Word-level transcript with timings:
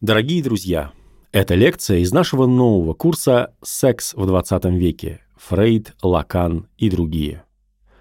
Дорогие 0.00 0.42
друзья, 0.42 0.92
это 1.30 1.54
лекция 1.54 1.98
из 1.98 2.10
нашего 2.10 2.46
нового 2.46 2.94
курса 2.94 3.52
«Секс 3.62 4.14
в 4.14 4.24
20 4.24 4.64
веке. 4.64 5.20
Фрейд, 5.36 5.94
Лакан 6.02 6.68
и 6.78 6.88
другие». 6.88 7.44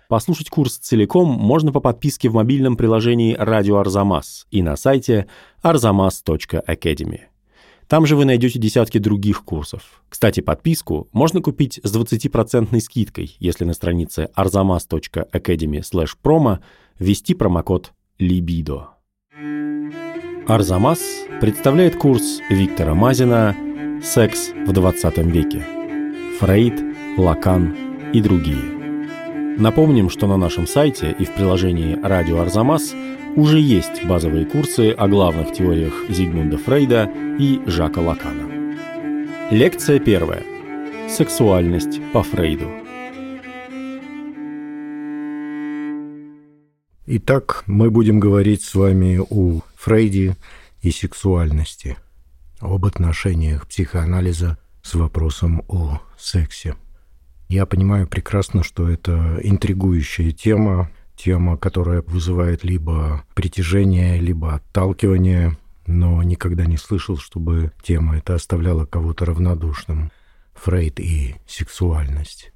Послушать 0.08 0.50
курс 0.50 0.78
целиком 0.78 1.28
можно 1.28 1.74
по 1.74 1.82
подписке 1.82 2.30
в 2.30 2.36
мобильном 2.36 2.78
приложении 2.78 3.36
«Радио 3.38 3.80
Арзамас» 3.80 4.48
и 4.50 4.62
на 4.62 4.78
сайте 4.78 5.28
arzamas.academy. 5.62 7.20
Там 7.90 8.06
же 8.06 8.16
вы 8.16 8.24
найдете 8.24 8.60
десятки 8.60 8.98
других 8.98 9.44
курсов. 9.44 10.02
Кстати, 10.08 10.40
подписку 10.40 11.10
можно 11.12 11.42
купить 11.42 11.82
с 11.84 11.94
20% 11.94 12.80
скидкой, 12.80 13.36
если 13.40 13.66
на 13.66 13.74
странице 13.74 14.30
arzamas.academy 14.38 15.84
promo 16.24 16.60
ввести 16.98 17.34
промокод 17.34 17.92
LIBIDO. 18.20 18.86
Арзамас 20.50 21.00
представляет 21.42 21.96
курс 21.96 22.40
Виктора 22.50 22.96
Мазина 22.96 23.56
«Секс 24.04 24.50
в 24.50 24.72
20 24.72 25.18
веке. 25.20 25.64
Фрейд, 26.40 26.74
Лакан 27.18 27.76
и 28.14 28.20
другие». 28.20 28.64
Напомним, 29.60 30.10
что 30.10 30.26
на 30.26 30.38
нашем 30.38 30.66
сайте 30.66 31.16
и 31.20 31.26
в 31.26 31.36
приложении 31.36 32.00
«Радио 32.02 32.40
Арзамас» 32.40 32.96
уже 33.36 33.60
есть 33.60 34.04
базовые 34.06 34.48
курсы 34.48 34.90
о 34.90 35.08
главных 35.08 35.54
теориях 35.54 35.94
Зигмунда 36.10 36.58
Фрейда 36.58 37.12
и 37.38 37.62
Жака 37.68 38.02
Лакана. 38.02 38.76
Лекция 39.52 40.00
первая. 40.00 40.42
Сексуальность 41.08 42.02
по 42.12 42.24
Фрейду. 42.24 42.66
Итак, 47.06 47.64
мы 47.68 47.92
будем 47.92 48.20
говорить 48.20 48.64
с 48.64 48.74
вами 48.74 49.20
о 49.30 49.62
Фрейде 49.80 50.36
и 50.82 50.92
сексуальности, 50.92 51.96
об 52.60 52.86
отношениях 52.86 53.66
психоанализа 53.66 54.58
с 54.82 54.94
вопросом 54.96 55.64
о 55.70 56.02
сексе. 56.18 56.76
Я 57.48 57.66
понимаю 57.66 58.06
прекрасно, 58.06 58.62
что 58.62 58.90
это 58.90 59.40
интригующая 59.42 60.32
тема, 60.32 60.92
тема, 61.16 61.58
которая 61.58 62.02
вызывает 62.02 62.66
либо 62.66 63.24
притяжение, 63.36 64.20
либо 64.20 64.56
отталкивание, 64.56 65.58
но 65.88 66.22
никогда 66.24 66.66
не 66.66 66.76
слышал, 66.76 67.16
чтобы 67.16 67.72
тема 67.82 68.18
эта 68.18 68.36
оставляла 68.36 68.86
кого-то 68.86 69.24
равнодушным. 69.24 70.12
Фрейд 70.56 71.00
и 71.00 71.36
сексуальность. 71.48 72.52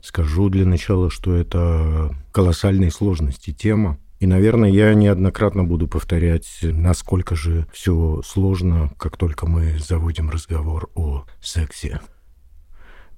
Скажу 0.00 0.48
для 0.48 0.64
начала, 0.64 1.10
что 1.10 1.34
это 1.34 2.14
колоссальной 2.30 2.92
сложности 2.92 3.52
тема. 3.52 3.98
И, 4.18 4.26
наверное, 4.26 4.70
я 4.70 4.94
неоднократно 4.94 5.64
буду 5.64 5.88
повторять, 5.88 6.58
насколько 6.62 7.36
же 7.36 7.66
все 7.72 8.22
сложно, 8.24 8.90
как 8.98 9.16
только 9.16 9.46
мы 9.46 9.78
заводим 9.78 10.30
разговор 10.30 10.90
о 10.94 11.26
сексе. 11.40 12.00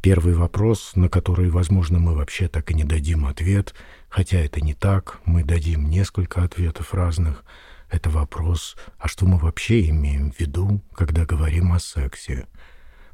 Первый 0.03 0.35
вопрос, 0.35 0.93
на 0.95 1.09
который, 1.09 1.51
возможно, 1.51 1.99
мы 1.99 2.15
вообще 2.15 2.49
так 2.49 2.71
и 2.71 2.75
не 2.75 2.85
дадим 2.85 3.27
ответ, 3.27 3.75
хотя 4.09 4.39
это 4.39 4.61
не 4.61 4.75
так, 4.75 5.21
мы 5.25 5.45
дадим 5.45 5.89
несколько 5.89 6.43
ответов 6.43 6.95
разных, 6.95 7.45
это 7.91 8.11
вопрос, 8.11 8.77
а 8.99 9.09
что 9.09 9.25
мы 9.25 9.39
вообще 9.39 9.89
имеем 9.89 10.31
в 10.31 10.39
виду, 10.39 10.83
когда 10.95 11.25
говорим 11.25 11.73
о 11.73 11.81
сексе? 11.81 12.47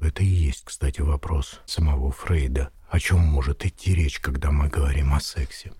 Это 0.00 0.22
и 0.22 0.26
есть, 0.26 0.64
кстати, 0.64 1.00
вопрос 1.00 1.60
самого 1.64 2.12
Фрейда– 2.12 2.70
о 2.94 3.00
чем 3.00 3.18
может 3.18 3.66
идти 3.66 3.92
речь, 3.92 4.20
когда 4.20 4.52
мы 4.52 4.68
говорим 4.68 5.14
о 5.14 5.20
сексе. 5.20 5.72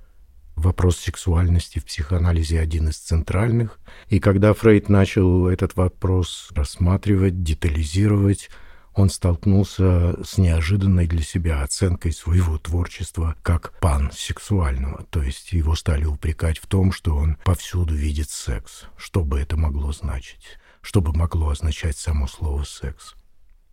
Вопрос 0.57 0.99
сексуальности 0.99 1.79
в 1.79 1.85
психоанализе 1.85 2.61
один 2.61 2.89
из 2.89 2.97
центральных, 2.97 3.81
и 4.09 4.21
когда 4.21 4.55
Фрейд 4.55 4.89
начал 4.89 5.49
этот 5.49 5.77
вопрос 5.77 6.51
рассматривать, 6.55 7.43
детализировать, 7.43 8.51
он 8.95 9.11
столкнулся 9.11 10.15
с 10.25 10.39
неожиданной 10.39 11.09
для 11.09 11.23
себя 11.23 11.63
оценкой 11.63 12.13
своего 12.13 12.59
творчества 12.59 13.35
как 13.43 13.79
пансексуального, 13.81 15.05
то 15.11 15.23
есть 15.23 15.53
его 15.53 15.75
стали 15.75 16.05
упрекать 16.05 16.59
в 16.59 16.67
том, 16.69 16.93
что 16.93 17.17
он 17.17 17.37
повсюду 17.45 17.95
видит 17.95 18.31
секс. 18.31 18.85
Что 18.97 19.25
бы 19.25 19.41
это 19.41 19.57
могло 19.57 19.93
значить? 19.93 20.59
Что 20.81 21.01
бы 21.01 21.13
могло 21.13 21.49
означать 21.49 21.97
само 21.97 22.29
слово 22.29 22.63
«секс»? 22.63 23.15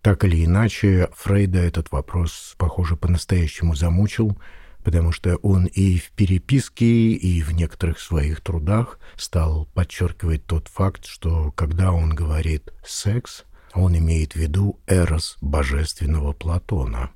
Так 0.02 0.24
или 0.24 0.44
иначе, 0.44 1.10
Фрейда 1.16 1.60
этот 1.60 1.92
вопрос, 1.92 2.56
похоже, 2.58 2.96
по-настоящему 2.96 3.76
замучил, 3.76 4.36
потому 4.84 5.12
что 5.12 5.38
он 5.38 5.66
и 5.66 5.98
в 5.98 6.12
переписке, 6.12 7.12
и 7.12 7.42
в 7.42 7.54
некоторых 7.54 8.00
своих 8.00 8.42
трудах 8.42 9.00
стал 9.16 9.68
подчеркивать 9.74 10.46
тот 10.46 10.68
факт, 10.68 11.06
что 11.06 11.52
когда 11.52 11.92
он 11.92 12.14
говорит 12.14 12.72
«секс», 12.86 13.46
он 13.74 13.98
имеет 13.98 14.34
в 14.34 14.36
виду 14.38 14.80
эрос 14.88 15.38
божественного 15.42 16.34
Платона. 16.34 17.12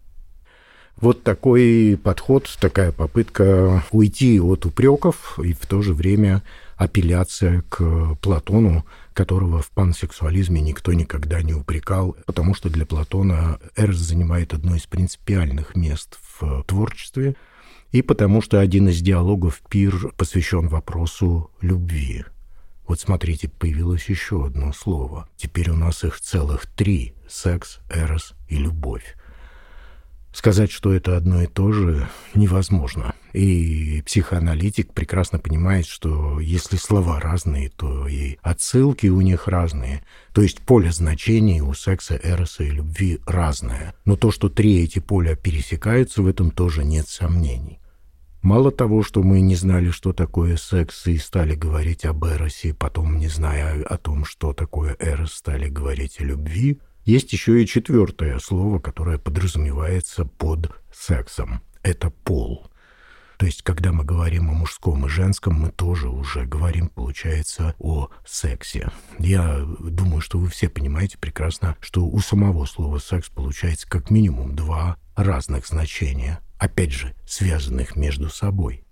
Вот 0.98 1.24
такой 1.24 2.00
подход, 2.02 2.50
такая 2.62 2.94
попытка 2.94 3.84
уйти 3.92 4.40
от 4.40 4.66
упреков 4.66 5.38
и 5.40 5.52
в 5.52 5.66
то 5.66 5.82
же 5.82 5.94
время 5.94 6.42
апелляция 6.78 7.64
к 7.68 8.16
Платону, 8.22 8.86
которого 9.14 9.62
в 9.62 9.72
пансексуализме 9.72 10.62
никто 10.62 10.94
никогда 10.94 11.42
не 11.42 11.54
упрекал, 11.54 12.16
потому 12.26 12.54
что 12.54 12.70
для 12.70 12.86
Платона 12.86 13.60
Эрос 13.76 13.98
занимает 13.98 14.54
одно 14.54 14.76
из 14.76 14.86
принципиальных 14.86 15.76
мест 15.76 16.18
в 16.40 16.64
творчестве, 16.64 17.36
и 17.96 18.02
потому 18.02 18.42
что 18.42 18.60
один 18.60 18.90
из 18.90 19.02
диалогов 19.02 19.62
«Пир» 19.70 20.12
посвящен 20.18 20.68
вопросу 20.68 21.50
любви. 21.62 22.26
Вот 22.90 23.00
смотрите, 23.00 23.48
появилось 23.48 24.10
еще 24.10 24.48
одно 24.48 24.74
слово. 24.74 25.30
Теперь 25.38 25.70
у 25.70 25.78
нас 25.78 26.04
их 26.04 26.20
целых 26.20 26.66
три— 26.66 27.14
секс, 27.30 27.80
эрос 27.90 28.34
и 28.50 28.58
любовь. 28.58 29.16
Сказать, 30.34 30.72
что 30.72 30.92
это 30.92 31.16
одно 31.16 31.44
и 31.44 31.48
то 31.48 31.72
же, 31.72 32.10
невозможно. 32.34 33.16
И 33.32 34.04
психоаналитик 34.06 34.92
прекрасно 34.92 35.40
понимает, 35.40 35.86
что 35.86 36.42
если 36.42 36.76
слова 36.76 37.22
разные, 37.22 37.70
то 37.70 38.10
и 38.10 38.36
отсылки 38.42 39.08
у 39.08 39.22
них 39.22 39.48
разные. 39.48 40.04
То 40.34 40.42
есть 40.42 40.60
поле 40.60 40.92
значений 40.92 41.62
у 41.62 41.74
секса, 41.74 42.20
эроса 42.22 42.66
и 42.66 42.72
любви 42.72 43.22
разное. 43.26 43.96
Но 44.04 44.18
то, 44.18 44.32
что 44.32 44.50
три 44.50 44.84
эти 44.84 45.00
поля 45.00 45.38
пересекаются, 45.38 46.22
в 46.22 46.28
этом 46.28 46.52
тоже 46.52 46.84
нет 46.84 47.08
сомнений. 47.08 47.80
Мало 48.46 48.72
того, 48.72 49.04
что 49.04 49.24
мы 49.24 49.42
не 49.42 49.56
знали, 49.56 49.90
что 49.90 50.14
такое 50.14 50.56
секс, 50.56 51.08
и 51.08 51.18
стали 51.18 51.56
говорить 51.56 52.06
об 52.06 52.24
эросе, 52.24 52.74
потом, 52.74 53.18
не 53.18 53.28
зная 53.28 53.84
о 53.84 53.98
том, 53.98 54.24
что 54.24 54.54
такое 54.54 54.96
эрос, 55.00 55.34
стали 55.34 55.68
говорить 55.68 56.22
о 56.22 56.24
любви– 56.24 56.80
есть 57.06 57.32
еще 57.34 57.62
и 57.62 57.68
четвертое 57.68 58.40
слово, 58.40 58.80
которое 58.80 59.20
подразумевается 59.20 60.26
под 60.26 60.72
сексом. 60.92 61.62
Это 61.84 62.10
пол. 62.10 62.68
То 63.38 63.46
есть, 63.46 63.62
когда 63.62 63.92
мы 63.92 64.04
говорим 64.04 64.50
о 64.50 64.54
мужском 64.54 65.06
и 65.06 65.10
женском, 65.10 65.54
мы 65.54 65.70
тоже 65.70 66.10
уже 66.10 66.46
говорим, 66.46 66.88
получается, 66.88 67.76
о 67.78 68.10
сексе. 68.26 68.90
Я 69.20 69.64
думаю, 69.80 70.22
что 70.22 70.40
вы 70.40 70.50
все 70.50 70.68
понимаете 70.68 71.20
прекрасно, 71.20 71.76
что 71.80 72.04
у 72.08 72.20
самого 72.20 72.66
слова 72.66 72.98
«секс» 72.98 73.30
получается 73.30 73.88
как 73.88 74.10
минимум 74.10 74.56
два 74.56 74.98
разных 75.16 75.68
значения, 75.68 76.40
опять 76.58 76.92
же, 76.92 77.14
связанных 77.26 77.96
между 77.96 78.30
собой. 78.30 78.84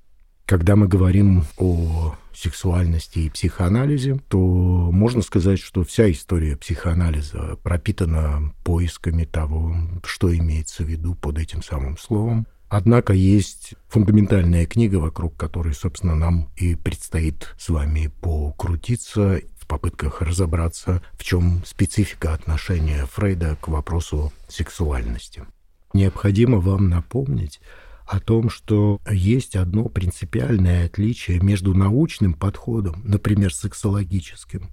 Когда 0.46 0.75
мы 0.75 0.88
говорим 0.88 1.46
о 1.57 2.16
сексуальности 2.35 3.19
и 3.19 3.29
психоанализе, 3.29 4.19
то 4.28 4.38
можно 4.38 5.22
сказать, 5.22 5.59
что 5.59 5.84
вся 5.84 6.12
история 6.12 6.57
психоанализа 6.57 7.57
пропитана 7.63 8.53
поисками 8.63 9.23
того, 9.23 9.75
что 10.03 10.35
имеется 10.35 10.84
в 10.84 10.88
виду 10.88 11.16
под 11.16 11.40
этим 11.40 11.63
самым 11.63 11.97
словом. 11.97 12.46
Однако 12.68 13.13
есть 13.13 13.75
фундаментальная 13.88 14.66
книга, 14.66 14.96
вокруг 14.97 15.38
которой, 15.38 15.73
собственно, 15.73 16.16
нам 16.16 16.50
и 16.57 16.75
предстоит 16.75 17.53
с 17.57 17.69
вами 17.69 18.12
покрутиться 18.19 19.41
в 19.59 19.68
попытках 19.68 20.22
разобраться, 20.22 21.02
в 21.13 21.23
чем 21.23 21.63
специфика 21.66 22.34
отношения 22.34 23.05
Фрейда 23.05 23.58
к 23.61 23.67
вопросу 23.67 24.34
сексуальности. 24.49 25.43
Необходимо 25.93 26.59
вам 26.59 26.90
напомнить, 26.90 27.59
о 28.05 28.19
том, 28.19 28.49
что 28.49 28.99
есть 29.09 29.55
одно 29.55 29.85
принципиальное 29.85 30.85
отличие 30.85 31.40
между 31.40 31.73
научным 31.73 32.34
подходом, 32.34 33.01
например, 33.05 33.53
сексологическим, 33.53 34.69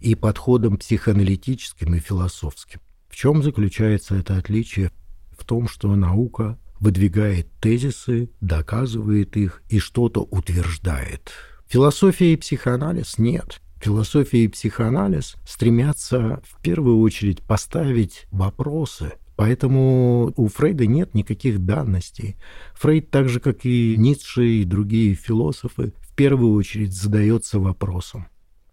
и 0.00 0.14
подходом 0.14 0.76
психоаналитическим 0.76 1.94
и 1.94 2.00
философским. 2.00 2.80
В 3.08 3.16
чем 3.16 3.42
заключается 3.42 4.14
это 4.16 4.36
отличие? 4.36 4.92
В 5.38 5.44
том, 5.44 5.68
что 5.68 5.94
наука 5.96 6.58
выдвигает 6.80 7.50
тезисы, 7.60 8.30
доказывает 8.40 9.36
их 9.36 9.62
и 9.70 9.78
что-то 9.78 10.20
утверждает. 10.20 11.32
Философия 11.66 12.34
и 12.34 12.36
психоанализ 12.36 13.18
нет. 13.18 13.60
Философия 13.80 14.44
и 14.44 14.48
психоанализ 14.48 15.36
стремятся 15.46 16.42
в 16.44 16.60
первую 16.62 17.00
очередь 17.00 17.42
поставить 17.42 18.26
вопросы, 18.30 19.14
Поэтому 19.36 20.32
у 20.34 20.48
Фрейда 20.48 20.86
нет 20.86 21.14
никаких 21.14 21.64
данностей. 21.64 22.36
Фрейд, 22.74 23.10
так 23.10 23.28
же 23.28 23.38
как 23.38 23.64
и 23.64 23.94
Ницше 23.96 24.46
и 24.46 24.64
другие 24.64 25.14
философы, 25.14 25.92
в 26.00 26.14
первую 26.14 26.54
очередь 26.54 26.94
задается 26.94 27.58
вопросом. 27.60 28.26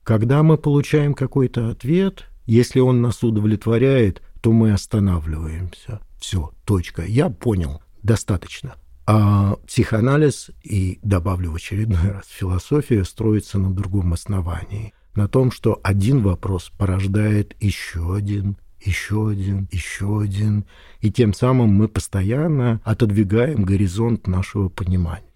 Когда 0.03 0.41
мы 0.41 0.57
получаем 0.57 1.13
какой-то 1.13 1.69
ответ, 1.69 2.25
Если 2.45 2.79
он 2.79 3.01
нас 3.01 3.23
удовлетворяет, 3.23 4.21
то 4.41 4.51
мы 4.51 4.73
останавливаемся. 4.73 6.01
Все, 6.19 6.51
точка. 6.65 7.03
Я 7.05 7.29
понял, 7.29 7.81
достаточно. 8.01 8.75
А 9.05 9.55
психоанализ 9.67 10.51
и, 10.63 10.99
добавлю 11.03 11.51
в 11.51 11.55
очередной 11.55 12.11
раз, 12.11 12.27
философия 12.27 13.03
строится 13.03 13.59
на 13.59 13.73
другом 13.73 14.13
основании. 14.13 14.93
На 15.15 15.27
том, 15.27 15.51
что 15.51 15.79
один 15.83 16.21
вопрос 16.21 16.71
порождает 16.77 17.55
еще 17.61 18.15
один, 18.15 18.57
еще 18.85 19.29
один, 19.29 19.67
еще 19.71 20.21
один. 20.21 20.65
И 21.01 21.11
тем 21.11 21.33
самым 21.33 21.69
мы 21.69 21.87
постоянно 21.87 22.81
отодвигаем 22.83 23.63
горизонт 23.63 24.27
нашего 24.27 24.69
понимания. 24.69 25.33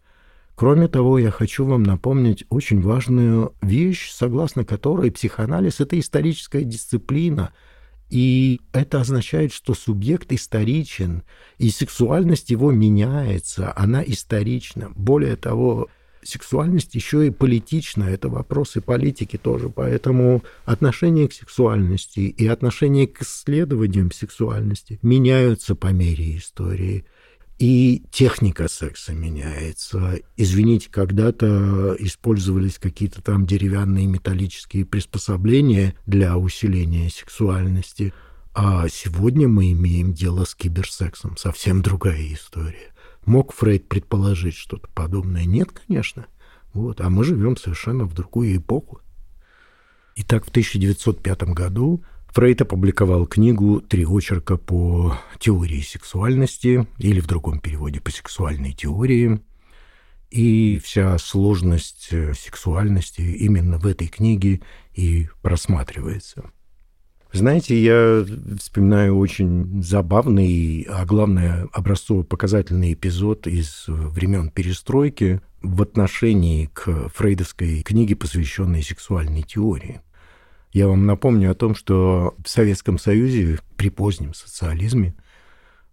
Кроме 0.56 0.88
того, 0.88 1.20
я 1.20 1.30
хочу 1.30 1.66
вам 1.66 1.84
напомнить 1.84 2.44
очень 2.50 2.82
важную 2.82 3.54
вещь, 3.62 4.10
согласно 4.12 4.66
которой 4.66 5.12
психоанализ— 5.12 5.80
это 5.82 6.00
историческая 6.00 6.64
дисциплина, 6.64 7.54
и 8.10 8.62
это 8.72 9.02
означает, 9.02 9.54
что 9.54 9.76
субъект 9.76 10.32
историчен, 10.32 11.22
и 11.60 11.70
сексуальность 11.70 12.50
его 12.50 12.72
меняется, 12.72 13.72
она 13.76 14.02
исторична. 14.02 14.92
Более 14.96 15.36
того, 15.36 15.90
сексуальность 16.28 16.96
еще 16.96 17.28
и 17.28 17.32
политична, 17.32 18.06
это 18.06 18.30
вопросы 18.30 18.82
политики 18.82 19.38
тоже, 19.38 19.70
поэтому 19.70 20.44
отношение 20.66 21.28
к 21.28 21.34
сексуальности 21.34 22.20
и 22.20 22.48
отношение 22.48 23.08
к 23.08 23.22
исследованиям 23.22 24.12
сексуальности 24.12 25.00
меняются 25.02 25.76
по 25.76 25.88
мере 25.88 26.38
истории– 26.38 27.06
и 27.60 28.04
техника 28.12 28.68
секса 28.68 29.14
меняется. 29.14 30.20
Извините, 30.36 30.90
когда-то 30.92 31.96
использовались 32.00 32.78
какие-то 32.78 33.22
там 33.22 33.48
деревянные 33.48 34.06
металлические 34.06 34.86
приспособления 34.86 35.96
для 36.06 36.38
усиления 36.38 37.10
сексуальности, 37.10 38.14
а 38.54 38.88
сегодня 38.90 39.48
мы 39.48 39.72
имеем 39.72 40.14
дело 40.14 40.46
с 40.46 40.54
киберсексом. 40.54 41.36
Совсем 41.38 41.82
другая 41.82 42.32
история. 42.32 42.94
Мог 43.28 43.54
Фрейд 43.54 43.90
предположить 43.90 44.56
что-то 44.56 44.88
подобное? 44.96 45.44
Нет, 45.44 45.70
конечно. 45.72 46.28
Вот. 46.74 47.02
А 47.02 47.10
мы 47.10 47.26
живем 47.26 47.58
совершенно 47.58 48.06
в 48.06 48.14
другую 48.14 48.56
эпоху. 48.56 49.02
Итак, 50.16 50.46
в 50.46 50.50
1905 50.50 51.44
году 51.50 52.02
Фрейд 52.30 52.62
опубликовал 52.62 53.28
книгу 53.28 53.82
«Три 53.82 54.06
очерка 54.06 54.56
по 54.56 55.20
теории 55.40 55.82
сексуальности» 55.82 56.88
или 57.00 57.20
в 57.20 57.28
другом 57.28 57.60
переводе 57.60 58.00
«По 58.00 58.12
сексуальной 58.12 58.72
теории». 58.72 59.42
И 60.30 60.80
вся 60.80 61.18
сложность 61.18 62.08
э, 62.12 62.34
сексуальности 62.34 63.22
именно 63.22 63.78
в 63.78 63.88
этой 63.88 64.08
книге 64.08 64.62
и 64.94 65.28
просматривается. 65.42 66.50
Знаете, 67.38 67.80
я 67.80 68.26
вспоминаю 68.60 69.16
очень 69.16 69.84
забавный, 69.84 70.88
а 70.90 71.06
главное, 71.06 71.68
образцово-показательный 71.72 72.94
эпизод 72.94 73.46
из 73.46 73.84
времен 73.88 74.50
перестройки 74.50 75.40
в 75.62 75.84
отношении 75.84 76.68
к 76.74 77.10
фрейдовской 77.14 77.84
книге, 77.84 78.16
посвященной 78.16 78.82
сексуальной 78.82 79.44
теории. 79.44 80.02
Я 80.74 80.88
вам 80.88 81.06
напомню 81.06 81.52
о 81.52 81.54
том, 81.54 81.76
что 81.76 82.34
в 82.44 82.50
Советском 82.50 82.98
Союзе 82.98 83.60
при 83.76 83.92
позднем 83.92 84.34
социализме 84.34 85.14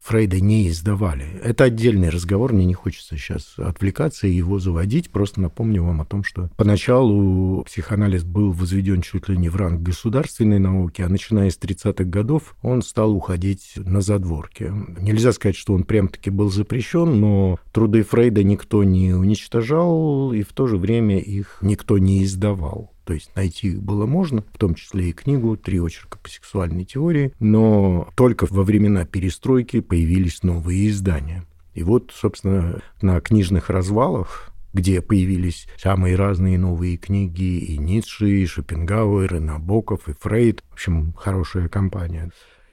Фрейда 0.04 0.38
не 0.38 0.68
издавали. 0.68 1.24
Это 1.42 1.64
отдельный 1.64 2.10
разговор, 2.10 2.52
мне 2.52 2.66
не 2.66 2.74
хочется 2.74 3.16
сейчас 3.16 3.54
отвлекаться 3.56 4.26
и 4.26 4.32
его 4.32 4.58
заводить. 4.58 5.10
Просто 5.10 5.40
напомню 5.40 5.82
вам 5.82 6.02
о 6.02 6.04
том, 6.04 6.22
что 6.22 6.50
поначалу 6.58 7.64
психоанализ 7.64 8.22
был 8.22 8.52
возведен 8.52 9.00
чуть 9.00 9.30
ли 9.30 9.38
не 9.38 9.48
в 9.48 9.56
ранг 9.56 9.80
государственной 9.80 10.58
науки, 10.58 11.00
а 11.00 11.08
начиная 11.08 11.48
с 11.48 11.58
30-х 11.58 12.04
годов 12.04 12.54
он 12.60 12.82
стал 12.82 13.16
уходить 13.16 13.72
на 13.76 14.02
задворки. 14.02 14.70
Нельзя 15.00 15.32
сказать, 15.32 15.56
что 15.56 15.72
он 15.72 15.84
прям-таки 15.84 16.28
был 16.28 16.50
запрещен, 16.50 17.18
но 17.18 17.58
труды 17.72 18.02
Фрейда 18.02 18.42
никто 18.42 18.84
не 18.84 19.14
уничтожал, 19.14 20.34
и 20.34 20.42
в 20.42 20.52
то 20.52 20.66
же 20.66 20.76
время 20.76 21.18
их 21.18 21.58
никто 21.62 21.96
не 21.96 22.24
издавал. 22.24 22.93
То 23.04 23.12
есть 23.12 23.30
найти 23.36 23.68
их 23.68 23.82
было 23.82 24.06
можно, 24.06 24.44
в 24.52 24.58
том 24.58 24.74
числе 24.74 25.10
и 25.10 25.12
книгу 25.12 25.56
«Три 25.56 25.78
очерка 25.78 26.18
по 26.18 26.28
сексуальной 26.28 26.84
теории», 26.84 27.32
но 27.38 28.08
только 28.16 28.46
во 28.48 28.62
времена 28.62 29.04
перестройки 29.04 29.80
появились 29.80 30.42
новые 30.42 30.88
издания. 30.88 31.44
И 31.74 31.82
вот, 31.82 32.12
собственно, 32.14 32.80
на 33.02 33.20
книжных 33.20 33.70
развалах 33.70 34.50
где 34.74 35.00
появились 35.00 35.68
самые 35.78 36.16
разные 36.16 36.58
новые 36.58 36.96
книги, 36.96 37.58
и 37.58 37.78
Ницше, 37.78 38.28
и 38.28 38.44
Шопенгауэр, 38.44 39.36
и 39.36 39.38
Набоков, 39.38 40.08
и 40.08 40.14
Фрейд. 40.20 40.64
В 40.68 40.72
общем, 40.72 41.14
хорошая 41.16 41.68
компания. 41.68 42.30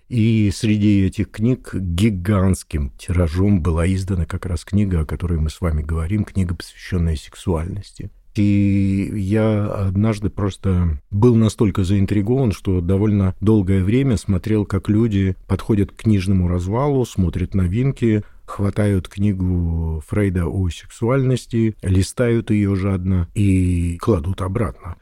И 0.10 0.52
среди 0.54 1.06
этих 1.06 1.32
книг 1.32 1.74
гигантским 1.74 2.90
тиражом 2.98 3.62
была 3.62 3.88
издана 3.88 4.26
как 4.26 4.46
раз 4.46 4.66
книга, 4.66 5.02
о 5.02 5.06
которой 5.06 5.40
мы 5.40 5.50
с 5.50 5.62
вами 5.62 5.84
говорим, 5.84 6.26
книга, 6.26 6.54
посвященная 6.54 7.16
сексуальности. 7.16 8.10
И 8.36 9.12
я 9.16 9.68
однажды 9.68 10.30
просто 10.30 11.02
был 11.12 11.36
настолько 11.36 11.84
заинтригован, 11.84 12.52
что 12.52 12.80
довольно 12.80 13.36
долгое 13.42 13.84
время 13.84 14.16
смотрел, 14.18 14.66
как 14.66 14.88
люди 14.88 15.36
подходят 15.48 15.92
к 15.92 16.04
книжному 16.04 16.48
развалу, 16.48 17.06
смотрят 17.06 17.54
новинки, 17.54 18.24
хватают 18.46 19.08
книгу 19.08 20.02
Фрейда 20.08 20.46
о 20.46 20.70
сексуальности, 20.70 21.76
листают 21.82 22.52
ее 22.52 22.76
жадно 22.76 23.28
и 23.34 23.98
кладут 23.98 24.42
обратно. 24.42 24.96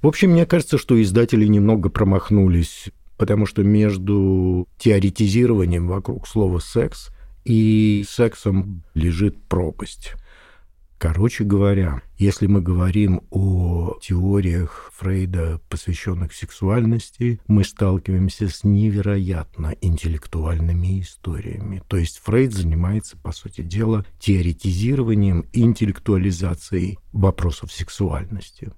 В 0.00 0.06
общем, 0.06 0.30
мне 0.30 0.46
кажется, 0.46 0.78
что 0.78 1.00
издатели 1.02 1.46
немного 1.46 1.88
промахнулись, 1.88 2.90
потому 3.16 3.46
что 3.46 3.64
между 3.64 4.68
теоретизированием 4.78 5.88
вокруг 5.88 6.28
слова 6.28 6.60
«секс» 6.60 7.10
и 7.44 8.04
сексом 8.08 8.84
лежит 8.94 9.36
пропасть. 9.48 10.14
Короче 10.98 11.44
говоря, 11.44 12.02
если 12.18 12.48
мы 12.48 12.60
говорим 12.60 13.22
о 13.30 13.96
теориях 14.02 14.90
Фрейда, 14.96 15.60
посвященных 15.68 16.32
сексуальности, 16.32 17.40
мы 17.46 17.62
сталкиваемся 17.62 18.48
с 18.48 18.64
невероятно 18.64 19.76
интеллектуальными 19.80 21.00
историями. 21.00 21.84
То 21.86 21.98
есть 21.98 22.18
Фрейд 22.24 22.52
занимается, 22.52 23.16
по 23.16 23.30
сути 23.30 23.60
дела, 23.60 24.04
теоретизированием, 24.18 25.46
интеллектуализацией 25.52 26.98
вопросов 27.12 27.70
сексуальности. 27.70 28.72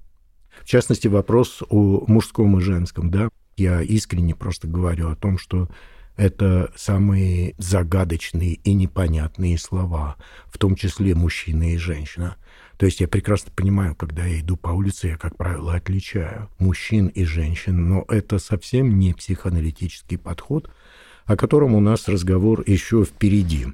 В 0.60 0.66
частности, 0.66 1.08
вопрос 1.08 1.62
о 1.70 2.04
мужском 2.06 2.58
и 2.58 2.60
женском. 2.60 3.10
Да? 3.10 3.30
Я 3.56 3.80
искренне 3.80 4.34
просто 4.34 4.68
говорю 4.68 5.08
о 5.08 5.16
том, 5.16 5.38
что 5.38 5.70
это 6.16 6.70
самые 6.76 7.54
загадочные 7.58 8.54
и 8.54 8.74
непонятные 8.74 9.58
слова, 9.58 10.16
в 10.46 10.58
том 10.58 10.76
числе 10.76 11.14
мужчина 11.14 11.72
и 11.72 11.76
женщина. 11.76 12.36
То 12.76 12.86
есть 12.86 13.00
я 13.00 13.08
прекрасно 13.08 13.52
понимаю, 13.54 13.94
когда 13.94 14.24
я 14.24 14.40
иду 14.40 14.56
по 14.56 14.70
улице, 14.70 15.08
я, 15.08 15.16
как 15.16 15.36
правило, 15.36 15.74
отличаю 15.74 16.48
мужчин 16.58 17.08
и 17.08 17.24
женщин, 17.24 17.88
но 17.88 18.04
это 18.08 18.38
совсем 18.38 18.98
не 18.98 19.12
психоаналитический 19.12 20.18
подход, 20.18 20.70
о 21.26 21.36
котором 21.36 21.74
у 21.74 21.80
нас 21.80 22.08
разговор 22.08 22.62
еще 22.66 23.04
впереди. 23.04 23.66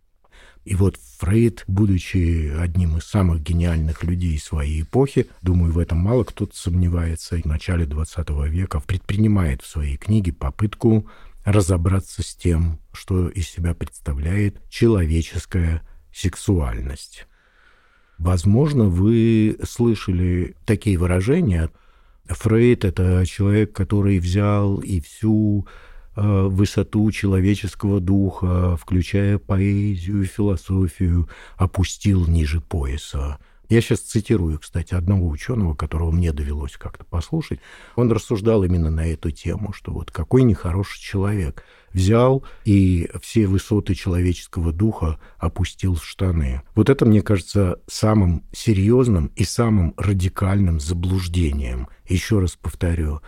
И 0.66 0.74
вот 0.74 0.96
Фрейд, 1.18 1.62
будучи 1.68 2.52
одним 2.58 2.96
из 2.96 3.04
самых 3.04 3.40
гениальных 3.40 4.02
людей 4.02 4.36
своей 4.36 4.82
эпохи, 4.82 5.28
думаю, 5.40 5.72
в 5.72 5.78
этом 5.78 5.98
мало 5.98 6.24
кто-то 6.24 6.56
сомневается, 6.56 7.36
в 7.36 7.44
начале 7.44 7.86
20 7.86 8.28
века 8.48 8.80
предпринимает 8.80 9.62
в 9.62 9.68
своей 9.68 9.96
книге 9.96 10.32
попытку 10.32 11.06
разобраться 11.46 12.24
с 12.24 12.34
тем, 12.34 12.80
что 12.92 13.28
из 13.28 13.48
себя 13.48 13.72
представляет 13.72 14.60
человеческая 14.68 15.82
сексуальность. 16.12 17.26
Возможно, 18.18 18.86
вы 18.86 19.56
слышали 19.62 20.56
такие 20.66 20.98
выражения. 20.98 21.70
Фрейд— 22.26 22.84
это 22.84 23.24
человек, 23.26 23.72
который 23.72 24.18
взял 24.18 24.78
и 24.78 25.00
всю 25.00 25.68
э, 26.16 26.20
высоту 26.48 27.12
человеческого 27.12 28.00
духа, 28.00 28.76
включая 28.76 29.38
поэзию, 29.38 30.24
философию, 30.24 31.28
опустил 31.56 32.26
ниже 32.26 32.60
пояса. 32.60 33.38
Я 33.68 33.80
сейчас 33.80 34.00
цитирую, 34.00 34.58
кстати, 34.58 34.94
одного 34.94 35.28
ученого, 35.28 35.74
которого 35.74 36.10
мне 36.10 36.32
довелось 36.32 36.76
как-то 36.76 37.04
послушать. 37.04 37.60
Он 37.96 38.10
рассуждал 38.12 38.62
именно 38.64 38.90
на 38.90 39.06
эту 39.06 39.30
тему, 39.30 39.72
что 39.72 39.92
вот 39.92 40.10
какой 40.10 40.42
нехороший 40.44 41.00
человек 41.00 41.64
взял 41.92 42.44
и 42.64 43.10
все 43.22 43.46
высоты 43.46 43.94
человеческого 43.94 44.72
духа 44.72 45.18
опустил 45.38 45.94
в 45.94 46.04
штаны. 46.04 46.62
Вот 46.74 46.90
это, 46.90 47.06
мне 47.06 47.22
кажется, 47.22 47.80
самым 47.86 48.44
серьезным 48.52 49.32
и 49.34 49.44
самым 49.44 49.94
радикальным 49.96 50.78
заблуждением. 50.78 51.88
Еще 52.06 52.38
раз 52.38 52.56
повторю, 52.60 53.20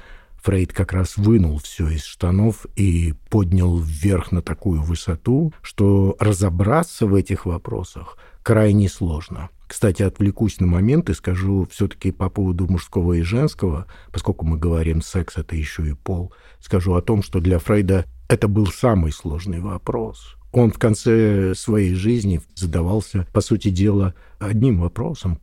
Фрейд 0.42 0.72
как 0.72 0.92
раз 0.92 1.16
вынул 1.16 1.58
все 1.58 1.88
из 1.88 2.04
штанов 2.04 2.66
и 2.76 3.14
поднял 3.28 3.76
вверх 3.78 4.32
на 4.32 4.42
такую 4.42 4.82
высоту, 4.82 5.52
что 5.62 6.16
разобраться 6.20 7.06
в 7.06 7.14
этих 7.14 7.46
вопросах 7.46 8.16
крайне 8.42 8.88
сложно. 8.88 9.50
Кстати, 9.66 10.02
отвлекусь 10.02 10.60
на 10.60 10.66
момент 10.66 11.10
и 11.10 11.14
скажу 11.14 11.68
все-таки 11.70 12.10
по 12.10 12.30
поводу 12.30 12.66
мужского 12.66 13.12
и 13.12 13.22
женского, 13.22 13.86
поскольку 14.10 14.46
мы 14.46 14.56
говорим 14.56 15.02
секс 15.02 15.36
это 15.36 15.54
еще 15.54 15.86
и 15.86 15.92
пол, 15.92 16.32
скажу 16.58 16.94
о 16.94 17.02
том, 17.02 17.22
что 17.22 17.40
для 17.40 17.58
Фрейда 17.58 18.06
это 18.28 18.48
был 18.48 18.66
самый 18.68 19.12
сложный 19.12 19.60
вопрос. 19.60 20.36
Он 20.52 20.70
в 20.70 20.78
конце 20.78 21.54
своей 21.54 21.94
жизни 21.94 22.40
задавался, 22.54 23.26
по 23.34 23.42
сути 23.42 23.68
дела, 23.68 24.14
одним 24.38 24.80
вопросом. 24.80 25.38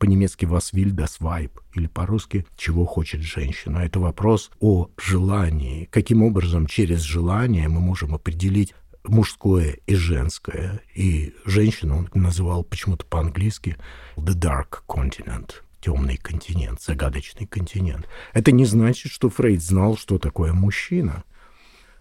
По-немецки 0.00 0.46
«Was 0.46 0.72
will 0.72 0.92
das 0.92 1.20
Weib?» 1.20 1.50
или 1.74 1.86
по-русски 1.86 2.46
«Чего 2.56 2.86
хочет 2.86 3.20
женщина?» 3.20 3.80
Это 3.80 4.00
вопрос 4.00 4.50
о 4.58 4.88
желании. 4.96 5.88
Каким 5.92 6.22
образом 6.22 6.66
через 6.66 7.02
желание 7.02 7.68
мы 7.68 7.80
можем 7.80 8.14
определить 8.14 8.74
мужское 9.04 9.76
и 9.86 9.94
женское. 9.94 10.80
И 10.94 11.34
женщину 11.44 11.98
он 11.98 12.08
называл 12.14 12.64
почему-то 12.64 13.04
по-английски 13.04 13.76
«the 14.16 14.34
dark 14.34 14.84
continent», 14.88 15.50
темный 15.82 16.16
континент, 16.16 16.80
загадочный 16.80 17.46
континент. 17.46 18.08
Это 18.32 18.52
не 18.52 18.64
значит, 18.64 19.12
что 19.12 19.28
Фрейд 19.28 19.62
знал, 19.62 19.98
что 19.98 20.18
такое 20.18 20.54
мужчина. 20.54 21.24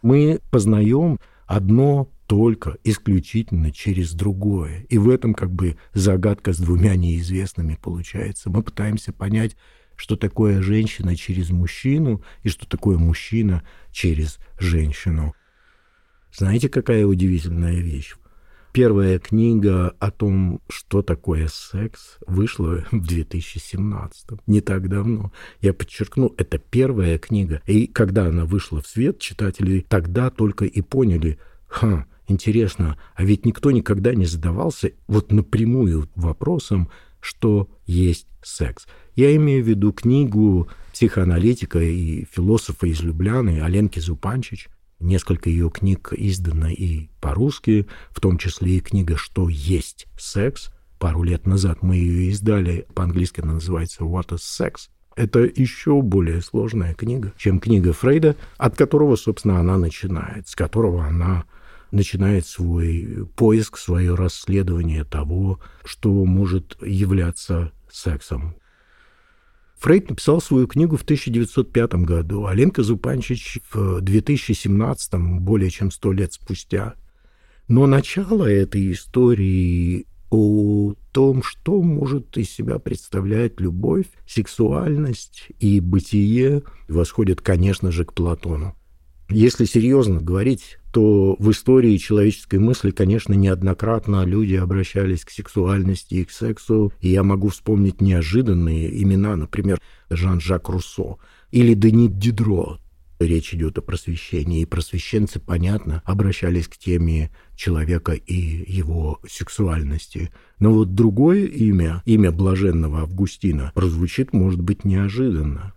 Мы 0.02 0.40
познаем 0.52 1.20
одно 1.48 2.08
только 2.30 2.78
исключительно 2.84 3.72
через 3.72 4.14
другое. 4.14 4.86
И 4.88 5.00
в 5.00 5.10
этом 5.10 5.34
как 5.34 5.52
бы 5.52 5.78
загадка 5.96 6.54
с 6.54 6.60
двумя 6.60 6.96
неизвестными 6.96 7.76
получается. 7.82 8.52
Мы 8.52 8.62
пытаемся 8.62 9.12
понять, 9.12 9.58
что 9.96 10.16
такое 10.16 10.62
женщина 10.62 11.16
через 11.16 11.50
мужчину 11.50 12.24
и 12.44 12.50
что 12.50 12.68
такое 12.68 13.00
мужчина 13.00 13.64
через 13.92 14.38
женщину. 14.60 15.34
Знаете, 16.32 16.70
какая 16.70 17.04
удивительная 17.04 17.78
вещь? 17.78 18.14
Первая 18.74 19.18
книга 19.18 19.96
о 19.98 20.12
том, 20.12 20.62
что 20.70 21.02
такое 21.02 21.48
секс, 21.48 22.20
вышла 22.28 22.86
в 22.92 23.08
2017, 23.08 24.28
не 24.46 24.62
так 24.62 24.88
давно. 24.88 25.32
Я 25.62 25.74
подчеркну, 25.74 26.36
это 26.38 26.60
первая 26.60 27.18
книга. 27.18 27.64
И 27.66 27.88
когда 27.88 28.28
она 28.28 28.46
вышла 28.46 28.84
в 28.84 28.88
свет, 28.88 29.18
читатели 29.18 29.84
тогда 29.90 30.30
только 30.30 30.66
и 30.66 30.82
поняли, 30.84 31.40
ха, 31.68 32.06
интересно, 32.30 32.98
а 33.16 33.24
ведь 33.24 33.46
никто 33.46 33.72
никогда 33.72 34.14
не 34.14 34.26
задавался 34.26 34.92
вот 35.08 35.32
напрямую 35.32 36.10
вопросом, 36.16 36.90
что 37.20 37.70
есть 37.86 38.28
секс. 38.42 38.88
Я 39.16 39.36
имею 39.36 39.64
в 39.64 39.68
виду 39.68 39.92
книгу 39.92 40.70
психоаналитика 40.94 41.80
и 41.80 42.26
философа 42.32 42.88
из 42.88 43.02
Любляны 43.02 43.62
Аленки 43.62 44.00
Зупанчич– 44.00 44.70
Несколько 45.00 45.50
ее 45.50 45.70
книг 45.70 46.12
издано 46.16 46.68
и 46.68 47.08
по-русски, 47.22 47.88
в 48.12 48.20
том 48.20 48.38
числе 48.38 48.78
и 48.78 48.80
книга 48.82 49.16
«Что 49.16 49.48
есть 49.48 50.08
секс». 50.18 50.72
Пару 50.98 51.24
лет 51.24 51.48
назад 51.48 51.82
мы 51.82 51.96
ее 51.96 52.30
издали, 52.30 52.86
по-английски 52.94 53.40
она 53.40 53.54
называется 53.54 54.04
«What 54.04 54.30
is 54.30 54.40
sex?». 54.40 54.90
Это 55.16 55.40
еще 55.40 56.02
более 56.02 56.42
сложная 56.42 56.94
книга, 56.94 57.34
чем 57.38 57.60
книга 57.60 57.94
Фрейда, 57.94 58.36
от 58.58 58.76
которого, 58.76 59.16
собственно, 59.16 59.60
она 59.60 59.78
начинает, 59.78 60.50
с 60.50 60.56
которого 60.56 61.06
она 61.06 61.46
начинает 61.92 62.46
свой 62.46 63.28
поиск, 63.36 63.78
свое 63.78 64.16
расследование 64.16 65.04
того, 65.04 65.60
что 65.84 66.26
может 66.26 66.78
являться 66.82 67.72
сексом. 67.92 68.56
Фрейд 69.80 70.10
написал 70.10 70.42
свою 70.42 70.68
книгу 70.68 70.98
в 70.98 71.04
1905 71.04 71.94
году, 72.04 72.46
а 72.46 72.54
Ленка 72.54 72.84
Зупанчич 72.84 73.60
в 73.72 74.02
2017, 74.02 75.14
более 75.40 75.70
чем 75.70 75.90
сто 75.90 76.12
лет 76.12 76.34
спустя. 76.34 76.96
Но 77.70 77.88
начало 77.88 78.44
этой 78.44 78.92
истории 78.92 80.06
о 80.30 80.96
том, 81.14 81.44
что 81.44 81.82
может 81.82 82.38
из 82.38 82.50
себя 82.50 82.78
представлять 82.78 83.62
любовь, 83.62 84.08
сексуальность 84.28 85.48
и 85.60 85.80
бытие, 85.80 86.64
восходит, 86.90 87.40
конечно 87.42 87.92
же, 87.92 88.04
к 88.04 88.14
Платону. 88.14 88.76
Если 89.30 89.66
серьезно 89.66 90.20
говорить, 90.20 90.79
то 90.92 91.36
в 91.40 91.52
истории 91.52 91.98
человеческой 91.98 92.60
мысли, 92.60 92.92
конечно, 92.92 93.34
неоднократно 93.34 94.26
люди 94.26 94.56
обращались 94.56 95.24
к 95.24 95.30
сексуальности 95.30 96.16
и 96.16 96.26
к 96.26 96.32
сексу, 96.32 96.92
и 97.00 97.10
я 97.10 97.24
могу 97.24 97.50
вспомнить 97.50 98.02
неожиданные 98.02 99.02
имена, 99.04 99.36
например, 99.36 99.80
Жан-Жак 100.10 100.70
Руссо 100.70 101.18
или 101.52 101.74
Денит 101.74 102.18
Дидро. 102.18 102.80
Речь 103.20 103.54
идет 103.54 103.78
о 103.78 103.82
просвещении, 103.82 104.62
и 104.62 104.66
просвещенцы, 104.66 105.42
понятно, 105.42 106.02
обращались 106.06 106.70
к 106.70 106.78
теме 106.78 107.32
человека 107.54 108.14
и 108.14 108.64
его 108.66 109.20
сексуальности. 109.28 110.32
Но 110.60 110.74
вот 110.74 110.96
другое 110.96 111.46
имя, 111.46 112.02
имя 112.06 112.32
блаженного 112.32 113.02
Августина, 113.02 113.74
прозвучит, 113.76 114.32
может 114.32 114.62
быть, 114.62 114.86
неожиданно. 114.86 115.74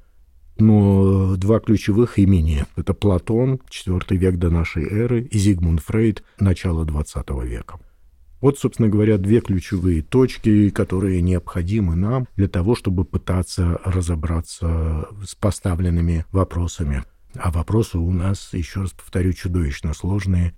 Но 0.63 1.35
два 1.37 1.59
ключевых 1.59 2.21
имени— 2.21 2.65
это 2.77 2.95
Платон, 2.95 3.59
IV 3.69 4.17
век 4.17 4.37
до 4.37 4.49
нашей 4.49 4.85
эры, 4.85 5.23
и 5.23 5.37
Зигмунд 5.37 5.81
Фрейд, 5.81 6.23
начало 6.39 6.85
XX 6.85 7.45
века. 7.45 7.81
Вот, 8.41 8.61
собственно 8.61 8.89
говоря, 8.89 9.19
две 9.19 9.41
ключевые 9.41 10.03
точки, 10.03 10.71
которые 10.71 11.21
необходимы 11.21 11.97
нам 11.97 12.29
для 12.37 12.47
того, 12.47 12.77
чтобы 12.77 13.05
пытаться 13.05 13.81
разобраться 13.85 15.09
с 15.27 15.35
поставленными 15.35 16.27
вопросами. 16.31 17.03
А 17.35 17.51
вопросы 17.51 17.99
у 17.99 18.13
нас, 18.13 18.51
еще 18.53 18.83
раз 18.83 18.93
повторю, 18.93 19.33
чудовищно 19.33 19.95
сложные. 19.95 20.55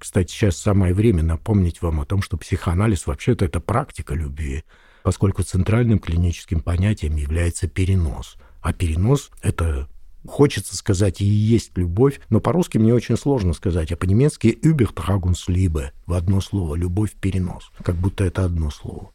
Кстати, 0.00 0.32
сейчас 0.32 0.56
самое 0.56 0.94
время 0.94 1.22
напомнить 1.22 1.80
вам 1.80 2.00
о 2.00 2.06
том, 2.06 2.22
что 2.22 2.36
психоанализ 2.36 3.06
вообще-то 3.06 3.44
это 3.44 3.60
практика 3.60 4.14
любви, 4.14 4.64
поскольку 5.04 5.44
центральным 5.44 6.00
клиническим 6.00 6.58
понятием 6.58 7.14
является 7.14 7.68
перенос– 7.68 8.36
а 8.62 8.72
перенос— 8.72 9.30
это 9.42 9.88
Хочется 10.26 10.76
сказать 10.76 11.20
и 11.20 11.24
есть 11.24 11.76
любовь, 11.76 12.20
но 12.30 12.40
по-русски 12.40 12.78
мне 12.78 12.94
очень 12.94 13.16
сложно 13.16 13.54
сказать, 13.54 13.90
а 13.90 13.96
по-немецки 13.96 14.56
«Übertragungsliebe» 14.62 15.90
в 16.06 16.12
одно 16.12 16.40
слово 16.40 16.76
«любовь-перенос», 16.76 17.72
как 17.82 17.96
будто 17.96 18.22
это 18.22 18.44
одно 18.44 18.70
слово. 18.70 19.10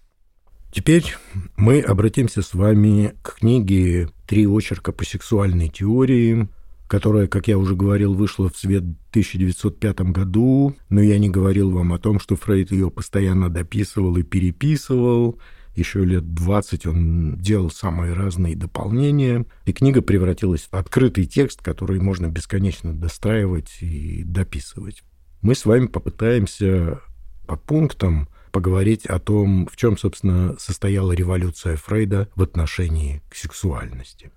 Теперь 0.74 1.16
мы 1.56 1.80
обратимся 1.80 2.42
с 2.42 2.54
вами 2.54 3.16
к 3.22 3.38
книге 3.40 4.10
«Три 4.28 4.46
очерка 4.48 4.92
по 4.92 5.06
сексуальной 5.06 5.70
теории», 5.70 6.50
которая, 6.88 7.28
как 7.28 7.48
я 7.48 7.58
уже 7.58 7.76
говорил, 7.76 8.14
вышла 8.14 8.50
в 8.50 8.58
свет 8.58 8.84
в 8.84 9.10
1905 9.12 10.02
году, 10.12 10.76
но 10.90 11.02
я 11.02 11.20
не 11.20 11.30
говорил 11.30 11.72
вам 11.72 11.94
о 11.94 12.00
том, 12.00 12.20
что 12.20 12.36
Фрейд 12.36 12.72
ее 12.72 12.92
постоянно 12.92 13.50
дописывал 13.50 14.18
и 14.18 14.24
переписывал, 14.24 15.40
еще 15.78 16.04
лет 16.04 16.34
20 16.34 16.86
он 16.88 17.38
делал 17.38 17.70
самые 17.70 18.14
разные 18.14 18.56
дополнения, 18.56 19.46
и 19.66 19.74
книга 19.74 20.02
превратилась 20.02 20.68
в 20.72 20.74
открытый 20.74 21.26
текст, 21.26 21.62
который 21.62 22.00
можно 22.00 22.28
бесконечно 22.28 22.94
достраивать 22.94 23.78
и 23.82 24.24
дописывать. 24.24 25.04
Мы 25.42 25.56
с 25.56 25.66
вами 25.66 25.86
попытаемся 25.86 27.00
по 27.46 27.56
пунктам 27.56 28.28
поговорить 28.52 29.06
о 29.06 29.20
том, 29.20 29.68
в 29.72 29.76
чем, 29.76 29.98
собственно, 29.98 30.56
состояла 30.58 31.12
революция 31.12 31.76
Фрейда 31.78 32.30
в 32.36 32.42
отношении 32.42 33.22
к 33.30 33.36
сексуальности. 33.36 34.32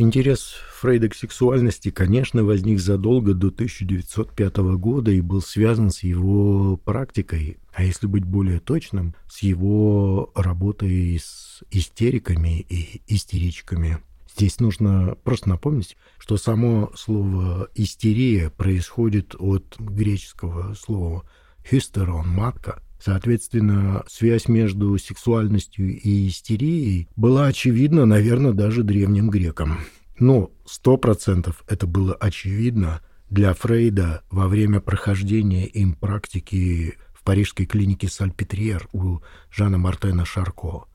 Интерес 0.00 0.54
Фрейда 0.74 1.08
к 1.08 1.14
сексуальности, 1.16 1.90
конечно, 1.90 2.44
возник 2.44 2.78
задолго 2.78 3.34
до 3.34 3.48
1905 3.48 4.56
года 4.76 5.10
и 5.10 5.20
был 5.20 5.42
связан 5.42 5.90
с 5.90 6.04
его 6.04 6.76
практикой, 6.76 7.58
а 7.72 7.82
если 7.82 8.06
быть 8.06 8.24
более 8.24 8.60
точным, 8.60 9.16
с 9.28 9.42
его 9.42 10.30
работой 10.36 11.18
с 11.18 11.64
истериками 11.72 12.60
и 12.60 13.02
истеричками. 13.08 13.98
Здесь 14.36 14.60
нужно 14.60 15.16
просто 15.24 15.48
напомнить, 15.48 15.96
что 16.20 16.36
само 16.36 16.92
слово 16.94 17.68
«истерия» 17.74 18.50
происходит 18.50 19.34
от 19.36 19.80
греческого 19.80 20.74
слова 20.74 21.24
«хистерон»— 21.68 22.28
«матка», 22.28 22.84
Соответственно, 23.00 24.04
связь 24.08 24.48
между 24.48 24.98
сексуальностью 24.98 25.98
и 25.98 26.28
истерией 26.28 27.08
была 27.16 27.46
очевидна, 27.46 28.06
наверное, 28.06 28.52
даже 28.52 28.82
древним 28.82 29.30
грекам. 29.30 29.78
Но 30.18 30.50
сто 30.66 30.96
процентов 30.96 31.62
это 31.68 31.86
было 31.86 32.14
очевидно 32.14 33.00
для 33.30 33.54
Фрейда 33.54 34.22
во 34.30 34.48
время 34.48 34.80
прохождения 34.80 35.66
им 35.66 35.92
практики 35.92 36.96
в 37.14 37.22
парижской 37.22 37.66
клинике 37.66 38.08
Сальпетриер 38.08 38.88
у 38.92 39.20
Жана 39.50 39.78
Мартена 39.78 40.24
Шарко. 40.24 40.86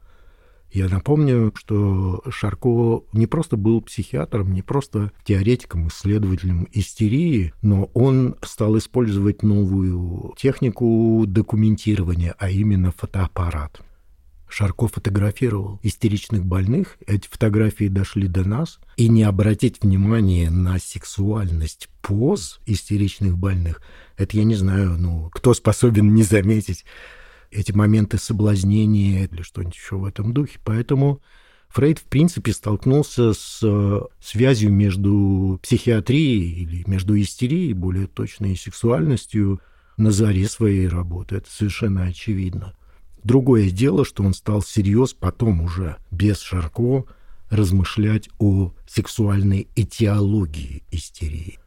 Я 0.74 0.90
напомню, 0.90 1.54
что 1.56 2.24
Шарко 2.32 3.04
не 3.14 3.28
просто 3.28 3.58
был 3.58 3.80
психиатром, 3.82 4.52
не 4.54 4.64
просто 4.64 5.12
теоретиком, 5.24 5.88
исследователем 5.90 6.68
истерии, 6.72 7.54
но 7.62 7.92
он 7.94 8.38
стал 8.42 8.76
использовать 8.80 9.44
новую 9.44 10.34
технику 10.36 11.26
документирования, 11.28 12.34
а 12.40 12.50
именно 12.50 12.92
фотоаппарат. 12.92 13.82
Шарко 14.50 14.88
фотографировал 14.88 15.80
истеричных 15.84 16.44
больных, 16.44 16.98
эти 17.06 17.28
фотографии 17.28 17.88
дошли 17.88 18.28
до 18.28 18.44
нас, 18.48 18.80
и 18.98 19.10
не 19.10 19.24
обратить 19.24 19.84
внимание 19.84 20.50
на 20.50 20.80
сексуальность 20.80 21.88
поз 22.02 22.60
истеричных 22.66 23.38
больных, 23.38 23.80
это 24.18 24.38
я 24.38 24.44
не 24.44 24.56
знаю, 24.56 24.98
ну, 24.98 25.30
кто 25.34 25.54
способен 25.54 26.16
не 26.16 26.24
заметить 26.24 26.84
эти 27.54 27.72
моменты 27.72 28.18
соблазнения 28.18 29.26
или 29.26 29.42
что-нибудь 29.42 29.76
еще 29.76 29.98
в 29.98 30.06
этом 30.06 30.34
духе. 30.34 30.60
Поэтому 30.64 31.22
Фрейд, 31.70 32.00
в 32.00 32.04
принципе, 32.04 32.54
столкнулся 32.54 33.34
с 33.34 33.60
э, 33.64 34.02
связью 34.22 34.72
между 34.72 35.60
психиатрией 35.64 36.64
или 36.64 36.84
между 36.86 37.20
истерией, 37.20 37.74
более 37.74 38.06
точной, 38.06 38.54
и 38.54 38.58
сексуальностью 38.58 39.60
на 39.98 40.12
заре 40.12 40.48
своей 40.48 40.88
работы. 40.88 41.38
Это 41.38 41.50
совершенно 41.50 42.04
очевидно. 42.04 42.76
Другое 43.24 43.72
дело, 43.72 44.06
что 44.06 44.24
он 44.24 44.36
стал 44.36 44.62
всерьез 44.62 45.14
потом 45.14 45.62
уже, 45.62 45.98
без 46.12 46.40
Шарко, 46.42 47.06
размышлять 47.50 48.30
о 48.38 48.74
сексуальной 48.88 49.68
этиологии 49.76 50.84
истерии. 50.92 51.58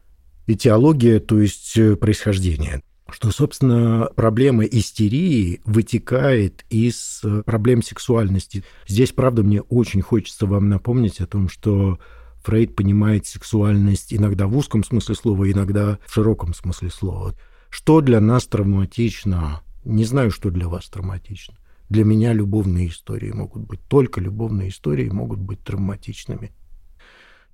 Этиология, 0.47 1.19
то 1.19 1.41
есть 1.41 1.77
э, 1.77 1.97
происхождение 1.97 2.83
что, 3.11 3.31
собственно, 3.31 4.11
проблема 4.17 4.65
истерии 4.65 5.61
вытекает 5.65 6.65
из 6.71 7.21
э, 7.23 7.43
проблем 7.45 7.83
сексуальности. 7.83 8.65
Здесь, 8.87 9.13
правда, 9.13 9.43
мне 9.43 9.63
очень 9.63 10.03
хочется 10.03 10.47
вам 10.47 10.69
напомнить 10.69 11.21
о 11.21 11.27
том, 11.27 11.49
что 11.49 12.01
Фрейд 12.45 12.75
понимает 12.75 13.27
сексуальность 13.27 14.13
иногда 14.13 14.47
в 14.47 14.57
узком 14.57 14.83
смысле 14.83 15.15
слова, 15.15 15.51
иногда 15.51 15.99
в 16.07 16.15
широком 16.15 16.53
смысле 16.53 16.91
слова. 16.91 17.35
Что 17.71 18.01
для 18.01 18.21
нас 18.21 18.47
травматично? 18.47 19.63
Не 19.85 20.05
знаю, 20.05 20.31
что 20.33 20.51
для 20.51 20.69
вас 20.69 20.89
травматично. 20.89 21.57
Для 21.89 22.05
меня 22.05 22.33
любовные 22.33 22.89
истории 22.89 23.31
могут 23.31 23.63
быть, 23.63 23.81
только 23.89 24.21
любовные 24.21 24.71
истории 24.71 25.09
могут 25.09 25.39
быть 25.39 25.63
травматичными. 25.63 26.53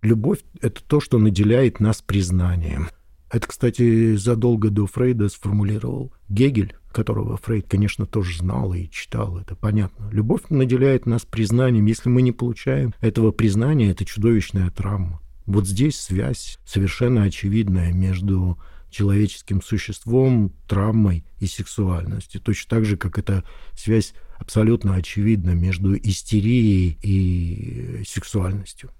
Любовь— 0.00 0.38
это 0.62 0.82
то, 0.82 1.00
что 1.00 1.18
наделяет 1.18 1.78
нас 1.78 2.00
признанием– 2.00 2.88
это, 3.32 3.48
кстати, 3.48 4.14
задолго 4.16 4.68
до 4.70 4.86
Фрейда 4.86 5.28
сформулировал 5.30 6.12
Гегель, 6.28 6.76
которого 6.92 7.38
Фрейд, 7.38 7.66
конечно, 7.66 8.04
тоже 8.04 8.38
знал 8.38 8.74
и 8.74 8.90
читал, 8.90 9.38
это 9.38 9.56
понятно. 9.56 10.10
Любовь 10.12 10.42
наделяет 10.50 11.06
нас 11.06 11.22
признанием. 11.24 11.86
Если 11.86 12.10
мы 12.10 12.20
не 12.20 12.32
получаем 12.32 12.94
этого 13.00 13.32
признания, 13.32 13.90
это 13.90 14.04
чудовищная 14.04 14.70
травма. 14.70 15.20
Вот 15.46 15.66
здесь 15.66 15.98
связь 15.98 16.58
совершенно 16.66 17.22
очевидная 17.22 17.92
между 17.92 18.58
человеческим 18.90 19.62
существом, 19.62 20.52
травмой 20.68 21.24
и 21.40 21.46
сексуальностью. 21.46 22.40
Точно 22.42 22.68
так 22.68 22.84
же, 22.84 22.98
как 22.98 23.18
эта 23.18 23.44
связь 23.72 24.12
абсолютно 24.38 24.94
очевидна 24.94 25.52
между 25.52 25.96
истерией 25.96 26.98
и 27.02 28.04
сексуальностью. 28.06 28.90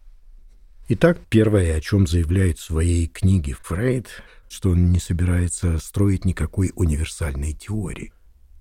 Итак, 0.89 1.19
первое, 1.29 1.77
о 1.77 1.81
чем 1.81 2.07
заявляет 2.07 2.59
в 2.59 2.65
своей 2.65 3.07
книге 3.07 3.57
Фрейд, 3.63 4.09
что 4.49 4.71
он 4.71 4.91
не 4.91 4.99
собирается 4.99 5.79
строить 5.79 6.25
никакой 6.25 6.73
универсальной 6.75 7.53
теории. 7.53 8.13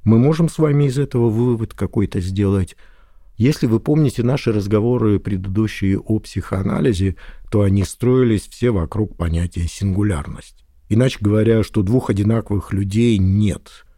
Мы 0.04 0.20
можем 0.20 0.48
с 0.48 0.60
вами 0.60 0.86
из 0.86 1.00
этого 1.00 1.30
вывод 1.30 1.74
какой-то 1.74 2.22
сделать. 2.22 2.76
Если 3.38 3.66
вы 3.66 3.80
помните 3.80 4.22
наши 4.24 4.52
разговоры 4.52 5.20
предыдущие 5.20 6.00
о 6.00 6.20
психоанализе, 6.20 7.16
то 7.52 7.62
они 7.62 7.84
строились 7.84 8.48
все 8.48 8.70
вокруг 8.70 9.18
понятия 9.18 9.68
сингулярность. 9.68 10.64
Иначе 10.90 11.18
говоря, 11.22 11.64
что 11.64 11.82
двух 11.82 12.10
одинаковых 12.10 12.72
людей 12.72 13.18
нет– 13.18 13.86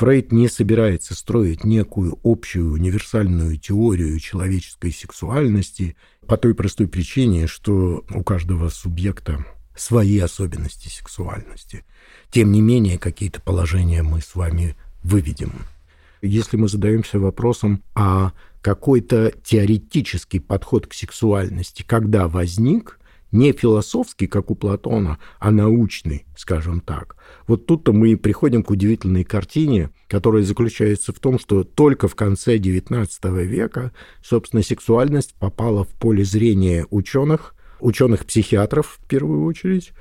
Фрейд 0.00 0.32
не 0.32 0.48
собирается 0.48 1.14
строить 1.14 1.62
некую 1.62 2.18
общую 2.24 2.72
универсальную 2.72 3.58
теорию 3.58 4.18
человеческой 4.18 4.92
сексуальности 4.92 5.94
по 6.26 6.38
той 6.38 6.54
простой 6.54 6.88
причине, 6.88 7.46
что 7.46 8.02
у 8.08 8.24
каждого 8.24 8.70
субъекта 8.70 9.44
свои 9.76 10.18
особенности 10.18 10.88
сексуальности. 10.88 11.84
Тем 12.30 12.50
не 12.50 12.62
менее, 12.62 12.96
какие-то 12.96 13.42
положения 13.42 14.02
мы 14.02 14.22
с 14.22 14.34
вами 14.34 14.74
выведем. 15.02 15.52
Если 16.22 16.56
мы 16.56 16.70
задаемся 16.70 17.18
вопросом, 17.18 17.82
а 17.94 18.32
какой-то 18.62 19.34
теоретический 19.44 20.40
подход 20.40 20.86
к 20.86 20.94
сексуальности 20.94 21.84
когда 21.86 22.26
возник, 22.26 22.99
не 23.32 23.52
философский, 23.52 24.26
как 24.26 24.50
у 24.50 24.54
Платона, 24.54 25.18
а 25.38 25.50
научный, 25.50 26.26
скажем 26.36 26.80
так. 26.80 27.16
Вот 27.46 27.66
тут-то 27.66 27.92
мы 27.92 28.12
и 28.12 28.16
приходим 28.16 28.62
к 28.62 28.70
удивительной 28.70 29.24
картине, 29.24 29.90
которая 30.08 30.42
заключается 30.42 31.12
в 31.12 31.20
том, 31.20 31.38
что 31.38 31.64
только 31.64 32.08
в 32.08 32.14
конце 32.14 32.56
XIX 32.56 33.44
века, 33.44 33.92
собственно, 34.22 34.62
сексуальность 34.62 35.34
попала 35.34 35.84
в 35.84 35.88
поле 35.88 36.24
зрения 36.24 36.86
ученых, 36.90 37.54
ученых-психиатров 37.80 38.98
в 39.00 39.08
первую 39.08 39.44
очередь, 39.44 39.92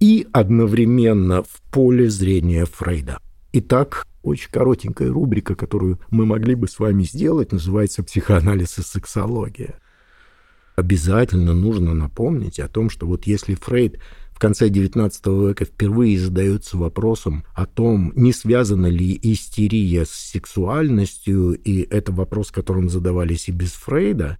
и 0.00 0.26
одновременно 0.32 1.42
в 1.44 1.62
поле 1.70 2.10
зрения 2.10 2.64
Фрейда. 2.64 3.18
Итак, 3.52 4.06
очень 4.22 4.50
коротенькая 4.50 5.10
рубрика, 5.10 5.54
которую 5.54 6.00
мы 6.10 6.26
могли 6.26 6.54
бы 6.54 6.66
с 6.66 6.78
вами 6.78 7.04
сделать, 7.04 7.52
называется 7.52 8.02
«Психоанализ 8.02 8.78
и 8.78 8.82
сексология» 8.82 9.78
обязательно 10.76 11.54
нужно 11.54 11.94
напомнить 11.94 12.58
о 12.58 12.68
том, 12.68 12.90
что 12.90 13.06
вот 13.06 13.26
если 13.26 13.54
Фрейд 13.54 13.98
в 14.32 14.38
конце 14.38 14.68
XIX 14.68 15.48
века 15.48 15.64
впервые 15.64 16.18
задается 16.18 16.76
вопросом 16.76 17.44
о 17.54 17.66
том, 17.66 18.12
не 18.16 18.32
связана 18.32 18.86
ли 18.86 19.18
истерия 19.22 20.04
с 20.04 20.10
сексуальностью, 20.10 21.52
и 21.52 21.82
это 21.82 22.12
вопрос, 22.12 22.50
которым 22.50 22.88
задавались 22.88 23.48
и 23.48 23.52
без 23.52 23.72
Фрейда, 23.72 24.38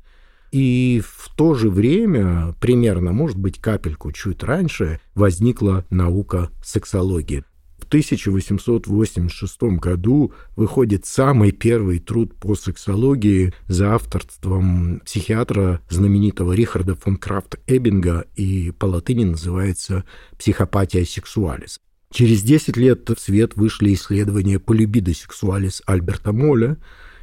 и 0.50 1.02
в 1.04 1.34
то 1.34 1.54
же 1.54 1.70
время, 1.70 2.54
примерно, 2.60 3.12
может 3.12 3.38
быть, 3.38 3.58
капельку 3.58 4.12
чуть 4.12 4.42
раньше, 4.42 5.00
возникла 5.14 5.86
наука 5.88 6.50
сексологии. 6.62 7.44
1886 7.92 9.62
году 9.78 10.32
выходит 10.56 11.04
самый 11.04 11.52
первый 11.52 11.98
труд 11.98 12.34
по 12.34 12.54
сексологии 12.54 13.52
за 13.68 13.94
авторством 13.94 15.02
психиатра 15.04 15.82
знаменитого 15.90 16.54
Рихарда 16.54 16.94
фон 16.94 17.18
Крафт 17.18 17.60
Эббинга, 17.66 18.24
и 18.34 18.70
по 18.70 18.86
латыни 18.86 19.24
называется 19.24 20.04
«Психопатия 20.38 21.04
сексуалис». 21.04 21.80
Через 22.10 22.42
10 22.42 22.78
лет 22.78 23.10
в 23.10 23.20
свет 23.20 23.56
вышли 23.56 23.92
исследования 23.92 24.58
полюбида 24.58 25.12
сексуалис 25.12 25.82
Альберта 25.84 26.32
Моля 26.32 26.78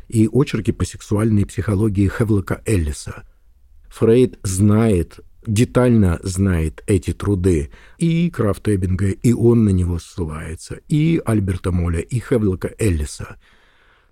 и 0.08 0.30
очерки 0.32 0.72
по 0.72 0.86
сексуальной 0.86 1.48
психологии 1.48 2.08
Хевлока 2.08 2.62
Эллиса. 2.68 3.24
Фрейд 3.88 4.38
знает 4.44 5.20
детально 5.50 6.20
знает 6.24 6.84
эти 6.88 7.12
труды 7.12 7.72
и 7.98 8.30
Крафта 8.30 8.76
Эббинга, 8.76 9.10
и 9.10 9.34
он 9.34 9.66
на 9.66 9.70
него 9.70 10.00
ссылается, 10.00 10.80
и 10.88 11.22
Альберта 11.26 11.72
Моля, 11.72 12.00
и 12.00 12.20
Хевлока 12.20 12.74
Эллиса. 12.78 13.38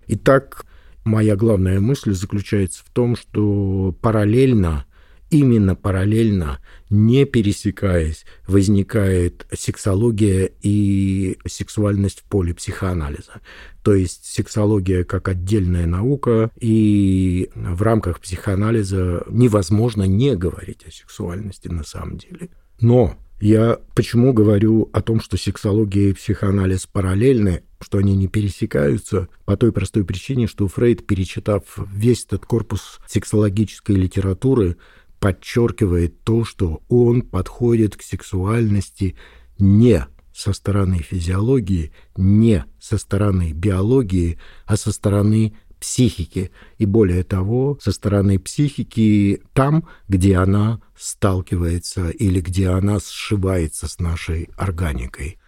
Итак, 0.08 0.66
моя 1.04 1.36
главная 1.36 1.80
мысль 1.80 2.12
заключается 2.12 2.84
в 2.84 2.90
том, 2.90 3.16
что 3.16 3.94
параллельно 4.00 4.84
именно 5.30 5.74
параллельно, 5.74 6.58
не 6.90 7.24
пересекаясь, 7.24 8.24
возникает 8.46 9.46
сексология 9.52 10.50
и 10.62 11.38
сексуальность 11.46 12.20
в 12.20 12.24
поле 12.24 12.54
психоанализа. 12.54 13.40
То 13.82 13.94
есть 13.94 14.24
сексология 14.24 15.04
как 15.04 15.28
отдельная 15.28 15.86
наука, 15.86 16.50
и 16.58 17.50
в 17.54 17.82
рамках 17.82 18.20
психоанализа 18.20 19.24
невозможно 19.28 20.04
не 20.04 20.36
говорить 20.36 20.84
о 20.86 20.90
сексуальности 20.90 21.68
на 21.68 21.84
самом 21.84 22.18
деле. 22.18 22.50
Но 22.80 23.16
я 23.40 23.78
почему 23.94 24.32
говорю 24.32 24.90
о 24.92 25.00
том, 25.00 25.20
что 25.20 25.36
сексология 25.36 26.10
и 26.10 26.12
психоанализ 26.12 26.86
параллельны, 26.86 27.62
что 27.80 27.98
они 27.98 28.16
не 28.16 28.26
пересекаются, 28.26 29.28
по 29.44 29.56
той 29.56 29.70
простой 29.70 30.04
причине, 30.04 30.48
что 30.48 30.66
Фрейд, 30.66 31.06
перечитав 31.06 31.62
весь 31.92 32.24
этот 32.24 32.46
корпус 32.46 32.98
сексологической 33.06 33.94
литературы, 33.94 34.76
подчеркивает 35.20 36.22
то, 36.22 36.44
что 36.44 36.82
он 36.88 37.22
подходит 37.22 37.96
к 37.96 38.02
сексуальности 38.02 39.16
не 39.58 40.06
со 40.32 40.52
стороны 40.52 40.98
физиологии, 40.98 41.92
не 42.16 42.64
со 42.78 42.98
стороны 42.98 43.52
биологии, 43.52 44.38
а 44.66 44.76
со 44.76 44.92
стороны 44.92 45.54
психики. 45.80 46.52
И 46.76 46.86
более 46.86 47.24
того, 47.24 47.78
со 47.80 47.90
стороны 47.90 48.38
психики 48.38 49.42
там, 49.52 49.88
где 50.08 50.36
она 50.36 50.80
сталкивается 50.96 52.10
или 52.10 52.40
где 52.40 52.68
она 52.68 53.00
сшивается 53.00 53.88
с 53.88 53.98
нашей 53.98 54.48
органикой. 54.56 55.38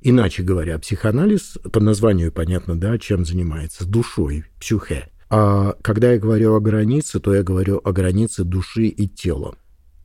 Иначе 0.00 0.42
говоря, 0.42 0.80
психоанализ, 0.80 1.58
по 1.72 1.78
названию 1.78 2.32
понятно, 2.32 2.74
да, 2.76 2.98
чем 2.98 3.24
занимается, 3.24 3.86
душой, 3.86 4.46
псюхе. 4.58 5.11
А 5.34 5.76
когда 5.80 6.12
я 6.12 6.18
говорю 6.18 6.54
о 6.54 6.60
границе, 6.60 7.18
то 7.18 7.34
я 7.34 7.42
говорю 7.42 7.80
о 7.82 7.92
границе 7.92 8.44
души 8.44 8.88
и 8.88 9.08
тела. 9.08 9.56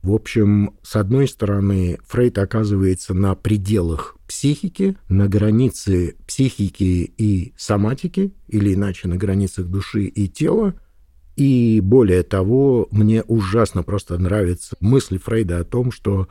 В 0.02 0.14
общем, 0.14 0.78
с 0.82 0.96
одной 0.96 1.28
стороны, 1.28 1.98
Фрейд 2.06 2.38
оказывается 2.38 3.12
на 3.12 3.34
пределах 3.34 4.16
психики, 4.26 4.96
на 5.10 5.28
границе 5.28 6.14
психики 6.26 7.12
и 7.18 7.52
соматики, 7.58 8.32
или 8.48 8.72
иначе 8.72 9.06
на 9.06 9.18
границах 9.18 9.66
души 9.66 10.04
и 10.04 10.28
тела. 10.28 10.72
И 11.36 11.82
более 11.82 12.22
того, 12.22 12.88
мне 12.90 13.22
ужасно 13.22 13.82
просто 13.82 14.16
нравится 14.16 14.76
мысль 14.80 15.18
Фрейда 15.18 15.58
о 15.58 15.64
том, 15.64 15.92
что 15.92 16.28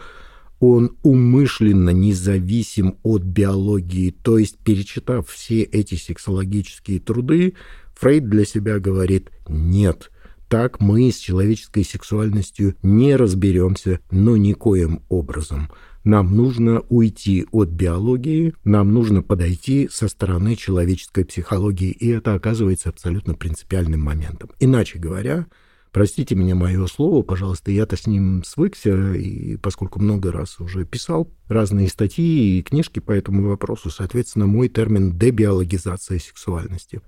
он 0.59 0.97
умышленно 1.03 1.91
независим 1.91 2.97
от 3.03 3.21
биологии, 3.21 4.09
то 4.09 4.39
есть, 4.39 4.57
перечитав 4.57 5.29
все 5.29 5.61
эти 5.61 5.93
сексологические 5.93 6.99
труды, 6.99 7.53
Фрейд 7.99 8.29
для 8.29 8.45
себя 8.45 8.79
говорит 8.79 9.31
«нет», 9.47 10.11
так 10.49 10.79
мы 10.79 11.11
с 11.11 11.17
человеческой 11.17 11.83
сексуальностью 11.83 12.75
не 12.81 13.15
разберемся, 13.15 13.99
но 14.11 14.37
никоим 14.37 15.01
образом. 15.09 15.69
Нам 16.05 16.33
нужно 16.37 16.81
уйти 16.87 17.47
от 17.51 17.67
биологии, 17.67 18.53
нам 18.63 18.93
нужно 18.93 19.23
подойти 19.23 19.89
со 19.91 20.07
стороны 20.07 20.55
человеческой 20.55 21.25
психологии, 21.25 21.89
и 21.89 22.07
это 22.07 22.33
оказывается 22.35 22.89
абсолютно 22.89 23.33
принципиальным 23.33 24.01
моментом. 24.01 24.51
Иначе 24.59 24.99
говоря, 24.99 25.47
простите 25.91 26.33
меня 26.33 26.55
мое 26.55 26.85
слово, 26.87 27.23
пожалуйста, 27.23 27.71
я-то 27.71 27.97
с 27.97 28.07
ним 28.07 28.41
свыкся, 28.45 29.15
и 29.15 29.57
поскольку 29.57 29.99
много 29.99 30.31
раз 30.31 30.61
уже 30.61 30.85
писал 30.85 31.29
разные 31.49 31.89
статьи 31.89 32.59
и 32.59 32.61
книжки 32.61 32.99
по 32.99 33.11
этому 33.11 33.49
вопросу, 33.49 33.89
соответственно, 33.89 34.45
мой 34.45 34.69
термин 34.69 35.17
«дебиологизация 35.17 36.19
сексуальности». 36.19 37.01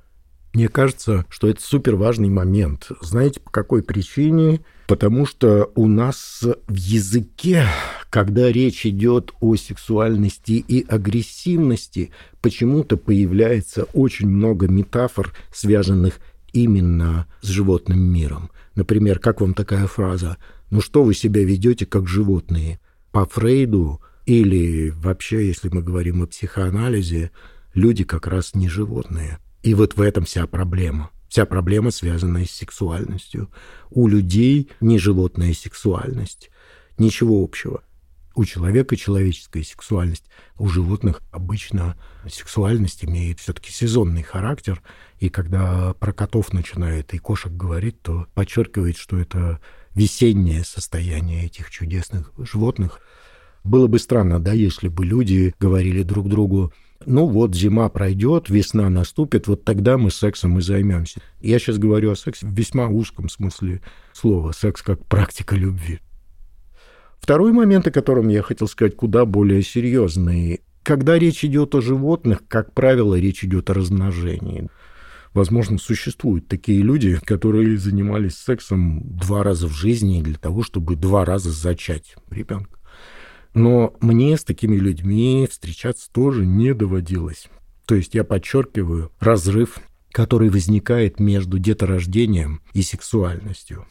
Мне 0.54 0.68
кажется, 0.68 1.26
что 1.30 1.48
это 1.48 1.62
супер 1.62 1.96
важный 1.96 2.30
момент. 2.30 2.90
Знаете, 3.02 3.40
по 3.40 3.52
какой 3.52 3.84
причине? 3.84 4.62
Потому 4.88 5.28
что 5.28 5.72
у 5.76 5.86
нас 5.88 6.42
в 6.42 6.76
языке, 6.76 7.66
когда 8.10 8.52
речь 8.52 8.86
идет 8.88 9.32
о 9.40 9.56
сексуальности 9.56 10.54
и 10.54 10.84
агрессивности, 10.88 12.12
почему-то 12.42 12.98
появляется 12.98 13.84
очень 13.94 14.28
много 14.28 14.68
метафор, 14.68 15.34
связанных 15.54 16.20
именно 16.52 17.28
с 17.42 17.48
животным 17.48 18.00
миром. 18.00 18.50
Например, 18.74 19.20
как 19.20 19.42
вам 19.42 19.54
такая 19.54 19.86
фраза 19.86 20.38
«Ну 20.72 20.82
что 20.82 21.04
вы 21.04 21.14
себя 21.14 21.44
ведете 21.44 21.86
как 21.86 22.08
животные?» 22.08 22.80
По 23.12 23.26
Фрейду 23.26 24.02
или 24.26 24.90
вообще, 24.90 25.48
если 25.48 25.70
мы 25.70 25.84
говорим 25.84 26.24
о 26.24 26.28
психоанализе, 26.28 27.32
люди 27.76 28.04
как 28.04 28.26
раз 28.26 28.56
не 28.56 28.68
животные– 28.68 29.38
и 29.64 29.74
вот 29.74 29.96
в 29.96 30.02
этом 30.02 30.26
вся 30.26 30.48
проблема. 30.48 31.12
Вся 31.28 31.46
проблема, 31.46 31.92
связанная 31.92 32.46
с 32.46 32.52
сексуальностью. 32.52 33.52
У 33.92 34.08
людей 34.08 34.72
не 34.82 34.98
животная 34.98 35.54
сексуальность. 35.54 36.50
Ничего 36.98 37.44
общего. 37.44 37.84
У 38.36 38.46
человека 38.46 38.96
человеческая 38.96 39.64
сексуальность, 39.64 40.26
у 40.58 40.68
животных 40.70 41.22
обычно 41.32 41.98
сексуальность 42.30 43.04
имеет 43.04 43.40
все-таки 43.40 43.72
сезонный 43.72 44.24
характер. 44.24 44.82
И 45.20 45.30
когда 45.30 45.94
про 45.96 46.14
котов 46.14 46.54
начинает 46.54 47.14
и 47.14 47.18
кошек 47.18 47.52
говорит, 47.52 48.02
то 48.02 48.28
подчеркивает, 48.34 48.98
что 48.98 49.18
это 49.18 49.60
весеннее 49.94 50.64
состояние 50.64 51.46
этих 51.46 51.70
чудесных 51.70 52.32
животных. 52.38 53.02
Было 53.64 53.88
бы 53.88 54.00
странно, 54.00 54.40
да, 54.40 54.54
если 54.54 54.88
бы 54.88 55.06
люди 55.06 55.54
говорили 55.60 56.04
друг 56.04 56.30
другу, 56.30 56.72
ну 57.06 57.28
вот 57.28 57.56
зима 57.56 57.90
пройдет, 57.90 58.50
весна 58.50 58.90
наступит, 58.90 59.48
вот 59.48 59.64
тогда 59.64 59.98
мы 59.98 60.12
сексом 60.12 60.58
и 60.58 60.62
займемся. 60.62 61.22
Я 61.40 61.60
сейчас 61.60 61.78
говорю 61.78 62.12
о 62.12 62.16
сексе 62.16 62.46
в 62.46 62.52
весьма 62.52 62.88
узком 62.88 63.30
смысле 63.30 63.82
слова. 64.14 64.52
Секс 64.52 64.82
как 64.82 65.06
практика 65.06 65.56
любви. 65.56 66.00
Второй 67.20 67.52
момент, 67.52 67.88
о 67.88 67.92
котором 67.92 68.28
я 68.28 68.42
хотел 68.42 68.68
сказать, 68.68 68.96
куда 68.96 69.26
более 69.26 69.62
серьезный. 69.62 70.62
Когда 70.84 71.20
речь 71.20 71.44
идет 71.46 71.76
о 71.76 71.82
животных, 71.82 72.44
как 72.48 72.74
правило, 72.74 73.16
речь 73.16 73.44
идет 73.44 73.70
о 73.70 73.74
размножении. 73.74 74.70
Возможно, 75.34 75.78
существуют 75.78 76.48
такие 76.48 76.82
люди, 76.82 77.20
которые 77.24 77.78
занимались 77.78 78.36
сексом 78.36 79.02
два 79.04 79.44
раза 79.44 79.68
в 79.68 79.74
жизни 79.74 80.22
для 80.22 80.38
того, 80.38 80.64
чтобы 80.64 80.96
два 80.96 81.24
раза 81.24 81.52
зачать 81.52 82.16
ребенка. 82.32 82.79
Но 83.60 83.94
мне 84.00 84.38
с 84.38 84.46
такими 84.46 84.78
людьми 84.78 85.46
встречаться 85.52 86.10
тоже 86.14 86.46
не 86.46 86.74
доводилось. 86.74 87.50
То 87.86 87.96
есть 87.96 88.16
я 88.16 88.24
подчеркиваю 88.24 89.12
разрыв, 89.20 89.80
который 90.14 90.50
возникает 90.50 91.20
между 91.20 91.60
деторождением 91.60 92.62
и 92.72 92.82
сексуальностью. 92.82 93.86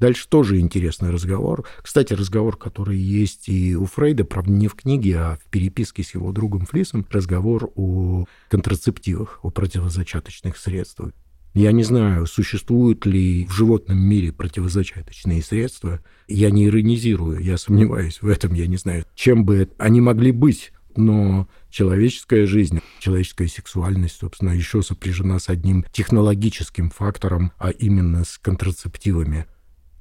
Дальше 0.00 0.26
тоже 0.28 0.58
интересный 0.58 1.10
разговор. 1.10 1.68
Кстати, 1.82 2.14
разговор, 2.14 2.56
который 2.56 2.98
есть 2.98 3.48
и 3.48 3.76
у 3.76 3.84
Фрейда, 3.84 4.24
правда, 4.24 4.50
не 4.50 4.66
в 4.66 4.74
книге, 4.74 5.18
а 5.18 5.36
в 5.36 5.48
переписке 5.50 6.02
с 6.02 6.14
его 6.14 6.32
другом 6.32 6.66
Флисом, 6.66 7.06
разговор 7.10 7.70
о 7.76 8.24
контрацептивах, 8.48 9.38
о 9.44 9.50
противозачаточных 9.50 10.56
средствах. 10.56 11.12
Я 11.52 11.72
не 11.72 11.82
знаю, 11.82 12.26
существуют 12.26 13.06
ли 13.06 13.44
в 13.46 13.52
животном 13.52 13.98
мире 13.98 14.32
противозачаточные 14.32 15.42
средства. 15.42 16.00
Я 16.28 16.50
не 16.50 16.66
иронизирую, 16.66 17.40
я 17.40 17.58
сомневаюсь 17.58 18.22
в 18.22 18.28
этом, 18.28 18.54
я 18.54 18.68
не 18.68 18.76
знаю, 18.76 19.04
чем 19.16 19.44
бы 19.44 19.68
они 19.78 20.00
могли 20.00 20.30
быть. 20.30 20.72
Но 20.96 21.48
человеческая 21.70 22.46
жизнь, 22.46 22.80
человеческая 22.98 23.48
сексуальность, 23.48 24.16
собственно, 24.16 24.50
еще 24.50 24.82
сопряжена 24.82 25.38
с 25.38 25.48
одним 25.48 25.84
технологическим 25.92 26.90
фактором, 26.90 27.52
а 27.58 27.70
именно 27.70 28.24
с 28.24 28.38
контрацептивами. 28.38 29.46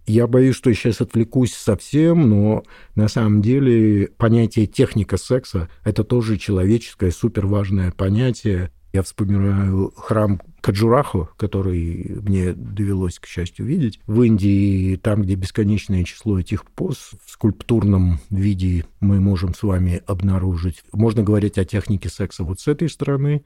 Я 0.08 0.26
боюсь, 0.26 0.56
что 0.56 0.74
сейчас 0.74 1.02
отвлекусь 1.02 1.54
совсем, 1.54 2.30
но 2.30 2.64
на 2.96 3.08
самом 3.08 3.44
деле 3.44 4.08
понятие 4.18 4.66
техника 4.66 5.18
секса– 5.18 5.70
это 5.84 6.04
тоже 6.04 6.38
человеческое 6.38 7.12
суперважное 7.12 7.92
понятие, 7.92 8.72
я 8.94 9.04
вспоминаю 9.04 9.94
храм 9.96 10.42
Каджураху, 10.62 11.30
который 11.38 12.18
мне 12.22 12.54
довелось, 12.54 13.20
к 13.20 13.26
счастью, 13.26 13.66
видеть. 13.66 14.00
В 14.08 14.22
Индии, 14.24 14.96
там, 14.98 15.22
где 15.22 15.36
бесконечное 15.36 16.04
число 16.04 16.40
этих 16.40 16.66
поз 16.66 17.12
в 17.26 17.32
скульптурном 17.32 18.20
виде 18.30 18.86
мы 19.00 19.20
можем 19.20 19.54
с 19.54 19.64
вами 19.64 20.02
обнаружить. 20.06 20.84
Можно 20.92 21.24
говорить 21.24 21.58
о 21.58 21.66
технике 21.66 22.10
секса 22.10 22.44
вот 22.44 22.60
с 22.60 22.68
этой 22.68 22.90
стороны. 22.90 23.44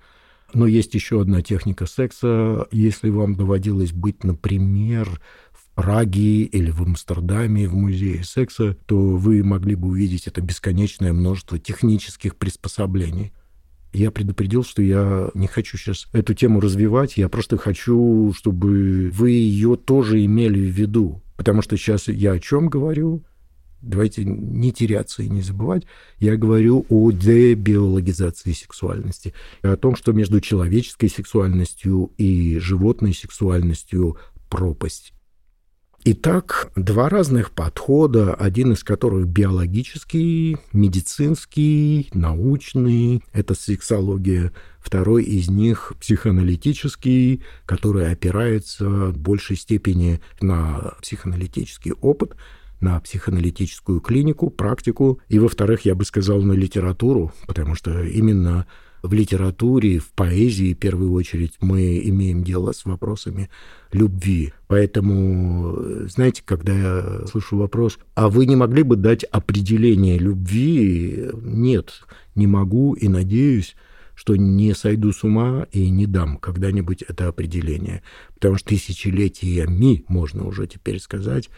Но 0.53 0.67
есть 0.67 0.93
еще 0.93 1.19
одна 1.21 1.41
техника 1.41 1.87
секса. 1.87 2.67
Если 2.71 3.09
вам 3.09 3.35
доводилось 3.35 3.91
быть, 3.91 4.23
например, 4.23 5.19
Праге 5.75 6.43
или 6.43 6.69
в 6.69 6.83
Амстердаме 6.83 7.67
в 7.67 7.73
музее 7.73 8.23
секса, 8.23 8.77
то 8.85 8.95
вы 8.95 9.43
могли 9.43 9.73
бы 9.73 9.87
увидеть 9.87 10.27
это 10.27 10.39
бесконечное 10.41 11.13
множество 11.13 11.57
технических 11.57 12.35
приспособлений 12.35 13.33
я 13.93 14.11
предупредил, 14.11 14.63
что 14.63 14.81
я 14.81 15.29
не 15.33 15.47
хочу 15.47 15.77
сейчас 15.77 16.07
эту 16.13 16.33
тему 16.33 16.59
развивать, 16.59 17.17
я 17.17 17.29
просто 17.29 17.57
хочу, 17.57 18.33
чтобы 18.35 19.09
вы 19.13 19.31
ее 19.31 19.75
тоже 19.75 20.25
имели 20.25 20.59
в 20.59 20.73
виду. 20.73 21.21
Потому 21.37 21.61
что 21.61 21.77
сейчас 21.77 22.07
я 22.07 22.33
о 22.33 22.39
чем 22.39 22.67
говорю? 22.67 23.23
Давайте 23.81 24.23
не 24.23 24.71
теряться 24.71 25.23
и 25.23 25.29
не 25.29 25.41
забывать. 25.41 25.83
Я 26.17 26.37
говорю 26.37 26.85
о 26.89 27.11
дебиологизации 27.11 28.53
сексуальности, 28.53 29.33
о 29.61 29.75
том, 29.75 29.95
что 29.95 30.13
между 30.13 30.39
человеческой 30.39 31.09
сексуальностью 31.09 32.11
и 32.17 32.59
животной 32.59 33.13
сексуальностью 33.13 34.17
пропасть. 34.49 35.13
Итак, 36.05 36.69
два 36.75 37.07
разных 37.07 37.51
подхода, 37.51 38.33
один 38.33 38.73
из 38.73 38.83
которых 38.83 39.25
биологический, 39.25 40.57
медицинский, 40.73 42.09
научный, 42.13 43.23
это 43.31 43.53
сексология, 43.55 44.51
второй 44.79 45.23
из 45.23 45.49
них 45.49 45.93
психоаналитический, 46.01 47.41
который 47.65 48.11
опирается 48.11 48.85
в 48.85 49.17
большей 49.17 49.55
степени 49.55 50.19
на 50.41 50.93
психоаналитический 51.01 51.93
опыт, 51.93 52.35
на 52.81 52.99
психоаналитическую 52.99 54.01
клинику, 54.01 54.49
практику, 54.49 55.21
и, 55.29 55.39
во-вторых, 55.39 55.85
я 55.85 55.95
бы 55.95 56.03
сказал, 56.03 56.41
на 56.41 56.51
литературу, 56.51 57.31
потому 57.47 57.75
что 57.75 58.03
именно 58.03 58.67
в 59.03 59.13
литературе, 59.13 59.99
в 59.99 60.11
поэзии, 60.13 60.73
в 60.73 60.77
первую 60.77 61.11
очередь, 61.11 61.55
мы 61.59 62.01
имеем 62.05 62.43
дело 62.43 62.71
с 62.71 62.85
вопросами 62.85 63.49
любви. 63.91 64.53
Поэтому, 64.67 66.07
знаете, 66.07 66.41
когда 66.43 66.73
я 66.73 67.27
слышу 67.27 67.57
вопрос, 67.57 67.99
а 68.15 68.29
вы 68.29 68.45
не 68.45 68.55
могли 68.55 68.81
бы 68.83 68.95
дать 68.95 69.25
определение 69.25 70.17
любви? 70.17 71.29
Нет, 71.33 72.01
не 72.33 72.47
могу 72.47 72.93
и 72.93 73.09
надеюсь, 73.09 73.75
что 74.15 74.37
не 74.37 74.73
сойду 74.73 75.11
с 75.11 75.23
ума 75.23 75.67
и 75.71 75.89
не 75.89 76.05
дам 76.05 76.37
когда-нибудь 76.37 77.01
это 77.01 77.27
определение. 77.27 78.03
Потому 78.35 78.55
что 78.55 78.69
тысячелетиями, 78.69 80.05
можно 80.07 80.47
уже 80.47 80.65
теперь 80.65 80.99
сказать, 80.99 81.49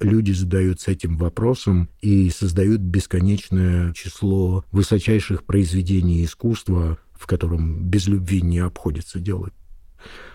люди 0.00 0.32
задаются 0.32 0.90
этим 0.90 1.16
вопросом 1.16 1.88
и 2.00 2.30
создают 2.30 2.80
бесконечное 2.80 3.92
число 3.92 4.64
высочайших 4.72 5.44
произведений 5.44 6.24
искусства, 6.24 6.98
в 7.12 7.26
котором 7.26 7.84
без 7.84 8.08
любви 8.08 8.42
не 8.42 8.58
обходится 8.58 9.20
делать. 9.20 9.52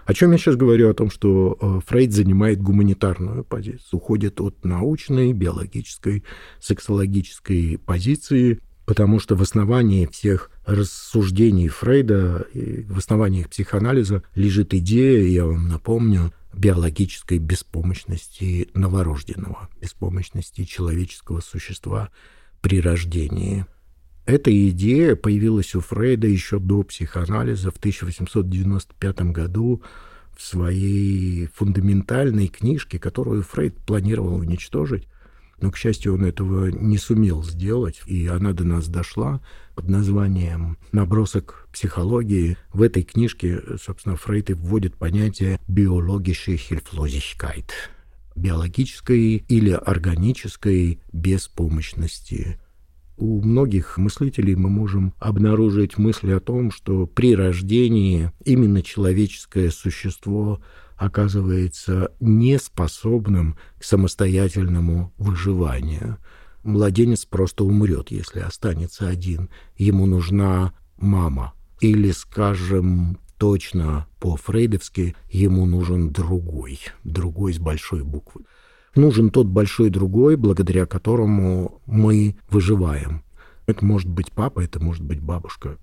О 0.06 0.14
чем 0.14 0.32
я 0.32 0.38
сейчас 0.38 0.56
говорю? 0.56 0.90
О 0.90 0.94
том, 0.94 1.10
что 1.10 1.58
э, 1.60 1.80
Фрейд 1.88 2.12
занимает 2.12 2.62
гуманитарную 2.62 3.44
позицию, 3.44 3.98
уходит 3.98 4.40
от 4.40 4.64
научной, 4.64 5.34
биологической, 5.34 6.24
сексологической 6.60 7.80
позиции, 7.80 8.60
потому 8.86 9.20
что 9.20 9.36
в 9.36 9.42
основании 9.42 10.06
всех 10.06 10.52
рассуждений 10.66 11.68
Фрейда, 11.68 12.48
в 12.54 12.98
основании 12.98 13.42
их 13.42 13.50
психоанализа 13.50 14.24
лежит 14.36 14.74
идея, 14.74 15.24
я 15.28 15.46
вам 15.46 15.68
напомню, 15.68 16.34
биологической 16.54 17.38
беспомощности 17.38 18.70
новорожденного, 18.74 19.70
беспомощности 19.82 20.64
человеческого 20.64 21.42
существа 21.42 22.10
при 22.62 22.82
рождении. 22.82 23.66
Эта 24.26 24.52
идея 24.70 25.16
появилась 25.16 25.76
у 25.76 25.82
Фрейда 25.82 26.28
еще 26.28 26.60
до 26.60 26.84
психоанализа 26.84 27.72
в 27.72 27.78
1895 27.78 29.22
году 29.32 29.84
в 30.36 30.42
своей 30.42 31.48
фундаментальной 31.54 32.48
книжке, 32.48 32.98
которую 32.98 33.44
Фрейд 33.44 33.78
планировал 33.86 34.36
уничтожить. 34.36 35.08
Но, 35.62 35.72
к 35.72 35.78
счастью, 35.78 36.16
он 36.16 36.26
этого 36.26 36.68
не 36.68 36.98
сумел 36.98 37.44
сделать, 37.44 38.02
и 38.06 38.28
она 38.28 38.54
до 38.54 38.64
нас 38.64 38.88
дошла 38.88 39.42
под 39.76 39.90
названием 39.90 40.78
«Набросок 40.92 41.68
психологии». 41.72 42.58
В 42.74 42.82
этой 42.82 43.04
книжке, 43.04 43.62
собственно, 43.82 44.16
Фрейд 44.16 44.50
и 44.50 44.54
вводит 44.54 44.96
понятие 44.96 45.60
«биологische 45.68 46.56
Hilflosigkeit» 46.56 47.70
биологической 48.36 49.38
или 49.48 49.72
органической 49.72 51.00
беспомощности 51.14 52.60
у 53.18 53.42
многих 53.42 53.98
мыслителей 53.98 54.56
мы 54.56 54.70
можем 54.70 55.14
обнаружить 55.20 55.98
мысли 55.98 56.32
о 56.32 56.40
том, 56.40 56.72
что 56.72 57.08
при 57.08 57.36
рождении 57.36 58.32
именно 58.44 58.82
человеческое 58.82 59.72
существо 59.72 60.62
оказывается 60.98 62.12
неспособным 62.20 63.58
к 63.78 63.84
самостоятельному 63.84 65.14
выживанию. 65.18 66.18
Младенец 66.64 67.26
просто 67.26 67.64
умрет, 67.64 68.12
если 68.12 68.40
останется 68.40 69.08
один. 69.08 69.50
Ему 69.78 70.06
нужна 70.06 70.74
мама. 70.98 71.54
Или, 71.82 72.12
скажем, 72.12 73.20
точно 73.38 74.08
по-фрейдовски, 74.20 75.16
ему 75.30 75.66
нужен 75.66 76.12
другой, 76.12 76.80
другой 77.04 77.54
с 77.54 77.60
большой 77.60 78.04
буквы 78.04 78.46
нужен 78.96 79.30
тот 79.30 79.48
большой 79.48 79.90
другой, 79.90 80.36
благодаря 80.36 80.86
которому 80.86 81.82
мы 81.86 82.36
выживаем. 82.50 83.24
Это 83.68 83.84
может 83.84 84.10
быть 84.10 84.32
папа, 84.32 84.62
это 84.62 84.82
может 84.82 85.04
быть 85.04 85.20
бабушка. 85.20 85.78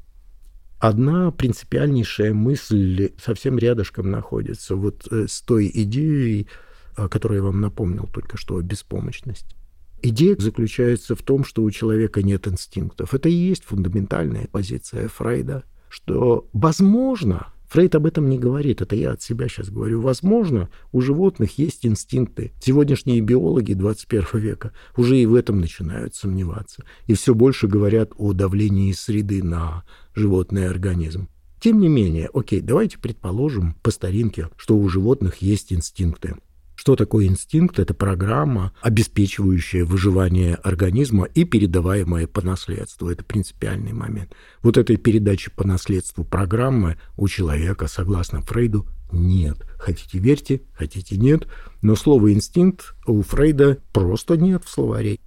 Одна 0.83 1.31
принципиальнейшая 1.31 2.35
мысль 2.35 3.12
совсем 3.16 3.57
рядышком 3.57 4.11
находится 4.11 4.75
вот 4.75 5.07
э, 5.12 5.29
с 5.29 5.40
той 5.40 5.71
идеей, 5.73 6.49
которую 6.97 7.38
я 7.38 7.45
вам 7.45 7.61
напомнил 7.61 8.09
только 8.12 8.37
что, 8.37 8.61
беспомощность. 8.61 9.55
Идея 10.03 10.35
заключается 10.37 11.14
в 11.14 11.23
том, 11.23 11.45
что 11.45 11.62
у 11.62 11.71
человека 11.71 12.25
нет 12.25 12.49
инстинктов. 12.49 13.14
Это 13.14 13.29
и 13.29 13.33
есть 13.33 13.62
фундаментальная 13.62 14.49
позиция 14.51 15.07
Фрейда, 15.07 15.62
что, 15.88 16.49
возможно, 16.53 17.53
Фрейд 17.72 17.94
об 17.94 18.04
этом 18.04 18.28
не 18.28 18.38
говорит, 18.38 18.82
это 18.82 18.94
я 18.94 19.12
от 19.12 19.22
себя 19.22 19.48
сейчас 19.48 19.70
говорю. 19.70 20.02
Возможно, 20.02 20.68
у 20.92 21.00
животных 21.00 21.56
есть 21.56 21.87
инстинкты. 21.87 22.52
Сегодняшние 22.61 23.22
биологи 23.22 23.72
21 23.72 24.26
века 24.42 24.72
уже 24.94 25.16
и 25.16 25.24
в 25.24 25.35
этом 25.35 25.58
начинают 25.58 26.14
сомневаться. 26.14 26.85
И 27.06 27.14
все 27.14 27.35
больше 27.35 27.68
говорят 27.68 28.11
о 28.18 28.35
давлении 28.35 28.92
среды 28.92 29.42
на 29.42 29.85
животный 30.14 30.68
организм. 30.68 31.30
Тем 31.61 31.80
не 31.80 31.88
менее, 31.88 32.28
окей, 32.35 32.61
давайте 32.61 32.98
предположим 32.98 33.74
по 33.82 33.90
старинке, 33.90 34.50
что 34.58 34.76
у 34.76 34.87
животных 34.90 35.38
есть 35.38 35.72
инстинкты. 35.72 36.35
Что 36.83 36.97
такое 36.97 37.27
инстинкт? 37.27 37.79
Это 37.79 37.95
программа, 37.95 38.73
обеспечивающая 38.81 39.85
выживание 39.85 40.57
организма 40.57 41.27
и 41.27 41.45
передаваемая 41.45 42.27
по 42.27 42.45
наследству. 42.45 43.09
Это 43.09 43.23
принципиальный 43.23 43.92
момент. 43.92 44.33
Вот 44.64 44.77
этой 44.77 44.97
передачи 44.97 45.53
по 45.55 45.64
наследству 45.64 46.25
программы 46.25 46.99
у 47.16 47.29
человека, 47.29 47.87
согласно 47.87 48.42
Фрейду, 48.42 48.88
нет. 49.12 49.59
Хотите 49.79 50.18
верьте, 50.18 50.62
хотите 50.73 51.16
нет, 51.18 51.47
но 51.83 51.95
слово 51.95 52.33
«инстинкт» 52.33 52.97
у 53.07 53.23
Фрейда 53.23 53.79
просто 53.92 54.37
нет 54.37 54.64
в 54.64 54.68
словаре. 54.68 55.21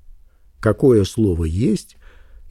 Какое 0.60 1.06
слово 1.06 1.46
есть? 1.46 1.96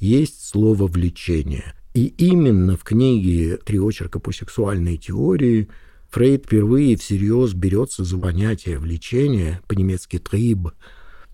Есть 0.00 0.46
слово 0.46 0.86
«влечение». 0.86 1.74
И 1.92 2.06
именно 2.06 2.78
в 2.78 2.84
книге 2.84 3.58
«Три 3.58 3.78
очерка 3.80 4.18
по 4.18 4.32
сексуальной 4.32 4.96
теории» 4.96 5.68
Фрейд 6.14 6.44
впервые 6.44 6.96
всерьез 6.96 7.54
берется 7.54 8.04
за 8.04 8.16
понятие 8.18 8.78
влечения, 8.78 9.60
по-немецки 9.66 10.20
«триб», 10.20 10.68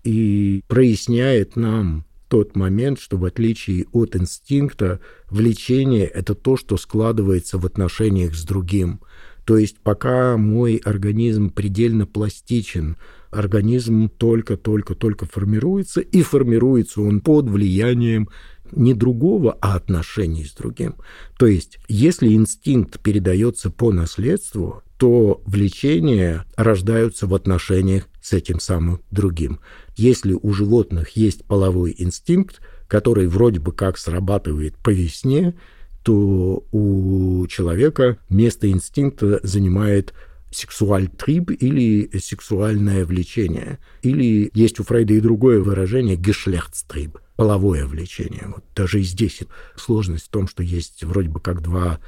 и 0.03 0.63
проясняет 0.67 1.55
нам 1.55 2.03
тот 2.29 2.55
момент, 2.55 2.99
что 2.99 3.17
в 3.17 3.25
отличие 3.25 3.85
от 3.91 4.15
инстинкта, 4.15 4.99
влечение– 5.29 6.05
это 6.07 6.33
то, 6.33 6.57
что 6.57 6.77
складывается 6.77 7.59
в 7.59 7.65
отношениях 7.67 8.33
с 8.33 8.43
другим. 8.43 9.01
То 9.45 9.55
есть 9.55 9.77
пока 9.83 10.35
мой 10.37 10.77
организм 10.77 11.51
предельно 11.51 12.07
пластичен, 12.07 12.97
организм 13.29 14.09
только-только-только 14.09 15.27
формируется, 15.27 16.01
и 16.01 16.23
формируется 16.23 17.01
он 17.01 17.21
под 17.21 17.49
влиянием 17.49 18.29
не 18.71 18.93
другого, 18.93 19.57
а 19.61 19.75
отношений 19.75 20.45
с 20.45 20.53
другим. 20.53 20.95
То 21.37 21.47
есть, 21.47 21.79
если 21.87 22.33
инстинкт 22.33 22.99
передается 22.99 23.69
по 23.69 23.91
наследству, 23.91 24.83
то 24.97 25.41
влечения 25.45 26.45
рождаются 26.55 27.25
в 27.25 27.33
отношениях 27.33 28.07
с 28.21 28.33
этим 28.33 28.59
самым 28.59 29.01
другим. 29.09 29.59
Если 29.95 30.33
у 30.33 30.53
животных 30.53 31.17
есть 31.17 31.43
половой 31.45 31.95
инстинкт, 31.97 32.61
который 32.87 33.27
вроде 33.27 33.59
бы 33.59 33.71
как 33.71 33.97
срабатывает 33.97 34.75
по 34.77 34.89
весне, 34.91 35.55
то 36.03 36.63
у 36.71 37.47
человека 37.47 38.17
место 38.29 38.69
инстинкта 38.69 39.39
занимает 39.43 40.13
сексуальтриб 40.51 41.49
или 41.49 42.09
сексуальное 42.19 43.05
влечение. 43.05 43.79
Или 44.01 44.51
есть 44.53 44.79
у 44.79 44.83
Фрейда 44.83 45.13
и 45.13 45.21
другое 45.21 45.61
выражение 45.61 46.15
гешлехтстриб– 46.15 47.17
половое 47.35 47.85
влечение. 47.85 48.47
Вот 48.47 48.63
даже 48.75 48.99
и 48.99 49.03
здесь 49.03 49.41
сложность 49.75 50.25
в 50.25 50.29
том, 50.29 50.47
что 50.47 50.63
есть 50.63 51.03
вроде 51.03 51.29
бы 51.29 51.39
как 51.39 51.61
два 51.61 51.99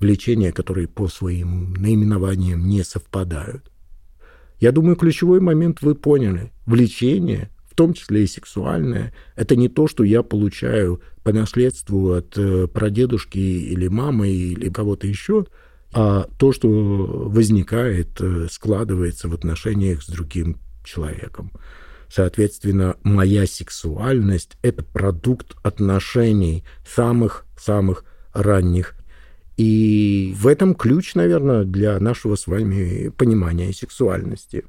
влечения, 0.00 0.52
которые 0.52 0.88
по 0.88 1.08
своим 1.08 1.74
наименованиям 1.74 2.66
не 2.66 2.82
совпадают. 2.82 3.70
Я 4.58 4.72
думаю, 4.72 4.96
ключевой 4.96 5.40
момент 5.40 5.82
вы 5.82 5.94
поняли. 5.94 6.52
Влечение, 6.66 7.50
в 7.70 7.74
том 7.74 7.94
числе 7.94 8.24
и 8.24 8.28
сексуальное, 8.28 9.12
это 9.36 9.56
не 9.56 9.68
то, 9.68 9.88
что 9.88 10.04
я 10.04 10.22
получаю 10.22 11.00
по 11.22 11.32
наследству 11.32 12.12
от 12.12 12.36
э, 12.36 12.66
прадедушки 12.66 13.38
или 13.38 13.88
мамы 13.88 14.28
или 14.28 14.68
кого-то 14.68 15.06
еще– 15.06 15.46
а 15.92 16.26
то, 16.38 16.52
что 16.52 16.68
возникает, 16.68 18.20
э, 18.20 18.46
складывается 18.50 19.28
в 19.28 19.34
отношениях 19.34 20.02
с 20.02 20.06
другим 20.06 20.58
человеком. 20.84 21.52
Соответственно, 22.14 22.96
моя 23.04 23.46
сексуальность– 23.46 24.58
это 24.62 24.84
продукт 24.84 25.56
отношений 25.62 26.62
самых-самых 26.86 28.04
ранних. 28.34 28.96
И 29.56 30.34
в 30.36 30.46
этом 30.46 30.74
ключ, 30.74 31.14
наверное, 31.14 31.64
для 31.64 31.98
нашего 32.00 32.36
с 32.36 32.46
вами 32.46 33.08
понимания 33.08 33.72
сексуальности. 33.72 34.64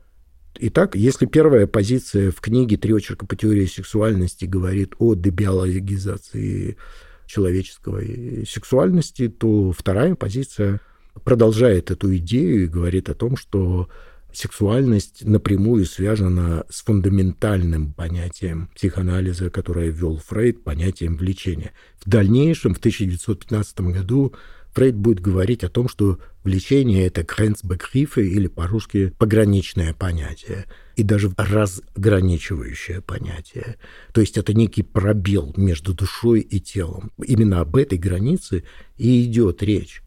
Итак, 0.55 0.95
если 0.95 1.25
первая 1.25 1.67
позиция 1.67 2.31
в 2.31 2.39
книге 2.39 2.77
«Три 2.77 2.93
очерка 2.93 3.25
по 3.25 3.35
теории 3.35 3.65
сексуальности» 3.65 4.45
говорит 4.45 4.93
о 4.99 5.13
дебиологизации 5.13 6.77
человеческой 7.25 8.45
сексуальности, 8.47 9.27
то 9.27 9.73
вторая 9.73 10.15
позиция– 10.15 10.79
продолжает 11.23 11.91
эту 11.91 12.15
идею 12.17 12.63
и 12.63 12.67
говорит 12.67 13.09
о 13.09 13.13
том, 13.13 13.37
что 13.37 13.89
сексуальность 14.33 15.23
напрямую 15.23 15.85
связана 15.85 16.65
с 16.69 16.83
фундаментальным 16.83 17.93
понятием 17.93 18.69
психоанализа, 18.75 19.49
которое 19.49 19.89
ввел 19.89 20.17
Фрейд, 20.17 20.63
понятием 20.63 21.15
влечения. 21.15 21.71
В 22.03 22.09
дальнейшем, 22.09 22.73
в 22.73 22.79
1915 22.79 23.81
году, 23.81 24.33
Фрейд 24.73 24.95
будет 24.95 25.19
говорить 25.19 25.63
о 25.63 25.69
том, 25.69 25.87
что 25.87 26.19
влечение– 26.43 27.05
это 27.07 27.23
грэнцбегрифы 27.23 28.27
или 28.27 28.47
по-русски 28.47 29.13
пограничное 29.17 29.93
понятие 29.93 30.65
и 30.95 31.03
даже 31.03 31.31
разграничивающее 31.37 33.01
понятие. 33.01 33.77
То 34.13 34.21
есть 34.21 34.37
это 34.37 34.53
некий 34.53 34.83
пробел 34.83 35.53
между 35.57 35.93
душой 35.93 36.41
и 36.41 36.59
телом. 36.59 37.11
Именно 37.23 37.61
об 37.61 37.75
этой 37.75 37.97
границе 37.97 38.63
и 38.97 39.23
идет 39.23 39.61
речь. 39.63 40.02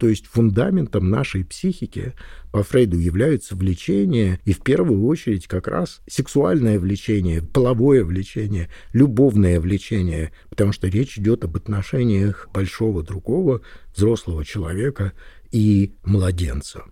То 0.00 0.08
есть 0.08 0.26
фундаментом 0.28 1.10
нашей 1.10 1.44
психики 1.44 2.14
по 2.52 2.62
Фрейду 2.62 2.96
являются 2.96 3.54
влечение, 3.54 4.40
и 4.46 4.54
в 4.54 4.60
первую 4.60 5.04
очередь 5.04 5.46
как 5.46 5.68
раз 5.68 6.00
сексуальное 6.08 6.78
влечение, 6.78 7.42
половое 7.42 8.02
влечение, 8.02 8.70
любовное 8.94 9.60
влечение, 9.60 10.32
потому 10.48 10.72
что 10.72 10.88
речь 10.88 11.18
идет 11.18 11.44
об 11.44 11.54
отношениях 11.54 12.48
большого 12.54 13.02
другого, 13.02 13.60
взрослого 13.94 14.42
человека 14.42 15.12
и 15.52 15.92
младенца. 16.02 16.84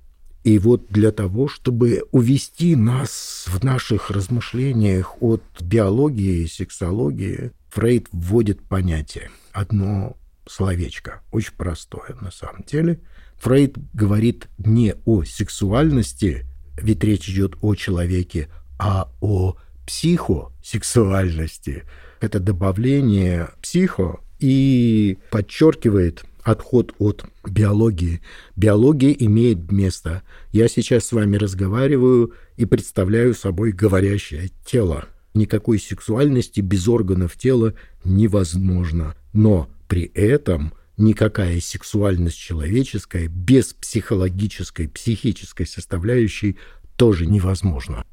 И 0.44 0.58
вот 0.58 0.88
для 0.90 1.10
того, 1.10 1.48
чтобы 1.48 2.02
увести 2.10 2.76
нас 2.76 3.46
в 3.48 3.64
наших 3.64 4.10
размышлениях 4.10 5.22
от 5.22 5.42
биологии 5.62 6.42
и 6.42 6.46
сексологии, 6.46 7.52
Фрейд 7.70 8.06
вводит 8.12 8.60
понятие, 8.64 9.30
одно 9.52 10.17
словечко, 10.48 11.22
очень 11.30 11.54
простое 11.56 12.16
на 12.20 12.30
самом 12.30 12.64
деле. 12.64 13.00
Фрейд 13.38 13.76
говорит 13.92 14.48
не 14.58 14.94
о 15.04 15.24
сексуальности, 15.24 16.46
ведь 16.76 17.04
речь 17.04 17.28
идет 17.28 17.56
о 17.60 17.74
человеке, 17.74 18.48
а 18.78 19.10
о 19.20 19.56
психосексуальности. 19.86 21.84
Это 22.20 22.40
добавление 22.40 23.50
психо 23.62 24.20
и 24.38 25.18
подчеркивает 25.30 26.24
отход 26.42 26.94
от 26.98 27.24
биологии. 27.46 28.20
Биология 28.56 29.12
имеет 29.12 29.70
место. 29.70 30.22
Я 30.52 30.68
сейчас 30.68 31.06
с 31.06 31.12
вами 31.12 31.36
разговариваю 31.36 32.32
и 32.56 32.64
представляю 32.64 33.34
собой 33.34 33.72
говорящее 33.72 34.50
тело. 34.64 35.06
Никакой 35.34 35.78
сексуальности 35.78 36.60
без 36.60 36.88
органов 36.88 37.36
тела 37.36 37.74
невозможно. 38.04 39.14
Но 39.32 39.68
при 39.88 40.04
этом 40.14 40.74
никакая 40.96 41.60
сексуальность 41.60 42.36
человеческая 42.36 43.28
без 43.28 43.72
психологической, 43.72 44.88
психической 44.88 45.66
составляющей 45.66 46.58
тоже 46.96 47.26
невозможна. 47.26 48.04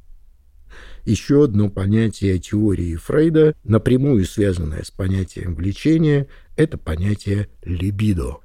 Еще 1.04 1.44
одно 1.44 1.70
понятие 1.70 2.40
теории 2.40 2.96
Фрейда, 2.96 3.56
напрямую 3.64 4.26
связанное 4.26 4.84
с 4.84 4.92
понятием 4.92 5.56
влечения, 5.56 6.28
это 6.56 6.78
понятие 6.78 7.50
либидо. 7.64 8.38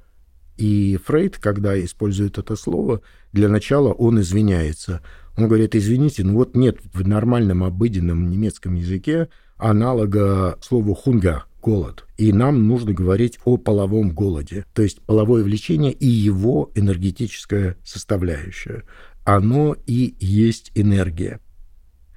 И 0.57 0.99
Фрейд, 1.05 1.37
когда 1.39 1.79
использует 1.83 2.37
это 2.37 2.55
слово, 2.55 3.01
для 3.33 3.49
начала 3.49 3.91
он 3.93 4.21
извиняется. 4.21 5.01
Он 5.37 5.47
говорит, 5.47 5.75
извините, 5.75 6.23
ну 6.23 6.35
вот 6.35 6.55
нет 6.55 6.77
в 6.93 7.07
нормальном 7.07 7.63
обыденном 7.63 8.29
немецком 8.29 8.75
языке 8.75 9.29
аналога 9.57 10.59
слова 10.61 10.93
«хунга»— 10.95 11.45
голод. 11.61 12.05
И 12.17 12.33
нам 12.33 12.67
нужно 12.67 12.93
говорить 12.93 13.39
о 13.45 13.57
половом 13.57 14.11
голоде, 14.11 14.65
то 14.73 14.81
есть 14.81 15.01
половое 15.01 15.43
влечение 15.43 15.93
и 15.93 16.07
его 16.07 16.71
энергетическая 16.75 17.77
составляющая. 17.83 18.83
Оно 19.23 19.75
и 19.85 20.15
есть 20.19 20.71
энергия. 20.75 21.39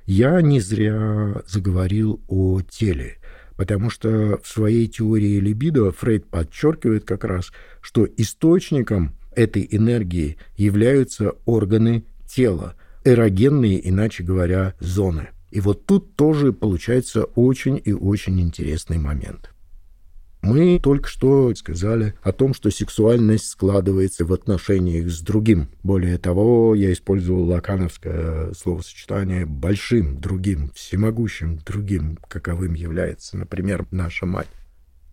Я 0.06 0.40
не 0.42 0.60
зря 0.60 1.42
заговорил 1.46 2.22
о 2.28 2.60
теле, 2.60 3.18
потому 3.56 3.90
что 3.90 4.40
в 4.42 4.48
своей 4.48 4.86
теории 4.88 5.38
либидо 5.38 5.92
Фрейд 5.92 6.26
подчеркивает 6.26 7.04
как 7.04 7.24
раз, 7.24 7.52
что 7.80 8.06
источником 8.16 9.14
этой 9.34 9.66
энергии 9.70 10.36
являются 10.56 11.32
органы 11.44 12.04
тела, 12.26 12.74
эрогенные, 13.04 13.88
иначе 13.88 14.22
говоря, 14.24 14.74
зоны. 14.80 15.28
И 15.54 15.60
вот 15.60 15.86
тут 15.86 16.16
тоже 16.16 16.52
получается 16.52 17.26
очень 17.36 17.80
и 17.82 17.92
очень 17.92 18.40
интересный 18.40 18.98
момент. 18.98 19.50
Мы 20.42 20.80
только 20.82 21.08
что 21.08 21.54
сказали 21.54 22.14
о 22.22 22.32
том, 22.32 22.54
что 22.54 22.72
сексуальность 22.72 23.46
складывается 23.46 24.24
в 24.24 24.32
отношениях 24.32 25.08
с 25.08 25.20
другим. 25.20 25.68
Более 25.84 26.18
того, 26.18 26.74
я 26.74 26.92
использовал 26.92 27.44
лакановское 27.44 28.52
словосочетание 28.52 29.46
«большим 29.46 30.20
другим», 30.20 30.72
«всемогущим 30.74 31.60
другим», 31.64 32.18
каковым 32.28 32.74
является, 32.74 33.36
например, 33.36 33.86
наша 33.92 34.26
мать. 34.26 34.48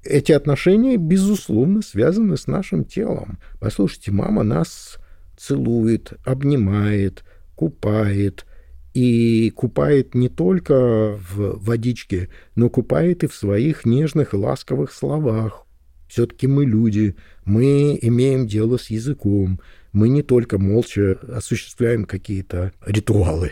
Эти 0.03 0.31
отношения, 0.31 0.97
безусловно, 0.97 1.83
связаны 1.83 2.35
с 2.35 2.47
нашим 2.47 2.83
телом. 2.83 3.37
Послушайте, 3.59 4.11
мама 4.11 4.41
нас 4.41 4.97
целует, 5.37 6.13
обнимает, 6.25 7.23
купает– 7.55 8.47
и 8.93 9.49
купает 9.51 10.15
не 10.15 10.29
только 10.29 11.17
в 11.33 11.63
водичке, 11.63 12.29
но 12.55 12.69
купает 12.69 13.23
и 13.23 13.27
в 13.27 13.33
своих 13.33 13.85
нежных 13.85 14.33
и 14.33 14.37
ласковых 14.37 14.91
словах. 14.91 15.65
Все-таки 16.07 16.47
мы 16.47 16.65
люди, 16.65 17.15
мы 17.45 17.97
имеем 18.01 18.47
дело 18.47 18.77
с 18.77 18.89
языком, 18.89 19.61
мы 19.93 20.09
не 20.09 20.23
только 20.23 20.57
молча 20.57 21.17
осуществляем 21.33 22.05
какие-то 22.05 22.73
ритуалы. 22.85 23.51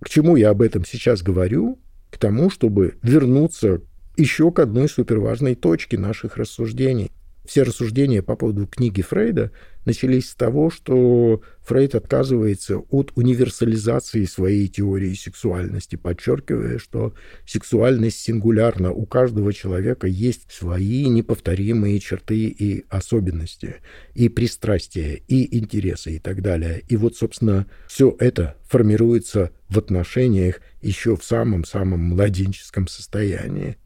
К 0.00 0.08
чему 0.08 0.36
я 0.36 0.50
об 0.50 0.62
этом 0.62 0.84
сейчас 0.84 1.22
говорю? 1.22 1.78
К 2.10 2.18
тому, 2.18 2.48
чтобы 2.48 2.94
вернуться 3.02 3.82
еще 4.16 4.50
к 4.52 4.58
одной 4.58 4.88
суперважной 4.88 5.54
точке 5.54 5.98
наших 5.98 6.36
рассуждений. 6.36 7.10
Все 7.46 7.62
рассуждения 7.62 8.22
по 8.22 8.34
поводу 8.34 8.66
книги 8.66 9.02
Фрейда 9.02 9.52
начались 9.84 10.30
с 10.30 10.34
того, 10.34 10.68
что 10.68 11.42
Фрейд 11.62 11.94
отказывается 11.94 12.78
от 12.78 13.12
универсализации 13.14 14.24
своей 14.24 14.66
теории 14.66 15.14
сексуальности, 15.14 15.94
подчеркивая, 15.94 16.78
что 16.78 17.14
сексуальность 17.46 18.18
сингулярна, 18.18 18.90
у 18.90 19.06
каждого 19.06 19.52
человека 19.52 20.08
есть 20.08 20.50
свои 20.50 21.08
неповторимые 21.08 22.00
черты 22.00 22.46
и 22.46 22.84
особенности, 22.88 23.76
и 24.14 24.28
пристрастия, 24.28 25.22
и 25.28 25.56
интересы 25.56 26.16
и 26.16 26.18
так 26.18 26.42
далее. 26.42 26.82
И 26.88 26.96
вот, 26.96 27.16
собственно, 27.16 27.66
все 27.86 28.14
это 28.18 28.56
формируется 28.68 29.52
в 29.68 29.78
отношениях 29.78 30.60
еще 30.82 31.16
в 31.16 31.24
самом-самом 31.24 32.00
младенческом 32.00 32.88
состоянии. 32.88 33.76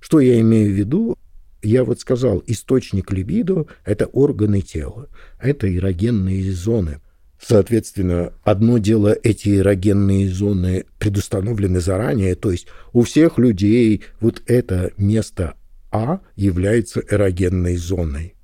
Что 0.00 0.18
я 0.18 0.40
имею 0.40 0.70
в 0.70 0.76
виду? 0.76 1.16
Я 1.64 1.84
вот 1.84 2.00
сказал, 2.00 2.42
источник 2.46 3.10
либидо– 3.10 3.66
это 3.84 4.06
органы 4.06 4.60
тела, 4.60 5.08
это 5.40 5.74
эрогенные 5.74 6.52
зоны. 6.52 7.00
Соответственно, 7.40 8.32
одно 8.42 8.78
дело, 8.78 9.16
эти 9.22 9.58
эрогенные 9.58 10.28
зоны 10.28 10.84
предустановлены 10.98 11.80
заранее, 11.80 12.34
то 12.36 12.50
есть 12.50 12.68
у 12.92 13.02
всех 13.02 13.38
людей 13.38 14.02
вот 14.20 14.42
это 14.46 14.92
место 14.96 15.54
А 15.90 16.20
является 16.36 17.00
эрогенной 17.00 17.76
зоной. 17.76 18.34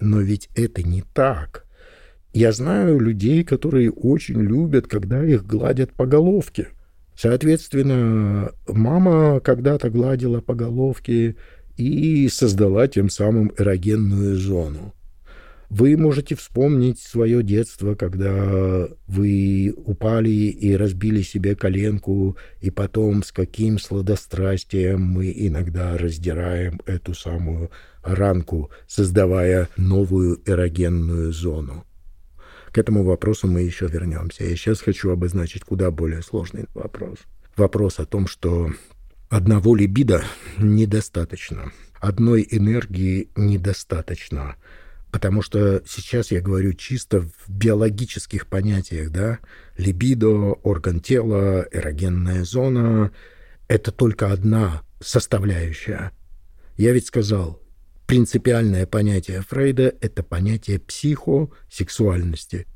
Но 0.00 0.20
ведь 0.20 0.48
это 0.54 0.82
не 0.82 1.02
так. 1.14 1.64
Я 2.32 2.52
знаю 2.52 3.00
людей, 3.00 3.42
которые 3.44 3.90
очень 3.90 4.40
любят, 4.40 4.86
когда 4.86 5.24
их 5.24 5.44
гладят 5.46 5.92
по 5.92 6.06
головке. 6.06 6.68
Соответственно, 7.16 8.52
мама 8.68 9.40
когда-то 9.40 9.90
гладила 9.90 10.40
по 10.40 10.54
головке 10.54 11.34
и 11.78 12.28
создала 12.28 12.88
тем 12.88 13.08
самым 13.08 13.52
эрогенную 13.56 14.36
зону. 14.36 14.94
Вы 15.70 15.98
можете 15.98 16.34
вспомнить 16.34 16.98
свое 16.98 17.42
детство, 17.42 17.94
когда 17.94 18.88
вы 19.06 19.74
упали 19.76 20.30
и 20.30 20.74
разбили 20.74 21.20
себе 21.20 21.54
коленку, 21.54 22.38
и 22.60 22.70
потом 22.70 23.22
с 23.22 23.32
каким 23.32 23.78
сладострастием 23.78 25.02
мы 25.02 25.30
иногда 25.36 25.96
раздираем 25.98 26.80
эту 26.86 27.12
самую 27.12 27.70
ранку, 28.02 28.70
создавая 28.86 29.68
новую 29.76 30.40
эрогенную 30.46 31.32
зону. 31.32 31.84
К 32.72 32.78
этому 32.78 33.04
вопросу 33.04 33.46
мы 33.46 33.60
еще 33.60 33.88
вернемся. 33.88 34.44
Я 34.44 34.56
сейчас 34.56 34.80
хочу 34.80 35.10
обозначить 35.10 35.64
куда 35.64 35.90
более 35.90 36.22
сложный 36.22 36.64
вопрос. 36.74 37.18
Вопрос 37.56 37.98
о 37.98 38.06
том, 38.06 38.26
что 38.26 38.70
Одного 39.28 39.76
либидо 39.76 40.24
недостаточно, 40.56 41.70
одной 42.00 42.48
энергии 42.50 43.28
недостаточно, 43.36 44.56
потому 45.12 45.42
что 45.42 45.82
сейчас 45.86 46.30
я 46.30 46.40
говорю 46.40 46.72
чисто 46.72 47.20
в 47.20 47.32
биологических 47.46 48.46
понятиях, 48.46 49.10
да, 49.10 49.40
либидо, 49.76 50.28
орган 50.28 51.00
тела, 51.00 51.66
эрогенная 51.70 52.42
зона— 52.44 53.12
это 53.68 53.92
только 53.92 54.32
одна 54.32 54.80
составляющая. 54.98 56.12
Я 56.78 56.92
ведь 56.92 57.08
сказал, 57.08 57.60
принципиальное 58.06 58.86
понятие 58.86 59.42
Фрейда— 59.42 59.94
это 60.00 60.22
понятие 60.22 60.78
психосексуальности. 60.78 62.66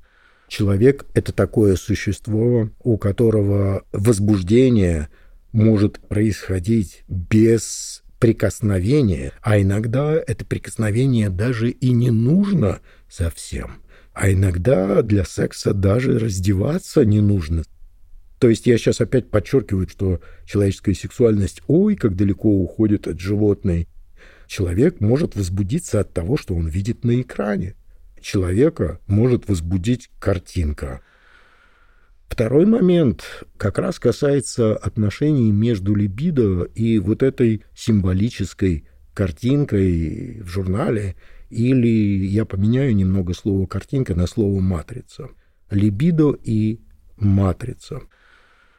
Человек— 0.49 1.07
это 1.15 1.33
такое 1.33 1.77
существо, 1.77 2.69
у 2.81 2.99
которого 2.99 3.87
возбуждение— 3.91 5.09
может 5.53 6.01
происходить 6.01 7.05
без 7.09 8.03
прикосновения, 8.19 9.33
а 9.43 9.61
иногда 9.61 10.15
это 10.15 10.45
прикосновение 10.45 11.29
даже 11.29 11.71
и 11.71 11.91
не 11.91 12.11
нужно 12.11 12.81
совсем. 13.09 13.83
А 14.15 14.31
иногда 14.31 15.03
для 15.03 15.25
секса 15.25 15.73
даже 15.75 16.19
раздеваться 16.19 17.05
не 17.05 17.21
нужно. 17.21 17.65
То 18.39 18.49
есть 18.49 18.67
я 18.67 18.77
сейчас 18.77 19.01
опять 19.01 19.31
подчеркиваю, 19.31 19.89
что 19.89 20.21
человеческая 20.45 20.95
сексуальность, 20.95 21.63
ой, 21.67 21.97
как 21.97 22.17
далеко 22.17 22.49
уходит 22.51 23.07
от 23.07 23.21
животной. 23.21 23.89
Человек 24.47 25.01
может 25.01 25.37
возбудиться 25.37 26.01
от 26.01 26.13
того, 26.13 26.37
что 26.37 26.55
он 26.55 26.67
видит 26.67 27.05
на 27.05 27.21
экране. 27.21 27.75
Человека 28.21 29.01
может 29.07 29.49
возбудить 29.49 30.11
картинка– 30.19 31.01
Второй 32.33 32.65
момент 32.65 33.45
как 33.59 33.77
раз 33.77 33.99
касается 33.99 34.75
отношений 34.75 35.53
между 35.53 35.95
либидо 35.95 36.63
и 36.63 36.99
вот 36.99 37.23
этой 37.23 37.63
символической 37.75 38.87
картинкой 39.13 40.41
в 40.41 40.49
журнале, 40.49 41.15
или 41.51 42.25
я 42.25 42.47
поменяю 42.47 42.97
немного 42.97 43.35
слово 43.35 43.67
«картинка» 43.67 44.15
на 44.15 44.27
слово 44.27 44.61
«матрица». 44.61 45.29
Либидо 45.69 46.35
и 46.43 46.81
матрица. 47.19 48.01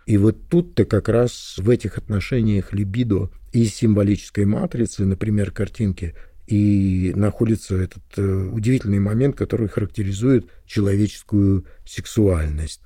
И 0.08 0.18
вот 0.18 0.50
тут-то 0.50 0.86
как 0.86 1.08
раз 1.08 1.54
в 1.60 1.70
этих 1.70 2.00
отношениях 2.00 2.74
либидо 2.74 3.30
и 3.52 3.66
символической 3.66 4.46
матрицы, 4.46 5.06
например, 5.06 5.52
картинки, 5.52 6.16
и 6.48 7.14
находится 7.16 7.76
этот 7.76 8.04
э, 8.18 8.50
удивительный 8.52 9.00
момент, 9.00 9.36
который 9.36 9.68
характеризует 9.68 10.50
человеческую 10.66 11.68
сексуальность. 11.86 12.82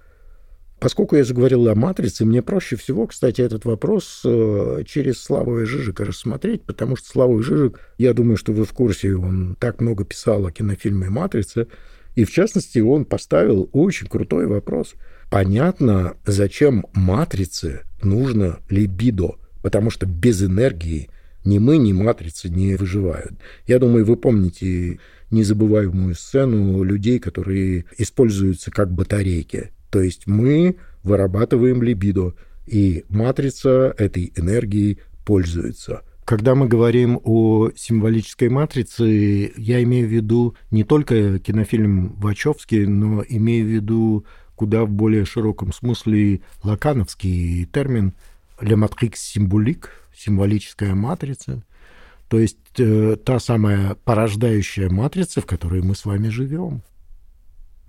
Поскольку 0.79 1.15
я 1.15 1.23
заговорил 1.23 1.67
о 1.67 1.75
матрице, 1.75 2.23
мне 2.23 2.43
проще 2.43 2.75
всего, 2.75 3.07
кстати, 3.07 3.41
этот 3.41 3.65
вопрос 3.65 4.21
э, 4.23 4.83
через 4.85 5.19
Славу 5.19 5.65
Жижика 5.65 6.05
рассмотреть, 6.05 6.63
потому 6.63 6.95
что 6.95 7.09
Слава 7.09 7.41
Жижик, 7.41 7.79
я 7.97 8.13
думаю, 8.13 8.37
что 8.37 8.53
вы 8.53 8.63
в 8.63 8.73
курсе, 8.73 9.15
он 9.15 9.57
так 9.59 9.81
много 9.81 10.05
писал 10.05 10.45
о 10.45 10.51
кинофильме 10.51 11.09
«Матрица», 11.09 11.67
и 12.13 12.25
в 12.25 12.31
частности 12.31 12.79
он 12.79 13.05
поставил 13.05 13.69
очень 13.73 14.07
крутой 14.07 14.45
вопрос. 14.45 14.93
Понятно, 15.31 16.15
зачем 16.25 16.85
«Матрице» 16.93 17.81
нужно 18.03 18.59
либидо, 18.69 19.35
потому 19.63 19.89
что 19.89 20.05
без 20.05 20.43
энергии 20.43 21.09
ни 21.43 21.57
мы, 21.57 21.77
ни 21.77 21.93
матрицы 21.93 22.49
не 22.49 22.75
выживают. 22.75 23.33
Я 23.65 23.79
думаю, 23.79 24.05
вы 24.05 24.15
помните 24.15 24.99
незабываемую 25.31 26.13
сцену 26.13 26.83
людей, 26.83 27.19
которые 27.19 27.85
используются 27.97 28.69
как 28.69 28.91
батарейки. 28.91 29.71
То 29.89 30.01
есть 30.01 30.27
мы 30.27 30.77
вырабатываем 31.03 31.81
либидо, 31.81 32.33
и 32.65 33.05
матрица 33.09 33.93
этой 33.97 34.33
энергией 34.35 34.99
пользуется. 35.25 36.03
Когда 36.25 36.55
мы 36.55 36.67
говорим 36.67 37.21
о 37.23 37.69
символической 37.75 38.49
матрице, 38.49 39.53
я 39.55 39.81
имею 39.83 40.07
в 40.07 40.11
виду 40.11 40.55
не 40.71 40.83
только 40.83 41.39
кинофильм 41.39 42.15
Вачовский, 42.19 42.85
но 42.85 43.23
имею 43.27 43.65
в 43.65 43.69
виду 43.69 44.25
куда 44.55 44.83
в 44.83 44.89
более 44.89 45.23
широком 45.23 45.71
смысле 45.71 46.41
лакановский 46.63 47.65
термин 47.65 48.13
«le 48.59 48.75
matrix 48.75 49.13
symbolique», 49.35 49.85
символическая 50.13 50.95
матрица, 50.95 51.63
то 52.27 52.39
есть 52.39 52.57
э, 52.77 53.15
та 53.23 53.39
самая 53.39 53.95
порождающая 54.03 54.89
матрица, 54.89 55.41
в 55.41 55.45
которой 55.45 55.81
мы 55.81 55.95
с 55.95 56.05
вами 56.05 56.29
живем. 56.29 56.81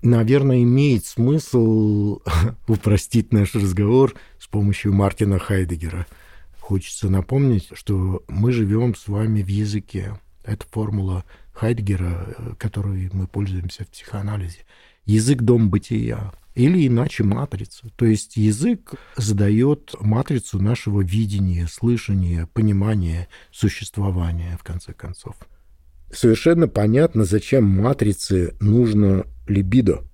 Наверное, 0.02 0.62
имеет 0.62 1.04
смысл 1.06 2.20
упростить 2.68 3.32
наш 3.32 3.54
разговор 3.54 4.14
с 4.38 4.46
помощью 4.46 4.92
Мартина 4.92 5.38
Хайдегера. 5.38 6.06
Хочется 6.60 7.08
напомнить, 7.08 7.70
что 7.72 8.22
мы 8.28 8.52
живем 8.52 8.94
с 8.94 9.08
вами 9.08 9.42
в 9.42 9.48
языке. 9.48 10.20
Это 10.44 10.66
формула 10.70 11.24
Хайдегера, 11.52 12.34
э, 12.38 12.54
которой 12.58 13.10
мы 13.12 13.26
пользуемся 13.26 13.84
в 13.84 13.88
психоанализе. 13.88 14.64
Язык– 15.04 15.42
дом 15.42 15.70
бытия 15.70 16.32
или 16.54 16.86
иначе 16.86 17.24
матрица. 17.24 17.88
То 17.96 18.04
есть 18.04 18.36
язык 18.36 18.94
задает 19.16 19.94
матрицу 20.00 20.60
нашего 20.60 21.00
видения, 21.00 21.66
слышания, 21.66 22.48
понимания, 22.52 23.28
существования, 23.50 24.58
в 24.60 24.64
конце 24.64 24.92
концов. 24.92 25.36
Совершенно 26.10 26.68
понятно, 26.68 27.24
зачем 27.24 27.64
матрице 27.64 28.54
нужно 28.60 29.26
либидо. 29.46 30.04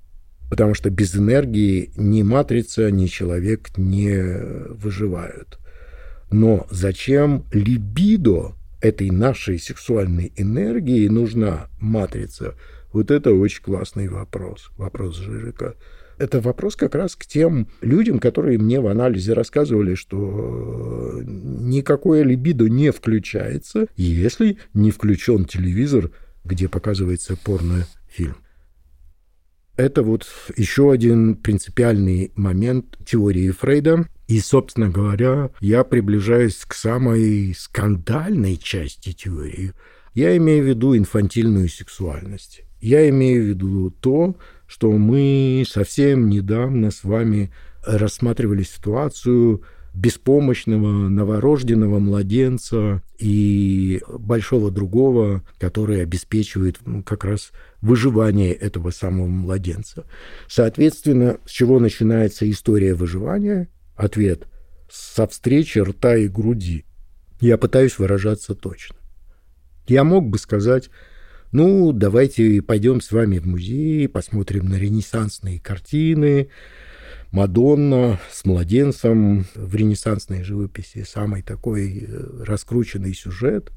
Потому 0.50 0.74
что 0.74 0.90
без 0.90 1.16
энергии 1.16 1.90
ни 1.96 2.22
матрица, 2.22 2.90
ни 2.90 3.06
человек 3.06 3.76
не 3.76 4.38
выживают. 4.68 5.58
Но 6.30 6.66
зачем 6.70 7.44
либидо 7.52 8.54
этой 8.80 9.10
нашей 9.10 9.58
сексуальной 9.58 10.32
энергии 10.36 11.08
нужна 11.08 11.68
матрица? 11.80 12.54
Вот 12.92 13.10
это 13.10 13.32
очень 13.32 13.62
классный 13.62 14.08
вопрос, 14.08 14.70
вопрос 14.76 15.16
Жирика. 15.16 15.74
Это 16.18 16.40
вопрос 16.40 16.76
как 16.76 16.94
раз 16.94 17.16
к 17.16 17.26
тем 17.26 17.68
людям, 17.80 18.18
которые 18.18 18.58
мне 18.58 18.80
в 18.80 18.86
анализе 18.86 19.32
рассказывали, 19.32 19.94
что 19.94 21.20
никакое 21.24 22.22
либидо 22.22 22.68
не 22.68 22.90
включается, 22.90 23.86
если 23.96 24.58
не 24.74 24.90
включен 24.90 25.44
телевизор, 25.44 26.10
где 26.44 26.68
показывается 26.68 27.36
порнофильм. 27.36 28.36
Это 29.76 30.04
вот 30.04 30.26
еще 30.56 30.92
один 30.92 31.34
принципиальный 31.34 32.30
момент 32.36 32.96
теории 33.04 33.50
Фрейда. 33.50 34.06
И, 34.28 34.38
собственно 34.38 34.88
говоря, 34.88 35.50
я 35.60 35.82
приближаюсь 35.84 36.64
к 36.64 36.74
самой 36.74 37.54
скандальной 37.58 38.56
части 38.56 39.12
теории. 39.12 39.72
Я 40.14 40.36
имею 40.36 40.64
в 40.64 40.68
виду 40.68 40.96
инфантильную 40.96 41.68
сексуальность. 41.68 42.62
Я 42.80 43.08
имею 43.08 43.42
в 43.42 43.46
виду 43.48 43.90
то, 43.90 44.36
что 44.74 44.90
мы 44.90 45.64
совсем 45.70 46.28
недавно 46.28 46.90
с 46.90 47.04
вами 47.04 47.52
рассматривали 47.86 48.64
ситуацию 48.64 49.62
беспомощного 49.94 51.08
новорожденного 51.08 52.00
младенца 52.00 53.00
и 53.16 54.02
большого 54.08 54.72
другого, 54.72 55.44
который 55.60 56.02
обеспечивает 56.02 56.78
ну, 56.84 57.04
как 57.04 57.22
раз 57.22 57.52
выживание 57.82 58.52
этого 58.52 58.90
самого 58.90 59.28
младенца. 59.28 60.06
Соответственно, 60.48 61.38
с 61.46 61.50
чего 61.50 61.78
начинается 61.78 62.50
история 62.50 62.94
выживания? 62.94 63.68
Ответ– 63.94 64.48
со 64.90 65.28
встречи 65.28 65.78
рта 65.78 66.16
и 66.16 66.26
груди. 66.26 66.84
Я 67.40 67.58
пытаюсь 67.58 67.96
выражаться 68.00 68.56
точно. 68.56 68.96
Я 69.86 70.02
мог 70.02 70.28
бы 70.28 70.36
сказать 70.38 70.90
ну, 71.54 71.92
давайте 71.92 72.60
пойдем 72.62 73.00
с 73.00 73.12
вами 73.12 73.38
в 73.38 73.46
музей, 73.46 74.08
посмотрим 74.08 74.66
на 74.66 74.74
ренессансные 74.74 75.60
картины. 75.60 76.48
Мадонна 77.30 78.20
с 78.28 78.44
младенцем 78.44 79.46
в 79.54 79.72
ренессансной 79.72 80.42
живописи. 80.42 81.04
Самый 81.08 81.42
такой 81.42 82.00
э, 82.00 82.42
раскрученный 82.44 83.14
сюжет. 83.14 83.70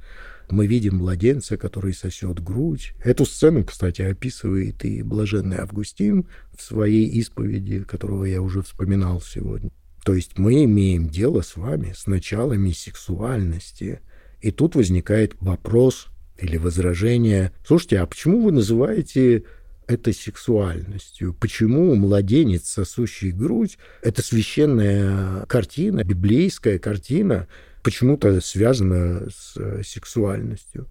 Мы 0.50 0.66
видим 0.66 0.98
младенца, 0.98 1.56
который 1.56 1.94
сосет 1.94 2.44
грудь. 2.44 2.94
Эту 3.04 3.28
сцену, 3.28 3.64
кстати, 3.64 4.02
описывает 4.02 4.84
и 4.84 5.04
блаженный 5.04 5.58
Августин 5.58 6.26
в 6.58 6.64
своей 6.64 7.06
исповеди, 7.06 7.84
которого 7.84 8.26
я 8.26 8.42
уже 8.42 8.64
вспоминал 8.64 9.22
сегодня. 9.22 9.70
То 10.04 10.16
есть 10.16 10.40
мы 10.40 10.64
имеем 10.64 11.10
дело 11.10 11.42
с 11.42 11.56
вами 11.56 11.94
с 11.96 12.08
началами 12.08 12.72
сексуальности. 12.72 14.00
И 14.42 14.50
тут 14.50 14.74
возникает 14.74 15.36
вопрос, 15.42 16.08
или 16.40 16.58
возражение. 16.58 17.52
Слушайте, 17.66 18.00
а 18.00 18.06
почему 18.06 18.42
вы 18.42 18.52
называете 18.52 19.44
это 19.88 20.14
сексуальностью? 20.14 21.34
Почему 21.34 21.96
младенец, 21.96 22.68
сосущий 22.68 23.32
грудь, 23.32 23.78
это 24.02 24.22
священная 24.22 25.46
картина, 25.46 26.04
библейская 26.04 26.80
картина, 26.80 27.48
почему-то 27.84 28.42
связана 28.42 29.30
с 29.30 29.58
э, 29.58 29.82
сексуальностью? 29.84 30.88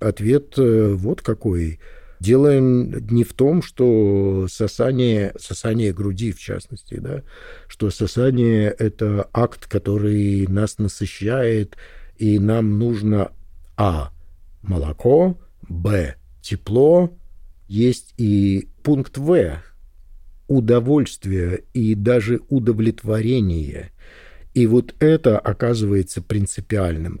Ответ 0.00 0.54
э, 0.58 0.92
вот 0.94 1.22
какой. 1.22 1.78
Дело 2.18 2.58
не 2.58 3.24
в 3.24 3.34
том, 3.34 3.62
что 3.62 4.46
сосание, 4.48 5.34
сосание 5.38 5.92
груди, 5.92 6.32
в 6.32 6.40
частности, 6.40 6.94
да, 6.94 7.22
что 7.68 7.90
сосание– 7.90 8.74
это 8.78 9.28
акт, 9.34 9.66
который 9.66 10.46
нас 10.46 10.78
насыщает, 10.78 11.76
и 12.16 12.38
нам 12.38 12.78
нужно, 12.78 13.32
а, 13.76 14.12
молоко, 14.68 15.38
Б– 15.68 16.16
тепло, 16.42 17.16
есть 17.68 18.14
и 18.18 18.68
пункт 18.82 19.18
В– 19.18 19.62
удовольствие 20.48 21.64
и 21.72 21.94
даже 21.94 22.40
удовлетворение. 22.48 23.90
И 24.54 24.66
вот 24.66 24.94
это 25.00 25.38
оказывается 25.38 26.22
принципиальным. 26.22 27.20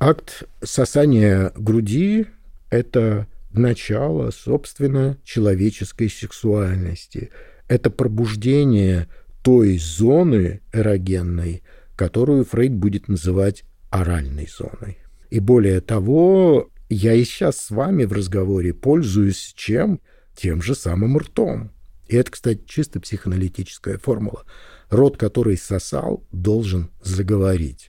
Акт 0.00 0.44
сосания 0.62 1.52
груди– 1.56 2.26
это 2.70 3.28
начало, 3.52 4.30
собственно, 4.30 5.18
человеческой 5.24 6.08
сексуальности. 6.08 7.30
Это 7.68 7.90
пробуждение 7.90 9.08
той 9.42 9.78
зоны 9.78 10.60
эрогенной, 10.72 11.62
которую 11.96 12.44
Фрейд 12.44 12.72
будет 12.72 13.08
называть 13.08 13.64
оральной 13.90 14.48
зоной. 14.48 14.98
И 15.32 15.40
более 15.40 15.80
того, 15.80 16.70
я 16.90 17.14
и 17.14 17.24
сейчас 17.24 17.56
с 17.56 17.70
вами 17.70 18.04
в 18.04 18.12
разговоре 18.12 18.74
пользуюсь 18.74 19.54
чем? 19.56 19.98
Тем 20.36 20.60
же 20.60 20.74
самым 20.74 21.16
ртом. 21.16 21.70
И 22.06 22.16
это, 22.16 22.30
кстати, 22.30 22.60
чисто 22.66 23.00
психоаналитическая 23.00 23.96
формула. 23.96 24.44
Рот, 24.90 25.16
который 25.16 25.56
сосал, 25.56 26.22
должен 26.32 26.90
заговорить. 27.02 27.88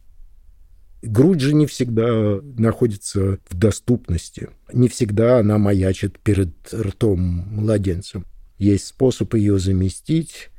Грудь 1.01 1.41
же 1.41 1.53
не 1.53 1.65
всегда 1.65 2.39
находится 2.41 3.39
в 3.49 3.57
доступности. 3.57 4.47
Не 4.71 4.87
всегда 4.87 5.39
она 5.39 5.57
маячит 5.57 6.19
перед 6.19 6.73
ртом 6.73 7.19
младенцем. 7.19 8.25
Есть 8.57 8.87
способ 8.87 9.33
ее 9.33 9.59
заместить. 9.59 10.49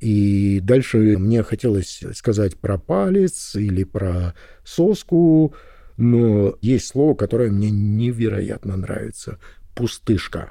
И 0.00 0.58
дальше 0.60 1.18
мне 1.18 1.44
хотелось 1.44 2.02
сказать 2.14 2.56
про 2.56 2.78
палец 2.78 3.54
или 3.54 3.84
про 3.84 4.34
соску, 4.64 5.54
но 5.96 6.56
есть 6.60 6.86
слово, 6.86 7.14
которое 7.14 7.50
мне 7.50 7.70
невероятно 7.70 8.76
нравится– 8.76 9.38
пустышка. 9.76 10.50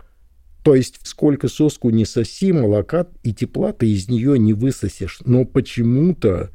То 0.64 0.74
есть 0.74 1.00
сколько 1.04 1.48
соску 1.48 1.90
не 1.90 2.06
соси, 2.06 2.54
молока 2.54 3.08
и 3.24 3.34
тепла 3.34 3.74
ты 3.74 3.92
из 3.92 4.08
нее 4.08 4.40
не 4.40 4.54
высосешь. 4.54 5.20
Но 5.26 5.46
почему-то, 5.46 6.52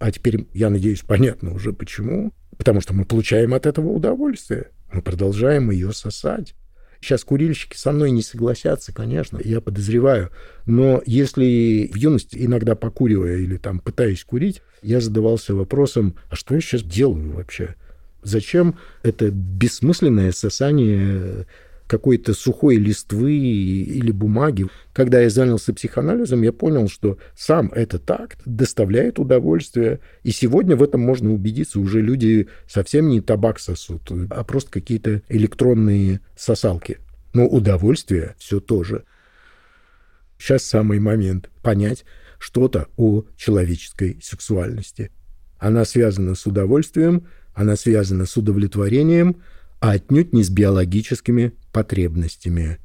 а 0.00 0.10
теперь, 0.10 0.48
я 0.52 0.70
надеюсь, 0.70 1.02
понятно 1.02 1.54
уже 1.54 1.72
почему, 1.72 2.32
потому 2.56 2.80
что 2.80 2.94
мы 2.94 3.04
получаем 3.04 3.54
от 3.54 3.66
этого 3.66 3.88
удовольствие. 3.88 4.70
Мы 4.92 5.02
продолжаем 5.02 5.70
ее 5.70 5.92
сосать. 5.92 6.54
Сейчас 7.00 7.22
курильщики 7.24 7.76
со 7.76 7.92
мной 7.92 8.10
не 8.10 8.22
согласятся, 8.22 8.92
конечно, 8.92 9.38
я 9.42 9.60
подозреваю. 9.60 10.30
Но 10.66 11.00
если 11.06 11.88
в 11.92 11.96
юности, 11.96 12.36
иногда 12.40 12.74
покуривая 12.74 13.36
или 13.36 13.56
там 13.56 13.78
пытаясь 13.78 14.24
курить, 14.24 14.62
я 14.82 15.00
задавался 15.00 15.54
вопросом, 15.54 16.16
а 16.28 16.36
что 16.36 16.54
я 16.54 16.60
сейчас 16.60 16.82
делаю 16.82 17.32
вообще? 17.32 17.76
Зачем 18.22 18.76
это 19.02 19.30
бессмысленное 19.30 20.32
сосание 20.32 21.46
какой-то 21.88 22.34
сухой 22.34 22.76
листвы 22.76 23.34
или 23.34 24.12
бумаги. 24.12 24.66
Когда 24.92 25.20
я 25.20 25.30
занялся 25.30 25.72
психоанализом, 25.72 26.42
я 26.42 26.52
понял, 26.52 26.88
что 26.88 27.18
сам 27.34 27.72
этот 27.72 28.08
акт 28.10 28.40
доставляет 28.44 29.18
удовольствие. 29.18 30.00
И 30.22 30.30
сегодня 30.30 30.76
в 30.76 30.82
этом 30.82 31.00
можно 31.00 31.32
убедиться. 31.32 31.80
Уже 31.80 32.02
люди 32.02 32.48
совсем 32.68 33.08
не 33.08 33.20
табак 33.20 33.58
сосут, 33.58 34.12
а 34.30 34.44
просто 34.44 34.70
какие-то 34.70 35.22
электронные 35.28 36.20
сосалки. 36.36 36.98
Но 37.32 37.46
удовольствие 37.46 38.36
все 38.38 38.60
тоже. 38.60 39.04
Сейчас 40.38 40.64
самый 40.64 41.00
момент 41.00 41.50
понять 41.62 42.04
что-то 42.38 42.88
о 42.96 43.24
человеческой 43.36 44.20
сексуальности. 44.22 45.10
Она 45.58 45.84
связана 45.84 46.34
с 46.36 46.46
удовольствием, 46.46 47.26
она 47.58 47.76
связана 47.76 48.26
с 48.26 48.36
удовлетворением– 48.36 49.36
а 49.80 49.92
отнюдь 49.92 50.32
не 50.32 50.42
с 50.42 50.50
биологическими 50.50 51.52
потребностями. 51.72 52.78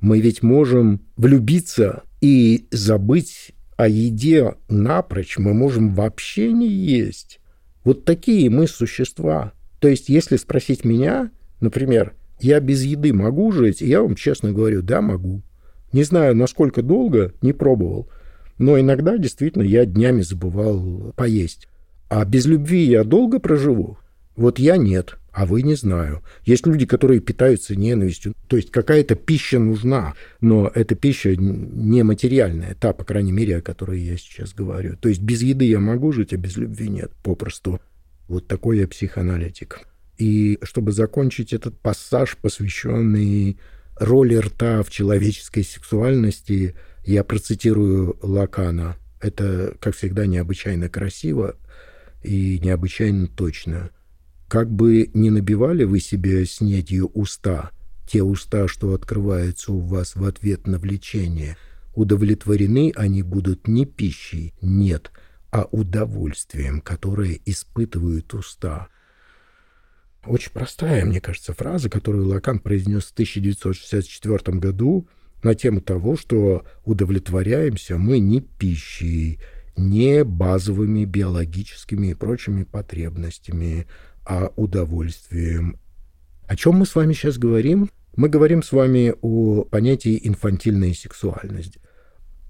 Мы 0.00 0.20
ведь 0.20 0.42
можем 0.42 1.00
влюбиться 1.16 2.02
и 2.20 2.66
забыть 2.70 3.52
о 3.76 3.88
еде 3.88 4.54
напрочь, 4.68 5.38
мы 5.38 5.54
можем 5.54 5.94
вообще 5.94 6.52
не 6.52 6.68
есть. 6.68 7.40
Вот 7.84 8.04
такие 8.04 8.50
мы 8.50 8.66
существа. 8.66 9.52
То 9.80 9.88
есть, 9.88 10.08
если 10.08 10.36
спросить 10.36 10.84
меня, 10.84 11.30
например, 11.60 12.14
я 12.40 12.60
без 12.60 12.82
еды 12.82 13.12
могу 13.12 13.52
жить, 13.52 13.80
я 13.80 14.00
вам 14.02 14.14
честно 14.14 14.52
говорю, 14.52 14.82
да, 14.82 15.00
могу. 15.00 15.42
Не 15.92 16.02
знаю, 16.02 16.34
насколько 16.34 16.82
долго, 16.82 17.32
не 17.42 17.52
пробовал. 17.52 18.08
Но 18.58 18.78
иногда 18.78 19.18
действительно 19.18 19.62
я 19.62 19.84
днями 19.84 20.22
забывал 20.22 21.12
поесть. 21.16 21.68
А 22.08 22.24
без 22.24 22.46
любви 22.46 22.84
я 22.84 23.04
долго 23.04 23.38
проживу? 23.38 23.98
Вот 24.36 24.58
я 24.58 24.76
нет 24.76 25.16
а 25.34 25.46
вы 25.46 25.62
не 25.62 25.74
знаю. 25.74 26.22
Есть 26.44 26.64
люди, 26.64 26.86
которые 26.86 27.18
питаются 27.18 27.74
ненавистью. 27.74 28.34
То 28.46 28.56
есть 28.56 28.70
какая-то 28.70 29.16
пища 29.16 29.58
нужна, 29.58 30.14
но 30.40 30.70
эта 30.72 30.94
пища 30.94 31.34
нематериальная, 31.34 32.76
та, 32.76 32.92
по 32.92 33.04
крайней 33.04 33.32
мере, 33.32 33.56
о 33.56 33.60
которой 33.60 34.00
я 34.00 34.16
сейчас 34.16 34.54
говорю. 34.54 34.96
То 34.96 35.08
есть 35.08 35.20
без 35.20 35.42
еды 35.42 35.64
я 35.64 35.80
могу 35.80 36.12
жить, 36.12 36.32
а 36.32 36.36
без 36.36 36.56
любви 36.56 36.88
нет, 36.88 37.10
попросту. 37.24 37.80
Вот 38.28 38.46
такой 38.46 38.78
я 38.78 38.86
психоаналитик. 38.86 39.80
И 40.18 40.60
чтобы 40.62 40.92
закончить 40.92 41.52
этот 41.52 41.76
пассаж, 41.80 42.36
посвященный 42.36 43.58
роли 43.98 44.36
рта 44.36 44.84
в 44.84 44.90
человеческой 44.90 45.64
сексуальности, 45.64 46.76
я 47.04 47.24
процитирую 47.24 48.16
Лакана. 48.22 48.96
Это, 49.20 49.74
как 49.80 49.96
всегда, 49.96 50.26
необычайно 50.26 50.88
красиво 50.88 51.56
и 52.22 52.60
необычайно 52.62 53.26
точно– 53.26 53.90
как 54.48 54.70
бы 54.70 55.10
не 55.14 55.30
набивали 55.30 55.84
вы 55.84 56.00
себе 56.00 56.44
снедью 56.46 57.08
уста, 57.08 57.70
те 58.06 58.22
уста, 58.22 58.68
что 58.68 58.94
открываются 58.94 59.72
у 59.72 59.80
вас 59.80 60.16
в 60.16 60.24
ответ 60.24 60.66
на 60.66 60.78
влечение, 60.78 61.56
удовлетворены 61.94 62.92
они 62.94 63.22
будут 63.22 63.66
не 63.68 63.86
пищей, 63.86 64.54
нет, 64.60 65.10
а 65.50 65.66
удовольствием, 65.70 66.80
которое 66.80 67.40
испытывают 67.46 68.34
уста. 68.34 68.88
Очень 70.26 70.52
простая, 70.52 71.04
мне 71.04 71.20
кажется, 71.20 71.52
фраза, 71.52 71.90
которую 71.90 72.26
Лакан 72.28 72.58
произнес 72.58 73.04
в 73.04 73.12
1964 73.12 74.58
году 74.58 75.06
на 75.42 75.54
тему 75.54 75.80
того, 75.80 76.16
что 76.16 76.64
удовлетворяемся 76.84 77.98
мы 77.98 78.18
не 78.18 78.40
пищей, 78.40 79.38
не 79.76 80.24
базовыми 80.24 81.04
биологическими 81.04 82.08
и 82.08 82.14
прочими 82.14 82.64
потребностями, 82.64 83.86
а 84.24 84.52
удовольствием. 84.56 85.78
О 86.46 86.56
чем 86.56 86.76
мы 86.76 86.86
с 86.86 86.94
вами 86.94 87.12
сейчас 87.12 87.38
говорим? 87.38 87.90
Мы 88.16 88.28
говорим 88.28 88.62
с 88.62 88.72
вами 88.72 89.14
о 89.22 89.64
понятии 89.64 90.20
инфантильная 90.22 90.94
сексуальность. 90.94 91.78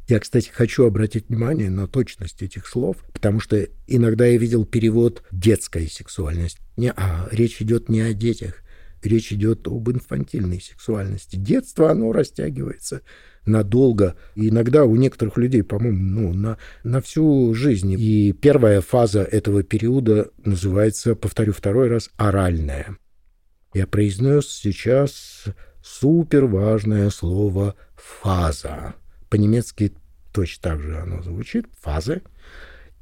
Я, 0.07 0.21
кстати, 0.21 0.51
хочу 0.51 0.85
обратить 0.85 1.29
внимание 1.29 1.71
на 1.71 1.89
точность 1.89 2.43
этих 2.43 2.67
слов, 2.67 2.99
потому 3.13 3.41
что 3.41 3.67
иногда 3.87 4.27
я 4.27 4.37
видел 4.37 4.67
перевод 4.67 5.23
«детская 5.33 5.87
сексуальность». 5.87 6.59
Не, 6.77 6.93
а 6.95 7.27
речь 7.31 7.63
идет 7.63 7.89
не 7.89 8.03
о 8.03 8.13
детях, 8.13 8.63
речь 9.03 9.33
идет 9.33 9.67
об 9.67 9.89
инфантильной 9.89 10.61
сексуальности. 10.61 11.37
Детство, 11.37 11.91
оно 11.91 12.13
растягивается 12.13 13.01
надолго. 13.47 14.17
И 14.35 14.49
иногда 14.49 14.85
у 14.85 14.97
некоторых 14.97 15.37
людей, 15.37 15.63
по-моему, 15.63 15.99
ну, 15.99 16.33
на, 16.33 16.59
на 16.83 17.01
всю 17.01 17.55
жизнь. 17.55 17.95
И 17.99 18.33
первая 18.33 18.81
фаза 18.81 19.23
этого 19.23 19.63
периода 19.63 20.31
называется, 20.45 21.15
повторю 21.15 21.53
второй 21.53 21.89
раз, 21.89 22.11
оральная. 22.17 22.97
Я 23.75 23.87
произнес 23.87 24.49
сейчас 24.49 25.45
супер 25.83 26.47
важное 26.47 27.11
слово 27.11 27.75
«фаза». 27.97 28.95
По-немецки 29.29 29.93
точно 30.33 30.63
так 30.63 30.81
же 30.81 30.97
оно 30.99 31.23
звучит, 31.23 31.67
фазы. 31.81 32.23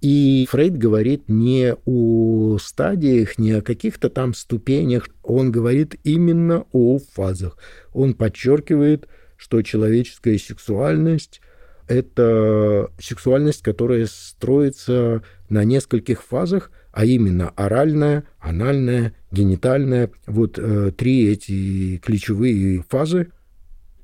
И 0.01 0.49
Фрейд 0.51 0.77
говорит 0.77 1.29
не 1.29 1.77
о 1.87 2.59
стадиях, 2.59 3.39
не 3.39 3.53
о 3.53 3.63
каких-то 3.63 4.11
там 4.11 4.35
ступенях, 4.35 5.09
он 5.23 5.53
говорит 5.53 5.95
именно 6.03 6.67
о 6.73 6.99
фазах. 6.99 7.57
Он 7.93 8.15
подчеркивает, 8.15 9.07
что 9.43 9.61
человеческая 9.63 10.39
сексуальность— 10.39 11.41
это 11.89 12.93
сексуальность, 13.01 13.61
которая 13.61 14.07
строится 14.07 15.25
на 15.49 15.65
нескольких 15.65 16.23
фазах, 16.23 16.71
а 16.93 17.05
именно 17.05 17.49
оральная, 17.57 18.23
анальная, 18.39 19.17
генитальная. 19.33 20.13
Вот 20.29 20.61
э, 20.61 20.93
три 20.97 21.29
эти 21.29 21.97
ключевые 21.99 22.85
фазы. 22.89 23.33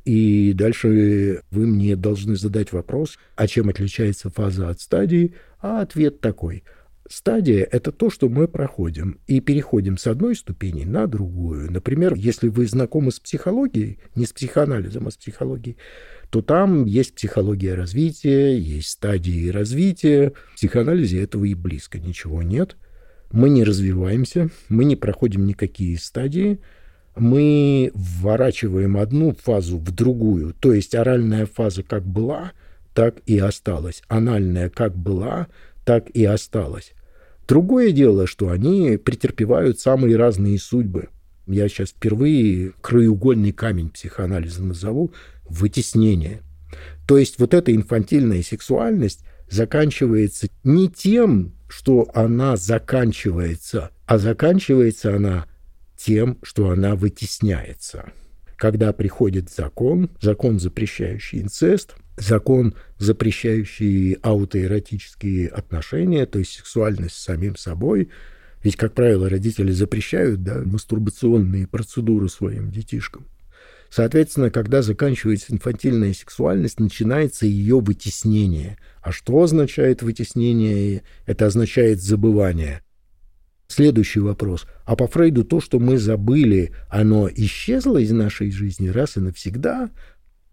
И 0.04 0.54
дальше 0.54 1.42
вы 1.52 1.66
мне 1.68 1.94
должны 1.94 2.34
задать 2.34 2.72
вопрос, 2.72 3.16
а 3.36 3.46
чем 3.46 3.68
отличается 3.68 4.30
фаза 4.30 4.70
от 4.70 4.80
стадии? 4.80 5.34
А 5.60 5.82
ответ 5.82 6.20
такой— 6.20 6.64
Стадия— 7.08 7.66
это 7.70 7.90
то, 7.90 8.10
что 8.10 8.28
мы 8.28 8.48
проходим, 8.48 9.18
и 9.26 9.40
переходим 9.40 9.96
с 9.96 10.06
одной 10.06 10.36
ступени 10.36 10.84
на 10.84 11.06
другую. 11.06 11.72
Например, 11.72 12.14
если 12.14 12.48
вы 12.48 12.66
знакомы 12.66 13.12
с 13.12 13.18
психологией, 13.18 13.98
не 14.14 14.26
с 14.26 14.32
психоанализом, 14.32 15.08
а 15.08 15.10
с 15.10 15.16
психологией, 15.16 15.78
то 16.28 16.42
там 16.42 16.84
есть 16.84 17.14
психология 17.14 17.74
развития, 17.74 18.58
есть 18.58 18.90
стадии 18.90 19.48
развития. 19.48 20.34
В 20.52 20.56
психоанализе 20.56 21.22
этого 21.22 21.46
и 21.46 21.54
близко 21.54 21.98
ничего 21.98 22.42
нет. 22.42 22.76
Мы 23.32 23.48
не 23.48 23.64
развиваемся, 23.64 24.50
мы 24.68 24.84
не 24.84 24.96
проходим 24.96 25.46
никакие 25.46 25.98
стадии, 25.98 26.60
мы 27.16 27.90
вворачиваем 27.94 28.98
одну 28.98 29.32
фазу 29.32 29.78
в 29.78 29.90
другую. 29.90 30.54
То 30.60 30.74
есть 30.74 30.94
оральная 30.94 31.46
фаза 31.46 31.82
как 31.82 32.06
была, 32.06 32.52
так 32.94 33.16
и 33.26 33.38
осталась. 33.38 34.02
Анальная 34.08 34.68
как 34.68 34.94
была, 34.94 35.48
так 35.84 36.10
и 36.10 36.24
осталась. 36.24 36.92
Другое 37.48 37.92
дело, 37.92 38.26
что 38.26 38.50
они 38.50 38.98
претерпевают 38.98 39.80
самые 39.80 40.16
разные 40.16 40.58
судьбы. 40.58 41.08
Я 41.46 41.66
сейчас 41.68 41.88
впервые 41.88 42.74
краеугольный 42.82 43.52
камень 43.52 43.88
психоанализа 43.88 44.62
назову– 44.62 45.14
вытеснение. 45.48 46.42
То 47.06 47.16
есть 47.16 47.38
вот 47.38 47.54
эта 47.54 47.74
инфантильная 47.74 48.42
сексуальность 48.42 49.24
заканчивается 49.48 50.48
не 50.62 50.90
тем, 50.90 51.54
что 51.68 52.10
она 52.12 52.58
заканчивается, 52.58 53.92
а 54.04 54.18
заканчивается 54.18 55.16
она 55.16 55.46
тем, 55.96 56.36
что 56.42 56.68
она 56.68 56.96
вытесняется. 56.96 58.12
Когда 58.56 58.92
приходит 58.92 59.48
закон, 59.48 60.10
закон, 60.20 60.60
запрещающий 60.60 61.40
инцест– 61.40 61.94
закон, 62.20 62.74
запрещающий 62.98 64.14
аутоэротические 64.22 65.48
отношения, 65.48 66.26
то 66.26 66.38
есть 66.38 66.52
сексуальность 66.52 67.14
с 67.14 67.24
самим 67.24 67.56
собой. 67.56 68.10
Ведь, 68.62 68.76
как 68.76 68.94
правило, 68.94 69.28
родители 69.28 69.70
запрещают 69.70 70.42
да, 70.42 70.62
мастурбационные 70.64 71.66
процедуры 71.66 72.28
своим 72.28 72.70
детишкам. 72.70 73.26
Соответственно, 73.90 74.50
когда 74.50 74.82
заканчивается 74.82 75.52
инфантильная 75.52 76.12
сексуальность, 76.12 76.78
начинается 76.78 77.46
ее 77.46 77.80
вытеснение. 77.80 78.78
А 79.00 79.12
что 79.12 79.42
означает 79.42 80.02
вытеснение? 80.02 81.02
Это 81.24 81.46
означает 81.46 82.02
забывание. 82.02 82.82
Следующий 83.68 84.20
вопрос. 84.20 84.66
А 84.84 84.96
по 84.96 85.06
Фрейду 85.06 85.44
то, 85.44 85.60
что 85.60 85.78
мы 85.78 85.98
забыли, 85.98 86.72
оно 86.88 87.28
исчезло 87.34 87.98
из 87.98 88.10
нашей 88.10 88.50
жизни 88.50 88.88
раз 88.88 89.16
и 89.16 89.20
навсегда? 89.20 89.90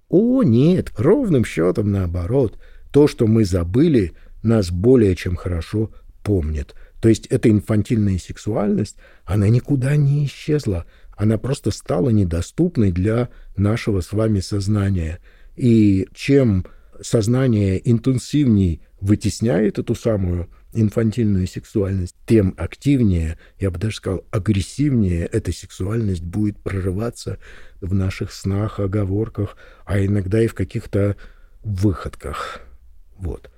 О, 0.10 0.44
нет, 0.44 0.92
ровным 0.98 1.46
счетом 1.46 1.92
наоборот. 1.92 2.58
То, 2.92 3.08
что 3.08 3.28
мы 3.28 3.46
забыли, 3.46 4.14
нас 4.44 4.72
более 4.72 5.16
чем 5.16 5.36
хорошо 5.36 5.92
помнит. 6.24 6.76
То 7.02 7.10
есть 7.10 7.28
эта 7.28 7.50
инфантильная 7.50 8.18
сексуальность, 8.18 8.98
она 9.26 9.50
никуда 9.50 9.96
не 9.96 10.26
исчезла. 10.26 10.86
Она 11.16 11.38
просто 11.38 11.72
стала 11.72 12.10
недоступной 12.10 12.92
для 12.92 13.30
нашего 13.58 14.02
с 14.02 14.12
вами 14.12 14.40
сознания. 14.40 15.20
И 15.56 16.08
чем 16.14 16.66
сознание 17.02 17.82
интенсивней 17.90 18.82
вытесняет 19.00 19.80
эту 19.80 19.96
самую 19.96 20.50
инфантильную 20.76 21.48
сексуальность, 21.48 22.16
тем 22.26 22.54
активнее, 22.58 23.38
я 23.60 23.72
бы 23.72 23.80
даже 23.80 23.96
сказал, 23.96 24.26
агрессивнее 24.32 25.26
эта 25.26 25.52
сексуальность 25.52 26.24
будет 26.24 26.58
прорываться 26.60 27.38
в 27.82 27.94
наших 27.94 28.32
снах, 28.32 28.80
оговорках, 28.80 29.58
а 29.86 30.04
иногда 30.04 30.42
и 30.42 30.48
в 30.48 30.54
каких-то 30.54 31.16
выходках. 31.64 32.62
Вот. 33.18 33.50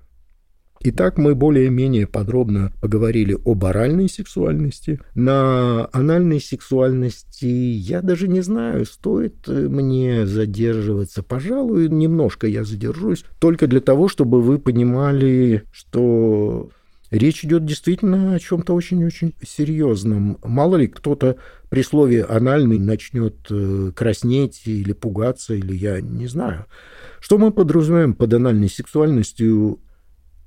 Итак, 0.80 1.18
мы 1.18 1.34
более-менее 1.34 2.06
подробно 2.06 2.72
поговорили 2.82 3.36
об 3.46 3.66
оральной 3.66 4.08
сексуальности. 4.08 5.00
На 5.16 5.90
анальной 5.92 6.40
сексуальности 6.40 7.46
я 7.46 8.02
даже 8.02 8.28
не 8.28 8.42
знаю, 8.42 8.86
стоит 8.86 9.48
мне 9.48 10.28
задерживаться. 10.28 11.24
Пожалуй, 11.24 11.90
немножко 11.90 12.48
я 12.48 12.64
задержусь, 12.64 13.26
только 13.40 13.68
для 13.68 13.82
того, 13.82 14.08
чтобы 14.08 14.42
вы 14.42 14.60
понимали, 14.60 15.64
что 15.72 16.70
Речь 17.10 17.46
идет 17.46 17.66
действительно 17.66 18.36
о 18.36 18.40
чем-то 18.40 18.74
очень-очень 18.74 19.34
серьезном. 19.42 20.40
Мало 20.44 20.76
ли 20.76 20.88
кто-то 20.88 21.38
при 21.70 21.82
слове 21.82 22.24
«анальный» 22.24 22.80
начнет 22.80 23.36
э, 23.50 23.92
краснеть 23.96 24.64
или 24.66 24.92
пугаться, 24.92 25.54
или 25.54 25.74
я 25.74 26.02
не 26.02 26.28
знаю. 26.28 26.66
Что 27.20 27.38
мы 27.38 27.52
подразумеваем 27.52 28.14
под 28.14 28.34
анальной 28.34 28.70
сексуальностью? 28.70 29.80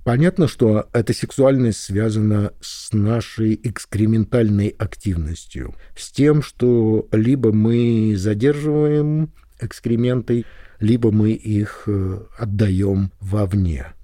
Понятно, 0.04 0.48
что 0.48 0.88
эта 0.92 1.14
сексуальность 1.14 1.80
связана 1.80 2.52
с 2.60 2.92
нашей 2.92 3.58
экскрементальной 3.62 4.68
активностью, 4.68 5.74
с 5.96 6.10
тем, 6.10 6.42
что 6.42 7.08
либо 7.12 7.52
мы 7.52 8.14
задерживаем 8.16 9.32
экскременты, 9.60 10.44
либо 10.78 11.10
мы 11.10 11.32
их 11.32 11.84
э, 11.86 12.20
отдаем 12.38 13.12
вовне. 13.20 13.94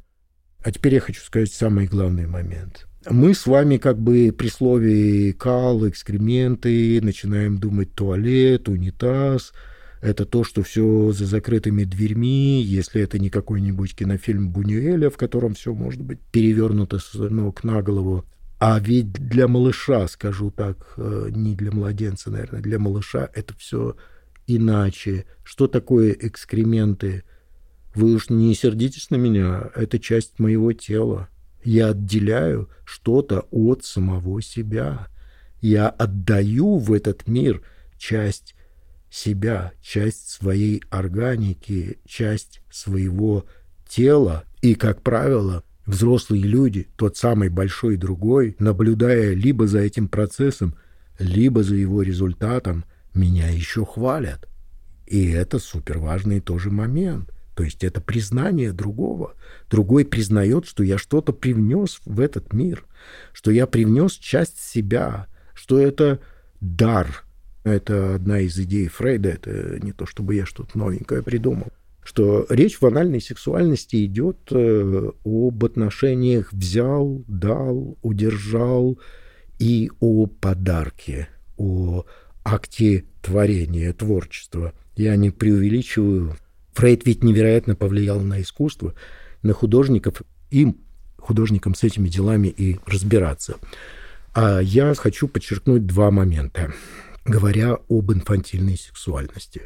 А 0.66 0.72
теперь 0.72 0.94
я 0.94 1.00
хочу 1.00 1.22
сказать 1.22 1.52
самый 1.52 1.86
главный 1.86 2.26
момент. 2.26 2.88
Мы 3.08 3.34
с 3.34 3.46
вами 3.46 3.76
как 3.76 4.00
бы 4.00 4.34
при 4.36 4.48
слове 4.48 5.32
кал, 5.32 5.88
экскременты, 5.88 7.00
начинаем 7.02 7.58
думать 7.58 7.94
туалет, 7.94 8.68
унитаз. 8.68 9.52
Это 10.00 10.26
то, 10.26 10.42
что 10.42 10.64
все 10.64 11.12
за 11.12 11.24
закрытыми 11.24 11.84
дверьми, 11.84 12.64
если 12.64 13.00
это 13.00 13.20
не 13.20 13.30
какой-нибудь 13.30 13.94
кинофильм 13.94 14.50
Бунюэля, 14.50 15.08
в 15.08 15.16
котором 15.16 15.54
все 15.54 15.72
может 15.72 16.02
быть 16.02 16.18
перевернуто 16.32 16.98
с 16.98 17.14
ног 17.14 17.62
на 17.62 17.80
голову. 17.80 18.24
А 18.58 18.80
ведь 18.80 19.12
для 19.12 19.46
малыша, 19.46 20.08
скажу 20.08 20.50
так, 20.50 20.94
э, 20.96 21.28
не 21.30 21.54
для 21.54 21.70
младенца, 21.70 22.32
наверное, 22.32 22.60
для 22.60 22.80
малыша 22.80 23.30
это 23.34 23.54
все 23.56 23.94
иначе. 24.48 25.26
Что 25.44 25.68
такое 25.68 26.10
экскременты? 26.10 27.22
Вы 27.96 28.12
уж 28.12 28.28
не 28.28 28.54
сердитесь 28.54 29.08
на 29.08 29.16
меня, 29.16 29.70
это 29.74 29.98
часть 29.98 30.38
моего 30.38 30.74
тела. 30.74 31.28
Я 31.64 31.88
отделяю 31.88 32.68
что-то 32.84 33.46
от 33.50 33.86
самого 33.86 34.42
себя. 34.42 35.08
Я 35.62 35.88
отдаю 35.88 36.76
в 36.76 36.92
этот 36.92 37.26
мир 37.26 37.62
часть 37.96 38.54
себя, 39.08 39.72
часть 39.80 40.28
своей 40.28 40.82
органики, 40.90 41.98
часть 42.04 42.60
своего 42.70 43.46
тела. 43.88 44.44
И, 44.60 44.74
как 44.74 45.00
правило, 45.00 45.64
взрослые 45.86 46.42
люди, 46.42 46.88
тот 46.96 47.16
самый 47.16 47.48
большой 47.48 47.96
другой, 47.96 48.56
наблюдая 48.58 49.32
либо 49.32 49.66
за 49.66 49.78
этим 49.78 50.08
процессом, 50.08 50.74
либо 51.18 51.62
за 51.62 51.76
его 51.76 52.02
результатом, 52.02 52.84
меня 53.14 53.48
еще 53.48 53.86
хвалят. 53.86 54.50
И 55.06 55.30
это 55.30 55.58
суперважный 55.58 56.40
тоже 56.40 56.70
момент. 56.70 57.32
То 57.56 57.62
есть 57.62 57.82
это 57.84 58.02
признание 58.02 58.70
другого. 58.70 59.34
Другой 59.70 60.04
признает, 60.04 60.66
что 60.66 60.82
я 60.82 60.98
что-то 60.98 61.32
привнес 61.32 62.02
в 62.04 62.20
этот 62.20 62.52
мир, 62.52 62.84
что 63.32 63.50
я 63.50 63.66
привнес 63.66 64.12
часть 64.12 64.60
себя, 64.60 65.26
что 65.54 65.80
это 65.80 66.20
дар. 66.60 67.24
Это 67.64 68.16
одна 68.16 68.40
из 68.40 68.58
идей 68.58 68.88
Фрейда, 68.88 69.30
это 69.30 69.80
не 69.82 69.92
то, 69.92 70.04
чтобы 70.04 70.34
я 70.34 70.44
что-то 70.44 70.76
новенькое 70.76 71.22
придумал. 71.22 71.68
Что 72.04 72.46
речь 72.50 72.78
в 72.78 72.84
анальной 72.84 73.22
сексуальности 73.22 74.04
идет 74.04 74.36
э, 74.50 75.10
об 75.24 75.64
отношениях 75.64 76.52
взял, 76.52 77.24
дал, 77.26 77.96
удержал 78.02 78.98
и 79.58 79.90
о 79.98 80.26
подарке, 80.26 81.28
о 81.56 82.04
акте 82.44 83.06
творения, 83.22 83.94
творчества. 83.94 84.74
Я 84.94 85.16
не 85.16 85.30
преувеличиваю 85.30 86.36
Фрейд 86.76 87.06
ведь 87.06 87.24
невероятно 87.24 87.74
повлиял 87.74 88.20
на 88.20 88.42
искусство, 88.42 88.94
на 89.42 89.54
художников, 89.54 90.20
им, 90.50 90.76
художникам 91.16 91.74
с 91.74 91.82
этими 91.82 92.08
делами 92.08 92.48
и 92.48 92.78
разбираться. 92.84 93.56
А 94.34 94.60
я 94.60 94.94
хочу 94.94 95.26
подчеркнуть 95.26 95.86
два 95.86 96.10
момента, 96.10 96.74
говоря 97.24 97.78
об 97.88 98.12
инфантильной 98.12 98.76
сексуальности. 98.76 99.62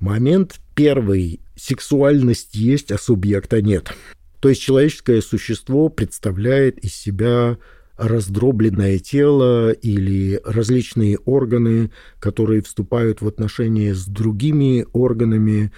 Момент 0.00 0.58
первый. 0.74 1.40
Сексуальность 1.54 2.54
есть, 2.54 2.90
а 2.92 2.96
субъекта 2.96 3.60
нет. 3.60 3.92
То 4.40 4.48
есть 4.48 4.62
человеческое 4.62 5.20
существо 5.20 5.90
представляет 5.90 6.78
из 6.78 6.94
себя 6.94 7.58
раздробленное 7.98 8.98
тело 8.98 9.70
или 9.70 10.40
различные 10.46 11.18
органы, 11.18 11.90
которые 12.18 12.62
вступают 12.62 13.20
в 13.20 13.28
отношения 13.28 13.94
с 13.94 14.06
другими 14.06 14.86
органами, 14.94 15.70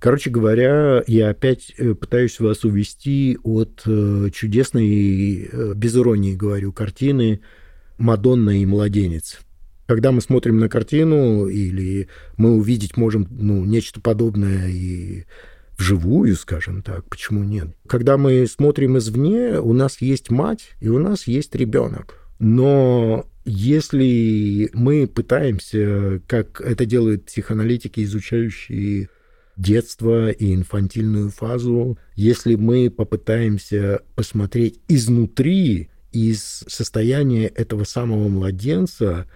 Короче 0.00 0.30
говоря, 0.30 1.04
я 1.06 1.28
опять 1.28 1.74
э, 1.76 1.94
пытаюсь 1.94 2.40
вас 2.40 2.64
увести 2.64 3.38
от 3.42 3.82
э, 3.84 4.30
чудесной, 4.32 5.50
э, 5.52 5.72
без 5.76 5.94
иронии 5.94 6.34
говорю, 6.34 6.72
картины 6.72 7.42
«Мадонна 7.98 8.62
и 8.62 8.64
младенец». 8.64 9.40
Когда 9.86 10.10
мы 10.10 10.22
смотрим 10.22 10.58
на 10.58 10.70
картину, 10.70 11.48
или 11.48 12.08
мы 12.38 12.52
увидеть 12.52 12.96
можем 12.96 13.28
ну, 13.30 13.62
нечто 13.66 14.00
подобное 14.00 14.68
и 14.68 15.24
вживую, 15.76 16.34
скажем 16.36 16.80
так, 16.80 17.04
почему 17.10 17.44
нет? 17.44 17.68
Когда 17.86 18.16
мы 18.16 18.46
смотрим 18.46 18.96
извне, 18.96 19.60
у 19.60 19.74
нас 19.74 20.00
есть 20.00 20.30
мать 20.30 20.70
и 20.80 20.88
у 20.88 20.98
нас 20.98 21.26
есть 21.26 21.54
ребенок. 21.54 22.26
Но 22.38 23.26
если 23.44 24.70
мы 24.72 25.06
пытаемся, 25.06 26.22
как 26.26 26.62
это 26.62 26.86
делают 26.86 27.26
психоаналитики, 27.26 28.02
изучающие 28.02 29.10
детство 29.60 30.30
и 30.30 30.54
инфантильную 30.54 31.30
фазу, 31.30 31.98
если 32.16 32.54
мы 32.54 32.90
попытаемся 32.90 34.00
посмотреть 34.14 34.80
изнутри, 34.88 35.90
из 36.12 36.64
состояния 36.66 37.46
этого 37.46 37.84
самого 37.84 38.28
младенца, 38.28 39.26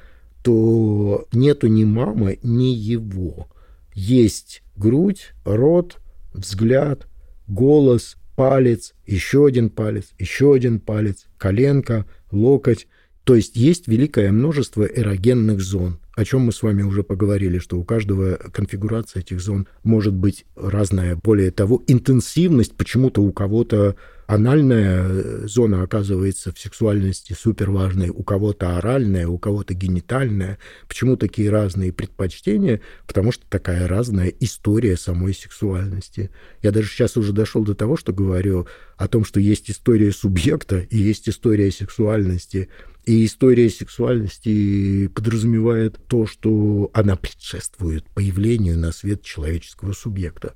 то 0.43 1.27
нету 1.33 1.68
ни 1.68 1.85
мамы, 1.85 2.39
ни 2.43 2.75
его. 2.75 3.49
Есть 3.95 4.62
грудь, 4.77 5.33
рот, 5.45 5.99
взгляд, 6.33 7.07
голос, 7.47 8.16
палец, 8.37 8.95
еще 9.07 9.47
один 9.47 9.70
палец, 9.70 10.11
еще 10.18 10.55
один 10.55 10.81
палец, 10.81 11.27
коленка, 11.39 12.07
локоть. 12.31 12.89
То 13.25 13.35
есть 13.35 13.57
есть 13.57 13.89
великое 13.89 14.31
множество 14.33 14.85
эрогенных 14.85 15.61
зон 15.61 15.99
о 16.16 16.25
чем 16.25 16.43
мы 16.43 16.53
с 16.53 16.62
вами 16.62 16.83
уже 16.83 17.03
поговорили, 17.03 17.59
что 17.59 17.79
у 17.79 17.85
каждого 17.85 18.37
конфигурация 18.53 19.20
этих 19.20 19.41
зон 19.41 19.66
может 19.83 20.14
быть 20.14 20.47
разная. 20.55 21.16
Более 21.16 21.51
того, 21.51 21.83
интенсивность 21.87 22.77
почему-то 22.77 23.20
у 23.20 23.33
кого-то 23.33 23.97
анальная 24.27 25.07
э, 25.07 25.47
зона 25.47 25.83
оказывается 25.83 26.53
в 26.53 26.59
сексуальности 26.59 27.35
супер 27.35 27.70
важной, 27.70 28.11
у 28.11 28.22
кого-то 28.22 28.79
оральная, 28.79 29.27
у 29.27 29.39
кого-то 29.39 29.75
генитальная. 29.75 30.59
Почему 30.89 31.16
такие 31.16 31.51
разные 31.51 31.93
предпочтения? 31.93 32.81
Потому 33.07 33.33
что 33.33 33.45
такая 33.49 33.89
разная 33.89 34.29
история 34.41 34.97
самой 34.97 35.35
сексуальности. 35.35 36.31
Я 36.62 36.70
даже 36.70 36.89
сейчас 36.89 37.16
уже 37.16 37.33
дошел 37.33 37.64
до 37.64 37.75
того, 37.75 37.97
что 37.97 38.12
говорю 38.12 38.66
о 38.97 39.09
том, 39.09 39.25
что 39.25 39.41
есть 39.41 39.70
история 39.70 40.12
субъекта 40.12 40.79
и 40.79 40.97
есть 40.97 41.29
история 41.29 41.70
сексуальности. 41.70 42.68
И 43.07 43.27
история 43.27 43.69
сексуальности 43.69 45.09
подразумевает 45.09 45.99
то, 46.09 46.27
что 46.27 46.91
она 46.95 47.17
предшествует 47.17 48.05
появлению 48.15 48.79
на 48.79 48.93
свет 48.93 49.23
человеческого 49.23 49.93
субъекта. 49.93 50.55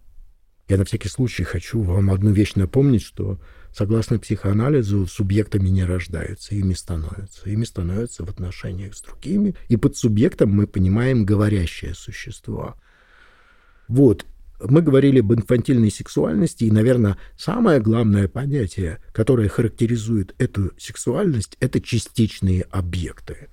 Я 0.68 0.78
на 0.78 0.84
всякий 0.84 1.08
случай 1.08 1.44
хочу 1.44 1.80
вам 1.82 2.10
одну 2.10 2.30
вещь 2.30 2.54
напомнить, 2.54 3.02
что 3.02 3.38
Согласно 3.72 4.18
психоанализу, 4.18 5.06
субъектами 5.06 5.68
не 5.68 5.84
рождаются, 5.84 6.54
ими 6.54 6.72
становятся. 6.72 7.48
Ими 7.48 7.64
становятся 7.64 8.24
в 8.24 8.28
отношениях 8.28 8.94
с 8.94 9.02
другими. 9.02 9.54
И 9.68 9.76
под 9.76 9.96
субъектом 9.96 10.50
мы 10.50 10.66
понимаем 10.66 11.24
говорящее 11.24 11.94
существо. 11.94 12.74
Вот. 13.86 14.26
Мы 14.60 14.82
говорили 14.82 15.20
об 15.20 15.32
инфантильной 15.32 15.90
сексуальности, 15.90 16.64
и, 16.64 16.70
наверное, 16.70 17.16
самое 17.36 17.80
главное 17.80 18.26
понятие, 18.26 18.98
которое 19.12 19.48
характеризует 19.48 20.34
эту 20.38 20.72
сексуальность, 20.78 21.56
это 21.60 21.80
частичные 21.80 22.62
объекты. 22.70 23.48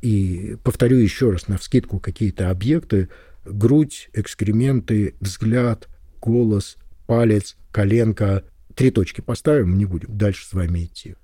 И 0.00 0.56
повторю 0.64 0.96
еще 0.96 1.30
раз 1.30 1.46
на 1.46 1.58
вскидку 1.58 2.00
какие-то 2.00 2.50
объекты. 2.50 3.08
Грудь, 3.44 4.10
экскременты, 4.12 5.14
взгляд, 5.20 5.88
голос, 6.20 6.76
палец, 7.06 7.56
коленка. 7.70 8.44
Три 8.74 8.90
точки 8.90 9.20
поставим, 9.20 9.78
не 9.78 9.84
будем 9.84 10.16
дальше 10.16 10.46
с 10.46 10.52
вами 10.52 10.84
идти. 10.84 11.14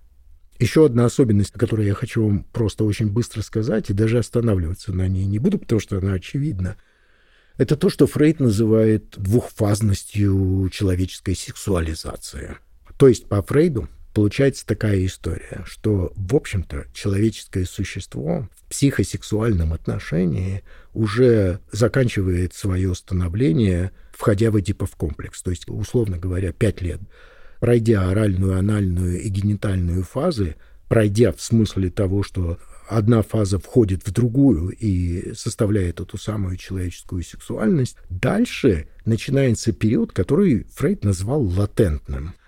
Еще 0.61 0.87
одна 0.87 1.05
особенность, 1.05 1.53
которую 1.53 1.87
я 1.87 1.95
хочу 1.95 2.25
вам 2.25 2.45
просто 2.45 2.85
очень 2.85 3.11
быстро 3.11 3.43
сказать, 3.43 3.91
и 3.91 3.95
даже 3.95 4.19
останавливаться 4.19 4.93
на 4.93 5.09
ней 5.09 5.25
не 5.25 5.39
буду, 5.39 5.59
потому 5.59 5.81
что 5.81 5.99
она 5.99 6.13
очевидна. 6.15 6.77
Это 7.59 7.77
то, 7.77 7.91
что 7.91 8.07
Фрейд 8.07 8.39
называет 8.39 9.19
двухфазностью 9.19 10.71
человеческой 10.73 11.35
сексуализации. 11.35 12.57
То 12.97 13.09
есть 13.09 13.29
по 13.29 13.43
Фрейду 13.43 13.89
получается 14.15 14.65
такая 14.65 15.05
история, 15.05 15.65
что, 15.67 16.13
в 16.15 16.37
общем-то, 16.37 16.87
человеческое 16.95 17.65
существо 17.65 18.49
в 18.55 18.71
психосексуальном 18.71 19.73
отношении 19.73 20.63
уже 20.95 21.61
заканчивает 21.73 22.55
свое 22.55 22.95
становление, 22.95 23.91
входя 24.13 24.53
в 24.53 24.61
Эдипов 24.61 24.95
комплекс. 24.95 25.43
То 25.43 25.51
есть, 25.51 25.69
условно 25.69 26.17
говоря, 26.17 26.53
пять 26.53 26.81
лет. 26.81 27.01
Пройдя 27.59 28.09
оральную, 28.09 28.57
анальную 28.57 29.21
и 29.21 29.29
генитальную 29.29 30.05
фазы, 30.05 30.55
пройдя 30.89 31.33
в 31.33 31.41
смысле 31.41 31.91
того, 31.91 32.23
что 32.23 32.59
одна 32.89 33.23
фаза 33.23 33.59
входит 33.59 34.07
в 34.07 34.13
другую 34.13 34.71
и 34.71 35.35
составляет 35.35 36.01
эту 36.01 36.19
самую 36.19 36.57
человеческую 36.57 37.23
сексуальность, 37.23 37.97
дальше 38.09 38.89
начинается 39.05 39.73
период, 39.73 40.13
который 40.13 40.65
Фрейд 40.75 41.05
назвал 41.05 41.43
латентным– 41.43 42.35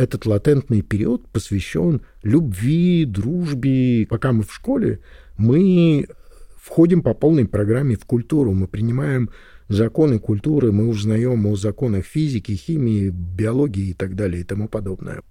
этот 0.00 0.24
латентный 0.24 0.80
период 0.80 1.28
посвящен 1.28 2.00
любви, 2.22 3.04
дружбе. 3.04 4.06
Пока 4.08 4.32
мы 4.32 4.44
в 4.44 4.52
школе, 4.52 5.00
мы 5.36 6.08
входим 6.56 7.02
по 7.02 7.12
полной 7.12 7.46
программе 7.46 7.96
в 7.96 8.06
культуру, 8.06 8.52
мы 8.52 8.66
принимаем 8.66 9.30
законы 9.68 10.18
культуры, 10.18 10.72
мы 10.72 10.88
узнаем 10.88 11.44
о 11.46 11.54
законах 11.54 12.06
физики, 12.06 12.52
химии, 12.52 13.10
биологии 13.10 13.90
и 13.90 13.94
так 13.94 14.14
далее 14.14 14.40
и 14.40 14.44
тому 14.44 14.68
подобное. 14.68 15.22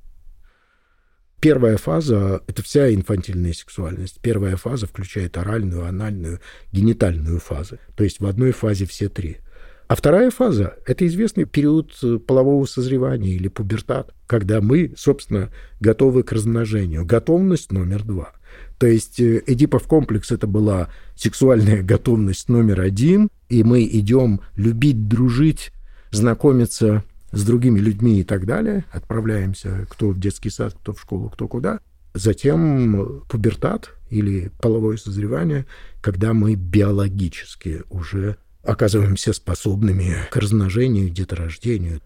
Первая 1.40 1.78
фаза— 1.78 2.42
это 2.48 2.62
вся 2.64 2.94
инфантильная 2.94 3.54
сексуальность. 3.54 4.20
Первая 4.22 4.58
фаза 4.58 4.88
включает 4.88 5.38
оральную, 5.38 5.86
анальную, 5.86 6.40
генитальную 6.72 7.40
фазы. 7.40 7.80
То 7.96 8.04
есть 8.04 8.20
в 8.20 8.26
одной 8.26 8.52
фазе 8.52 8.86
все 8.86 9.10
три— 9.10 9.38
а 9.90 9.96
вторая 9.96 10.30
фаза– 10.30 10.76
это 10.86 11.08
известный 11.08 11.46
период 11.46 11.98
э, 12.04 12.20
полового 12.20 12.64
созревания 12.66 13.32
или 13.32 13.48
пубертат, 13.48 14.14
когда 14.28 14.62
мы, 14.62 14.94
собственно, 14.96 15.52
готовы 15.80 16.22
к 16.22 16.32
размножению. 16.32 17.08
Готовность 17.08 17.72
номер 17.72 18.04
два. 18.04 18.34
То 18.78 18.86
есть 18.86 19.20
э, 19.20 19.42
Эдипов 19.48 19.88
комплекс– 19.88 20.32
это 20.32 20.46
была 20.46 20.90
сексуальная 21.16 21.82
готовность 21.82 22.50
номер 22.50 22.82
один, 22.82 23.30
и 23.50 23.64
мы 23.64 23.84
идем 23.84 24.42
любить, 24.56 25.08
дружить, 25.08 25.72
знакомиться 26.12 27.04
с 27.32 27.44
другими 27.44 27.80
людьми 27.80 28.20
и 28.20 28.24
так 28.24 28.46
далее, 28.46 28.86
отправляемся 28.92 29.88
кто 29.90 30.10
в 30.10 30.20
детский 30.20 30.50
сад, 30.50 30.76
кто 30.80 30.94
в 30.94 31.02
школу, 31.02 31.30
кто 31.30 31.48
куда. 31.48 31.80
Затем 32.14 33.24
пубертат 33.30 33.96
или 34.10 34.52
половое 34.62 34.98
созревание, 34.98 35.66
когда 36.02 36.34
мы 36.34 36.56
биологически 36.56 37.84
уже 37.90 38.38
оказываемся 38.64 39.34
способными 39.34 40.16
к 40.32 40.36
размножению, 40.36 41.10
деторождению. 41.10 42.02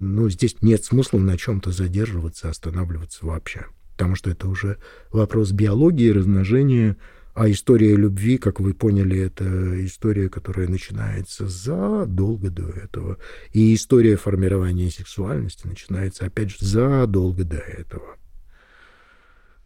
Но 0.00 0.28
здесь 0.30 0.56
нет 0.62 0.84
смысла 0.84 1.18
на 1.18 1.36
чем-то 1.36 1.70
задерживаться, 1.70 2.48
останавливаться 2.48 3.24
вообще. 3.24 3.66
Потому 3.92 4.16
что 4.16 4.30
это 4.30 4.48
уже 4.48 4.78
вопрос 5.12 5.52
биологии, 5.52 6.10
размножения, 6.10 6.96
а 7.34 7.50
история 7.50 7.96
любви, 7.96 8.38
как 8.38 8.60
вы 8.60 8.74
поняли, 8.74 9.18
это 9.18 9.84
история, 9.84 10.28
которая 10.28 10.68
начинается 10.68 11.48
задолго 11.48 12.50
до 12.50 12.68
этого. 12.68 13.18
И 13.52 13.74
история 13.74 14.16
формирования 14.16 14.90
сексуальности 14.90 15.66
начинается, 15.66 16.26
опять 16.26 16.50
же, 16.50 16.56
задолго 16.60 17.44
до 17.44 17.58
этого. 17.58 18.16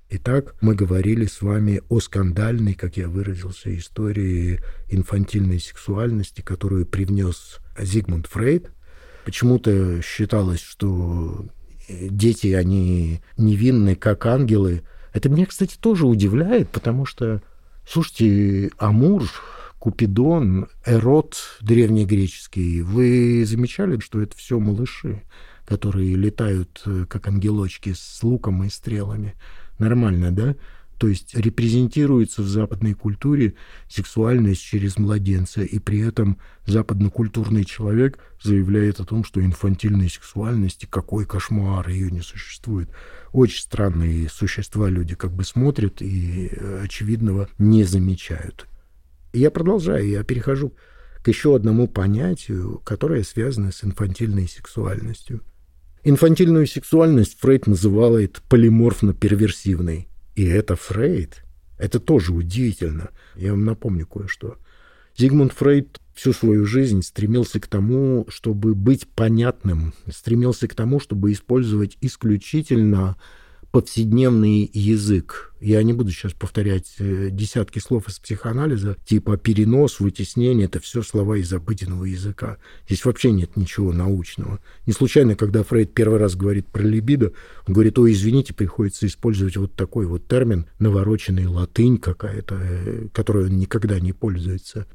Итак, 0.08 0.54
мы 0.60 0.76
говорили 0.76 1.26
с 1.26 1.42
вами 1.42 1.82
о 1.88 1.98
скандальной, 1.98 2.74
как 2.74 2.96
я 2.96 3.08
выразился, 3.08 3.76
истории 3.76 4.60
инфантильной 4.88 5.58
сексуальности, 5.58 6.42
которую 6.42 6.86
привнес 6.86 7.58
Зигмунд 7.76 8.28
Фрейд. 8.28 8.70
Почему-то 9.24 10.00
считалось, 10.02 10.60
что 10.60 11.46
дети, 11.88 12.52
они 12.52 13.20
невинны, 13.36 13.96
как 13.96 14.26
ангелы. 14.26 14.82
Это 15.12 15.28
меня, 15.28 15.46
кстати, 15.46 15.76
тоже 15.76 16.06
удивляет, 16.06 16.68
потому 16.70 17.04
что, 17.04 17.42
слушайте, 17.86 18.70
Амур, 18.78 19.24
Купидон, 19.78 20.68
Эрот 20.84 21.36
древнегреческий, 21.60 22.82
вы 22.82 23.44
замечали, 23.46 23.98
что 24.00 24.20
это 24.20 24.36
все 24.36 24.58
малыши, 24.58 25.22
которые 25.64 26.14
летают, 26.16 26.82
э, 26.86 27.06
как 27.08 27.28
ангелочки, 27.28 27.92
с 27.92 28.22
луком 28.22 28.64
и 28.64 28.68
стрелами? 28.68 29.34
Нормально, 29.78 30.32
да? 30.32 30.56
То 30.98 31.08
есть 31.08 31.34
репрезентируется 31.36 32.42
в 32.42 32.48
западной 32.48 32.94
культуре 32.94 33.54
сексуальность 33.88 34.62
через 34.62 34.98
младенца, 34.98 35.62
и 35.62 35.78
при 35.78 36.00
этом 36.00 36.38
западнокультурный 36.66 37.64
человек 37.64 38.18
заявляет 38.42 39.00
о 39.00 39.04
том, 39.04 39.24
что 39.24 39.44
инфантильной 39.44 40.08
сексуальности, 40.08 40.86
какой 40.88 41.26
кошмар, 41.26 41.88
ее 41.88 42.10
не 42.10 42.22
существует. 42.22 42.90
Очень 43.32 43.62
странные 43.62 44.28
существа 44.28 44.88
люди 44.88 45.14
как 45.14 45.32
бы 45.32 45.44
смотрят 45.44 46.00
и 46.00 46.48
э, 46.50 46.80
очевидного 46.84 47.48
не 47.58 47.84
замечают. 47.84 48.66
Я 49.32 49.50
продолжаю, 49.50 50.08
я 50.08 50.22
перехожу 50.22 50.74
к 51.22 51.28
еще 51.28 51.54
одному 51.54 51.88
понятию, 51.88 52.80
которое 52.84 53.22
связано 53.22 53.72
с 53.72 53.84
инфантильной 53.84 54.48
сексуальностью– 54.48 55.42
Инфантильную 56.08 56.68
сексуальность 56.68 57.36
Фрейд 57.40 57.66
называет 57.66 58.40
полиморфно-перверсивной. 58.48 60.06
И 60.36 60.44
это 60.44 60.76
Фрейд. 60.76 61.42
Это 61.78 61.98
тоже 61.98 62.32
удивительно. 62.32 63.10
Я 63.34 63.50
вам 63.52 63.64
напомню 63.64 64.06
кое-что. 64.06 64.58
Зигмунд 65.16 65.52
Фрейд 65.52 65.98
всю 66.14 66.34
свою 66.34 66.66
жизнь 66.66 67.02
стремился 67.02 67.58
к 67.58 67.66
тому, 67.66 68.26
чтобы 68.28 68.74
быть 68.74 69.08
понятным, 69.08 69.94
стремился 70.10 70.68
к 70.68 70.74
тому, 70.74 71.00
чтобы 71.00 71.32
использовать 71.32 71.96
исключительно 72.02 73.16
повседневный 73.76 74.70
язык. 74.72 75.52
Я 75.60 75.82
не 75.82 75.92
буду 75.92 76.10
сейчас 76.10 76.32
повторять 76.32 76.94
э, 76.98 77.28
десятки 77.30 77.78
слов 77.78 78.08
из 78.08 78.18
психоанализа, 78.18 78.96
типа 79.04 79.36
перенос, 79.36 80.00
вытеснение, 80.00 80.64
это 80.64 80.80
все 80.80 81.02
слова 81.02 81.36
из 81.36 81.52
обыденного 81.52 82.04
языка. 82.04 82.56
Здесь 82.86 83.04
вообще 83.04 83.32
нет 83.32 83.54
ничего 83.54 83.92
научного. 83.92 84.60
Не 84.86 84.94
случайно, 84.94 85.36
когда 85.36 85.62
Фрейд 85.62 85.92
первый 85.92 86.18
раз 86.18 86.36
говорит 86.36 86.68
про 86.68 86.80
либидо, 86.80 87.32
он 87.66 87.74
говорит, 87.74 87.98
ой, 87.98 88.12
извините, 88.12 88.54
приходится 88.54 89.06
использовать 89.06 89.58
вот 89.58 89.74
такой 89.74 90.06
вот 90.06 90.26
термин, 90.26 90.64
навороченный 90.78 91.46
латынь 91.46 91.98
какая-то, 91.98 92.58
э, 92.58 93.08
которой 93.12 93.44
он 93.44 93.58
никогда 93.58 94.00
не 94.00 94.14
пользуется. 94.14 94.86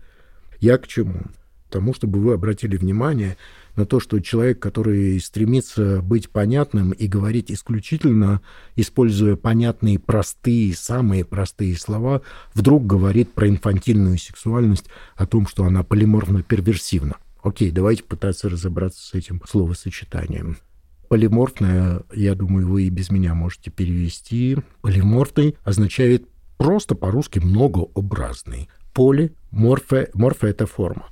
Я 0.59 0.79
к 0.79 0.87
чему? 0.87 1.25
Тому, 1.71 1.93
чтобы 1.93 2.19
вы 2.19 2.33
обратили 2.33 2.77
внимание 2.77 3.37
на 3.75 3.85
то, 3.85 3.99
что 3.99 4.19
человек, 4.19 4.59
который 4.59 5.19
стремится 5.19 6.01
быть 6.01 6.29
понятным 6.29 6.91
и 6.91 7.07
говорить 7.07 7.51
исключительно, 7.51 8.41
используя 8.75 9.35
понятные, 9.35 9.97
простые, 9.97 10.75
самые 10.75 11.25
простые 11.25 11.75
слова, 11.77 12.21
вдруг 12.53 12.85
говорит 12.85 13.33
про 13.33 13.47
инфантильную 13.47 14.17
сексуальность, 14.17 14.85
о 15.15 15.25
том, 15.25 15.47
что 15.47 15.65
она 15.65 15.81
полиморфно-перверсивна. 15.81 17.15
Окей, 17.43 17.71
давайте 17.71 18.03
пытаться 18.03 18.49
разобраться 18.49 19.03
с 19.03 19.13
этим 19.13 19.41
словосочетанием. 19.49 20.57
Полиморфная, 21.09 22.03
я 22.13 22.35
думаю, 22.35 22.67
вы 22.67 22.83
и 22.83 22.89
без 22.89 23.09
меня 23.09 23.33
можете 23.33 23.71
перевести. 23.71 24.57
Полиморфный 24.81 25.55
означает 25.63 26.27
просто 26.57 26.95
по-русски 26.95 27.39
многообразный. 27.39 28.69
Поли, 28.93 29.31
морфе, 29.51 30.09
морфе– 30.13 30.47
это 30.49 30.67
форма. 30.67 31.07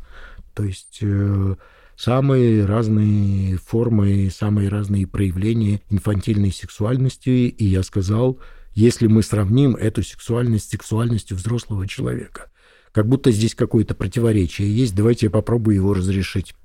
То 0.59 0.65
есть 0.65 0.97
э, 0.99 1.55
самые 1.95 2.65
разные 2.65 3.55
формы, 3.55 4.29
самые 4.29 4.67
разные 4.67 5.07
проявления 5.07 5.79
инфантильной 5.89 6.51
сексуальности. 6.51 7.29
И 7.29 7.63
я 7.63 7.81
сказал, 7.81 8.39
если 8.75 9.07
мы 9.07 9.23
сравним 9.23 9.77
эту 9.77 10.03
сексуальность 10.03 10.65
с 10.65 10.71
сексуальностью 10.71 11.37
взрослого 11.37 11.87
человека, 11.87 12.51
как 12.91 13.07
будто 13.07 13.31
здесь 13.31 13.55
какое-то 13.55 13.95
противоречие 13.95 14.75
есть, 14.75 14.93
давайте 14.95 15.27
я 15.27 15.29
попробую 15.29 15.75
его 15.75 15.93
разрешить. 15.93 16.55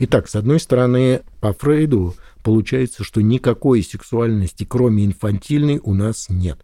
Итак, 0.00 0.28
с 0.28 0.34
одной 0.34 0.58
стороны, 0.58 1.20
по 1.40 1.52
Фрейду 1.52 2.16
получается, 2.42 3.04
что 3.04 3.22
никакой 3.22 3.84
сексуальности, 3.84 4.64
кроме 4.68 5.04
инфантильной, 5.04 5.78
у 5.80 5.94
нас 5.94 6.28
нет. 6.28 6.58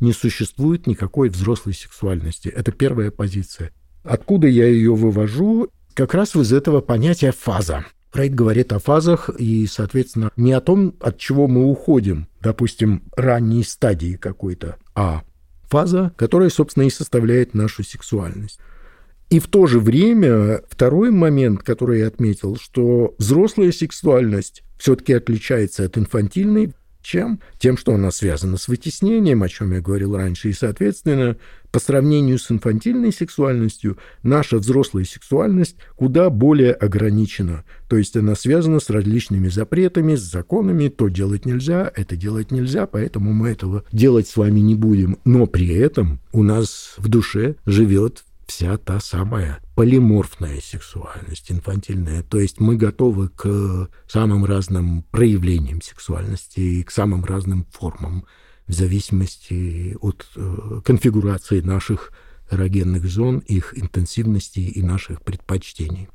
Не 0.00 0.12
существует 0.12 0.88
никакой 0.88 1.28
взрослой 1.28 1.74
сексуальности. 1.74 2.48
Это 2.48 2.72
первая 2.72 3.12
позиция. 3.12 3.70
Откуда 4.02 4.48
я 4.48 4.66
ее 4.66 4.96
вывожу? 4.96 5.70
Как 5.94 6.14
раз 6.14 6.36
из 6.36 6.52
этого 6.52 6.80
понятия 6.80 7.32
фаза. 7.32 7.84
Фрейд 8.12 8.34
говорит 8.34 8.72
о 8.72 8.78
фазах 8.78 9.30
и, 9.38 9.66
соответственно, 9.66 10.30
не 10.36 10.52
о 10.52 10.60
том, 10.60 10.94
от 11.00 11.18
чего 11.18 11.46
мы 11.46 11.64
уходим, 11.66 12.26
допустим, 12.40 13.02
ранней 13.16 13.62
стадии 13.62 14.16
какой-то, 14.16 14.76
а 14.94 15.22
фаза, 15.68 16.12
которая, 16.16 16.50
собственно, 16.50 16.84
и 16.84 16.90
составляет 16.90 17.54
нашу 17.54 17.84
сексуальность. 17.84 18.58
И 19.30 19.38
в 19.38 19.46
то 19.46 19.66
же 19.66 19.78
время 19.78 20.62
второй 20.68 21.12
момент, 21.12 21.62
который 21.62 22.00
я 22.00 22.08
отметил, 22.08 22.56
что 22.56 23.14
взрослая 23.18 23.70
сексуальность 23.70 24.64
все-таки 24.76 25.12
отличается 25.12 25.84
от 25.84 25.96
инфантильной 25.96 26.72
чем? 27.02 27.40
Тем, 27.58 27.76
что 27.76 27.94
она 27.94 28.10
связана 28.10 28.56
с 28.56 28.68
вытеснением, 28.68 29.42
о 29.42 29.48
чем 29.48 29.72
я 29.72 29.80
говорил 29.80 30.16
раньше, 30.16 30.50
и, 30.50 30.52
соответственно, 30.52 31.36
по 31.70 31.78
сравнению 31.78 32.38
с 32.38 32.50
инфантильной 32.50 33.12
сексуальностью, 33.12 33.96
наша 34.22 34.58
взрослая 34.58 35.04
сексуальность 35.04 35.76
куда 35.96 36.30
более 36.30 36.72
ограничена. 36.72 37.64
То 37.88 37.96
есть 37.96 38.16
она 38.16 38.34
связана 38.34 38.80
с 38.80 38.90
различными 38.90 39.48
запретами, 39.48 40.14
с 40.14 40.20
законами, 40.20 40.88
то 40.88 41.08
делать 41.08 41.46
нельзя, 41.46 41.90
это 41.94 42.16
делать 42.16 42.50
нельзя, 42.50 42.86
поэтому 42.86 43.32
мы 43.32 43.50
этого 43.50 43.84
делать 43.92 44.28
с 44.28 44.36
вами 44.36 44.60
не 44.60 44.74
будем. 44.74 45.18
Но 45.24 45.46
при 45.46 45.68
этом 45.74 46.20
у 46.32 46.42
нас 46.42 46.94
в 46.98 47.08
душе 47.08 47.56
живет 47.66 48.24
вся 48.50 48.76
та 48.76 48.98
самая 48.98 49.60
полиморфная 49.76 50.60
сексуальность, 50.60 51.52
инфантильная. 51.52 52.22
То 52.24 52.40
есть 52.40 52.60
мы 52.60 52.76
готовы 52.76 53.28
к 53.28 53.88
самым 54.08 54.44
разным 54.44 55.04
проявлениям 55.04 55.80
сексуальности 55.80 56.58
и 56.60 56.82
к 56.82 56.90
самым 56.90 57.24
разным 57.24 57.64
формам 57.70 58.26
в 58.66 58.72
зависимости 58.72 59.96
от 60.00 60.26
э, 60.36 60.80
конфигурации 60.84 61.60
наших 61.60 62.12
эрогенных 62.50 63.06
зон, 63.06 63.38
их 63.38 63.78
интенсивности 63.78 64.58
и 64.58 64.82
наших 64.82 65.22
предпочтений. 65.22 66.08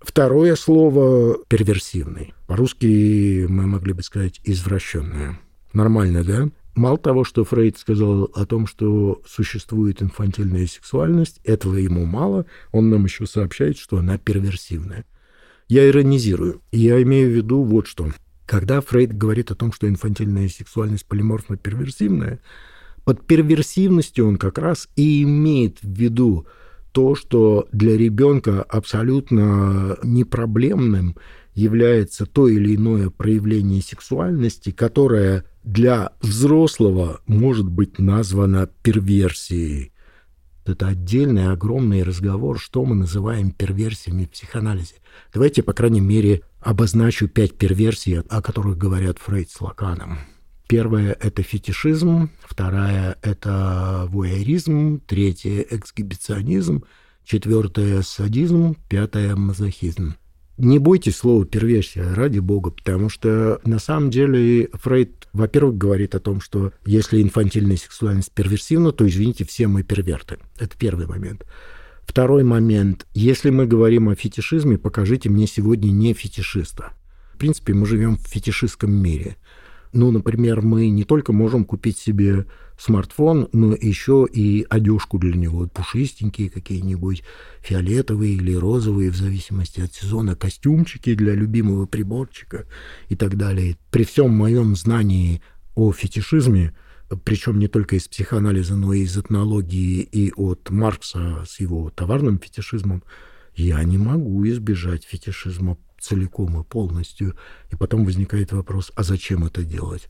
Второе 0.00 0.54
слово– 0.54 1.36
перверсивный. 1.48 2.32
По-русски 2.46 3.46
мы 3.48 3.66
могли 3.66 3.92
бы 3.92 4.02
сказать 4.02 4.40
«извращенное». 4.44 5.40
Нормально, 5.72 6.22
да? 6.22 6.48
Мало 6.74 6.96
того, 6.96 7.24
что 7.24 7.44
Фрейд 7.44 7.76
сказал 7.76 8.30
о 8.34 8.46
том, 8.46 8.66
что 8.66 9.20
существует 9.26 10.02
инфантильная 10.02 10.66
сексуальность, 10.66 11.40
этого 11.44 11.76
ему 11.76 12.06
мало, 12.06 12.46
он 12.70 12.88
нам 12.88 13.04
еще 13.04 13.26
сообщает, 13.26 13.76
что 13.76 13.98
она 13.98 14.16
перверсивная. 14.16 15.04
Я 15.68 15.88
иронизирую. 15.88 16.62
Я 16.72 17.02
имею 17.02 17.30
в 17.30 17.36
виду 17.36 17.62
вот 17.62 17.86
что. 17.86 18.10
Когда 18.46 18.80
Фрейд 18.80 19.16
говорит 19.16 19.50
о 19.50 19.54
том, 19.54 19.72
что 19.72 19.86
инфантильная 19.86 20.48
сексуальность 20.48 21.06
полиморфно-перверсивная, 21.08 22.40
под 23.04 23.26
перверсивностью 23.26 24.26
он 24.26 24.36
как 24.36 24.58
раз 24.58 24.88
и 24.96 25.22
имеет 25.22 25.78
в 25.82 25.88
виду 25.88 26.46
то, 26.92 27.14
что 27.14 27.68
для 27.72 27.96
ребенка 27.96 28.62
абсолютно 28.62 29.98
непроблемным 30.02 31.16
является 31.54 32.26
то 32.26 32.48
или 32.48 32.76
иное 32.76 33.10
проявление 33.10 33.82
сексуальности, 33.82 34.70
которое 34.70 35.44
для 35.62 36.12
взрослого 36.20 37.20
может 37.26 37.68
быть 37.68 37.98
названо 37.98 38.68
перверсией. 38.82 39.92
Это 40.64 40.88
отдельный 40.88 41.50
огромный 41.50 42.02
разговор, 42.02 42.58
что 42.58 42.84
мы 42.84 42.94
называем 42.94 43.50
перверсиями 43.50 44.24
в 44.24 44.30
психоанализе. 44.30 44.96
Давайте, 45.32 45.62
по 45.62 45.72
крайней 45.72 46.00
мере, 46.00 46.42
обозначу 46.60 47.28
пять 47.28 47.58
перверсий, 47.58 48.20
о 48.20 48.42
которых 48.42 48.78
говорят 48.78 49.18
Фрейд 49.18 49.50
с 49.50 49.60
Лаканом. 49.60 50.18
Первая– 50.68 51.16
это 51.20 51.42
фетишизм, 51.42 52.30
вторая– 52.44 53.18
это 53.22 54.06
вуайеризм, 54.08 55.00
третья– 55.00 55.60
эксгибиционизм, 55.70 56.84
четвертая– 57.24 58.02
садизм, 58.02 58.76
пятая– 58.88 59.34
мазохизм. 59.36 60.14
Не 60.62 60.78
бойтесь 60.78 61.16
слова 61.16 61.44
перверсия, 61.44 62.14
ради 62.14 62.38
бога, 62.38 62.70
потому 62.70 63.08
что 63.08 63.60
на 63.64 63.80
самом 63.80 64.10
деле 64.10 64.68
Фрейд, 64.74 65.26
во-первых, 65.32 65.76
говорит 65.76 66.14
о 66.14 66.20
том, 66.20 66.40
что 66.40 66.72
если 66.86 67.20
инфантильная 67.20 67.76
сексуальность 67.76 68.30
перверсивна, 68.30 68.92
то, 68.92 69.04
извините, 69.08 69.44
все 69.44 69.66
мы 69.66 69.82
перверты. 69.82 70.38
Это 70.60 70.78
первый 70.78 71.08
момент. 71.08 71.44
Второй 72.04 72.44
момент. 72.44 73.08
Если 73.12 73.50
мы 73.50 73.66
говорим 73.66 74.08
о 74.08 74.14
фетишизме, 74.14 74.78
покажите 74.78 75.28
мне 75.28 75.48
сегодня 75.48 75.90
не 75.90 76.14
фетишиста. 76.14 76.92
В 77.34 77.38
принципе, 77.38 77.74
мы 77.74 77.84
живем 77.84 78.16
в 78.16 78.28
фетишистском 78.28 78.92
мире. 78.92 79.38
Ну, 79.92 80.12
например, 80.12 80.62
мы 80.62 80.90
не 80.90 81.02
только 81.02 81.32
можем 81.32 81.64
купить 81.64 81.98
себе 81.98 82.46
смартфон, 82.82 83.48
но 83.52 83.74
еще 83.74 84.26
и 84.30 84.66
одежку 84.68 85.18
для 85.18 85.36
него, 85.36 85.68
пушистенькие 85.68 86.50
какие-нибудь, 86.50 87.22
фиолетовые 87.60 88.34
или 88.34 88.54
розовые, 88.54 89.10
в 89.10 89.16
зависимости 89.16 89.80
от 89.80 89.94
сезона, 89.94 90.34
костюмчики 90.34 91.14
для 91.14 91.34
любимого 91.34 91.86
приборчика 91.86 92.66
и 93.08 93.14
так 93.14 93.36
далее. 93.36 93.76
При 93.90 94.04
всем 94.04 94.30
моем 94.30 94.74
знании 94.74 95.42
о 95.76 95.92
фетишизме, 95.92 96.74
причем 97.24 97.60
не 97.60 97.68
только 97.68 97.94
из 97.96 98.08
психоанализа, 98.08 98.74
но 98.74 98.92
и 98.92 99.02
из 99.02 99.16
этнологии 99.16 100.00
и 100.02 100.32
от 100.34 100.70
Маркса 100.70 101.44
с 101.46 101.60
его 101.60 101.90
товарным 101.90 102.40
фетишизмом, 102.40 103.04
я 103.54 103.82
не 103.84 103.98
могу 103.98 104.44
избежать 104.48 105.04
фетишизма 105.04 105.76
целиком 106.00 106.60
и 106.60 106.64
полностью. 106.64 107.36
И 107.70 107.76
потом 107.76 108.04
возникает 108.04 108.50
вопрос, 108.52 108.90
а 108.96 109.04
зачем 109.04 109.44
это 109.44 109.62
делать? 109.62 110.08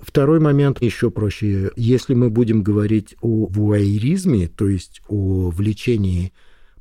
Второй 0.00 0.40
момент 0.40 0.82
еще 0.82 1.10
проще. 1.10 1.70
Если 1.76 2.14
мы 2.14 2.30
будем 2.30 2.62
говорить 2.62 3.16
о 3.20 3.46
вуайеризме, 3.46 4.48
то 4.48 4.68
есть 4.68 5.02
о 5.08 5.50
влечении 5.50 6.32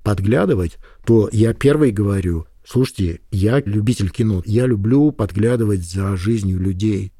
подглядывать, 0.03 0.77
то 1.05 1.29
я 1.31 1.53
первый 1.53 1.91
говорю, 1.91 2.47
слушайте, 2.65 3.19
я 3.31 3.59
любитель 3.59 4.09
кино, 4.09 4.41
я 4.45 4.65
люблю 4.65 5.11
подглядывать 5.11 5.83
за 5.83 6.15
жизнью 6.15 6.59
людей. 6.59 7.11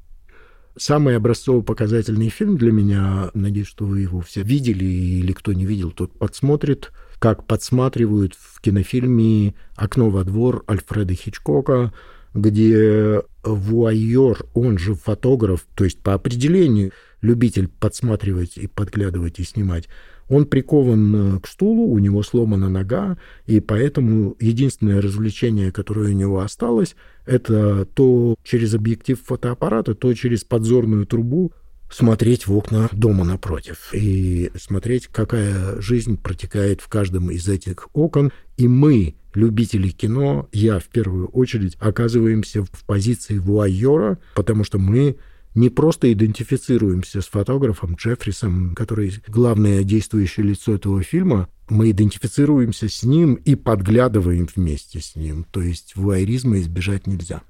Самый 0.76 1.16
образцово-показательный 1.16 2.30
фильм 2.30 2.56
для 2.56 2.72
меня, 2.72 3.30
надеюсь, 3.34 3.66
что 3.66 3.84
вы 3.84 4.00
его 4.00 4.20
все 4.22 4.42
видели, 4.42 4.84
или 4.84 5.32
кто 5.32 5.52
не 5.52 5.66
видел, 5.66 5.90
тот 5.90 6.18
подсмотрит, 6.18 6.92
как 7.18 7.46
подсматривают 7.46 8.34
в 8.34 8.62
кинофильме 8.62 9.54
«Окно 9.76 10.08
во 10.08 10.24
двор» 10.24 10.64
Альфреда 10.66 11.12
Хичкока, 11.12 11.92
где 12.34 13.22
вуайер, 13.42 14.44
он 14.54 14.78
же 14.78 14.94
фотограф, 14.94 15.66
то 15.74 15.84
есть 15.84 15.98
по 16.00 16.14
определению 16.14 16.92
любитель 17.22 17.68
подсматривать 17.68 18.56
и 18.56 18.66
подглядывать 18.66 19.38
и 19.40 19.44
снимать, 19.44 19.88
он 20.28 20.46
прикован 20.46 21.36
э, 21.36 21.40
к 21.40 21.48
стулу, 21.48 21.92
у 21.92 21.98
него 21.98 22.22
сломана 22.22 22.68
нога, 22.68 23.18
и 23.46 23.58
поэтому 23.58 24.36
единственное 24.38 25.02
развлечение, 25.02 25.72
которое 25.72 26.10
у 26.10 26.16
него 26.16 26.40
осталось, 26.40 26.94
это 27.26 27.84
то 27.84 28.36
через 28.44 28.74
объектив 28.74 29.20
фотоаппарата, 29.20 29.94
то 29.94 30.14
через 30.14 30.44
подзорную 30.44 31.04
трубу 31.06 31.52
смотреть 31.90 32.46
в 32.46 32.54
окна 32.54 32.88
дома 32.92 33.24
напротив 33.24 33.90
и 33.92 34.50
смотреть, 34.58 35.08
какая 35.08 35.80
жизнь 35.80 36.16
протекает 36.16 36.80
в 36.80 36.88
каждом 36.88 37.30
из 37.30 37.48
этих 37.48 37.88
окон. 37.92 38.32
И 38.56 38.68
мы, 38.68 39.16
любители 39.34 39.88
кино, 39.90 40.48
я 40.52 40.78
в 40.78 40.86
первую 40.86 41.28
очередь, 41.28 41.76
оказываемся 41.80 42.64
в 42.64 42.84
позиции 42.86 43.38
вуайера, 43.38 44.18
потому 44.34 44.64
что 44.64 44.78
мы 44.78 45.16
не 45.54 45.68
просто 45.68 46.12
идентифицируемся 46.12 47.20
с 47.20 47.26
фотографом 47.26 47.94
Джеффрисом, 47.94 48.74
который 48.74 49.12
главное 49.26 49.82
действующее 49.82 50.46
лицо 50.46 50.74
этого 50.74 51.02
фильма, 51.02 51.48
мы 51.68 51.90
идентифицируемся 51.90 52.88
с 52.88 53.02
ним 53.02 53.34
и 53.34 53.54
подглядываем 53.54 54.48
вместе 54.54 55.00
с 55.00 55.16
ним. 55.16 55.44
То 55.50 55.60
есть 55.60 55.96
вуайеризма 55.96 56.58
избежать 56.60 57.06
нельзя. 57.06 57.42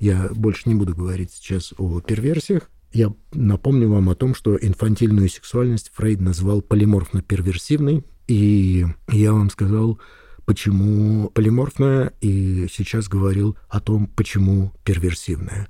Я 0.00 0.30
больше 0.34 0.68
не 0.68 0.74
буду 0.74 0.94
говорить 0.94 1.32
сейчас 1.32 1.72
о 1.78 2.00
перверсиях. 2.00 2.70
Я 2.94 3.12
напомню 3.32 3.90
вам 3.90 4.08
о 4.08 4.14
том, 4.14 4.36
что 4.36 4.56
инфантильную 4.56 5.28
сексуальность 5.28 5.90
Фрейд 5.94 6.20
назвал 6.20 6.60
полиморфно-перверсивной, 6.60 8.04
и 8.28 8.86
я 9.10 9.32
вам 9.32 9.50
сказал, 9.50 9.98
почему 10.46 11.28
полиморфная, 11.30 12.12
и 12.20 12.68
сейчас 12.72 13.08
говорил 13.08 13.58
о 13.68 13.80
том, 13.80 14.06
почему 14.06 14.72
перверсивная. 14.84 15.66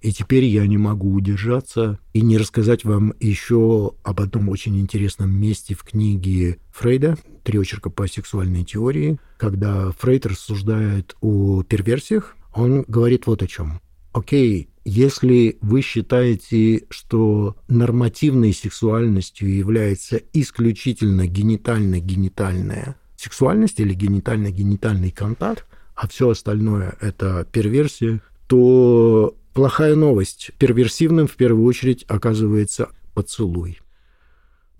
И 0.00 0.12
теперь 0.12 0.42
я 0.42 0.66
не 0.66 0.78
могу 0.78 1.12
удержаться 1.12 2.00
и 2.12 2.22
не 2.22 2.38
рассказать 2.38 2.82
вам 2.82 3.14
еще 3.20 3.92
об 4.02 4.20
одном 4.20 4.48
очень 4.48 4.80
интересном 4.80 5.30
месте 5.30 5.76
в 5.76 5.84
книге 5.84 6.58
Фрейда 6.72 7.18
«Три 7.44 7.60
очерка 7.60 7.88
по 7.88 8.08
сексуальной 8.08 8.64
теории», 8.64 9.20
когда 9.36 9.92
Фрейд 9.92 10.26
рассуждает 10.26 11.14
о 11.20 11.62
перверсиях, 11.62 12.34
он 12.52 12.84
говорит 12.88 13.28
вот 13.28 13.44
о 13.44 13.46
чем. 13.46 13.80
Окей, 14.12 14.68
если 14.84 15.58
вы 15.60 15.80
считаете, 15.80 16.86
что 16.90 17.56
нормативной 17.68 18.52
сексуальностью 18.52 19.54
является 19.54 20.20
исключительно 20.32 21.26
генитально-генитальная 21.26 22.96
сексуальность 23.16 23.78
или 23.78 23.94
генитально-генитальный 23.94 25.10
контакт, 25.10 25.66
а 25.94 26.08
все 26.08 26.30
остальное 26.30 26.96
это 27.00 27.46
перверсия, 27.52 28.20
то 28.48 29.36
плохая 29.54 29.94
новость. 29.94 30.50
Перверсивным 30.58 31.26
в 31.26 31.36
первую 31.36 31.64
очередь 31.64 32.04
оказывается 32.08 32.88
поцелуй. 33.14 33.78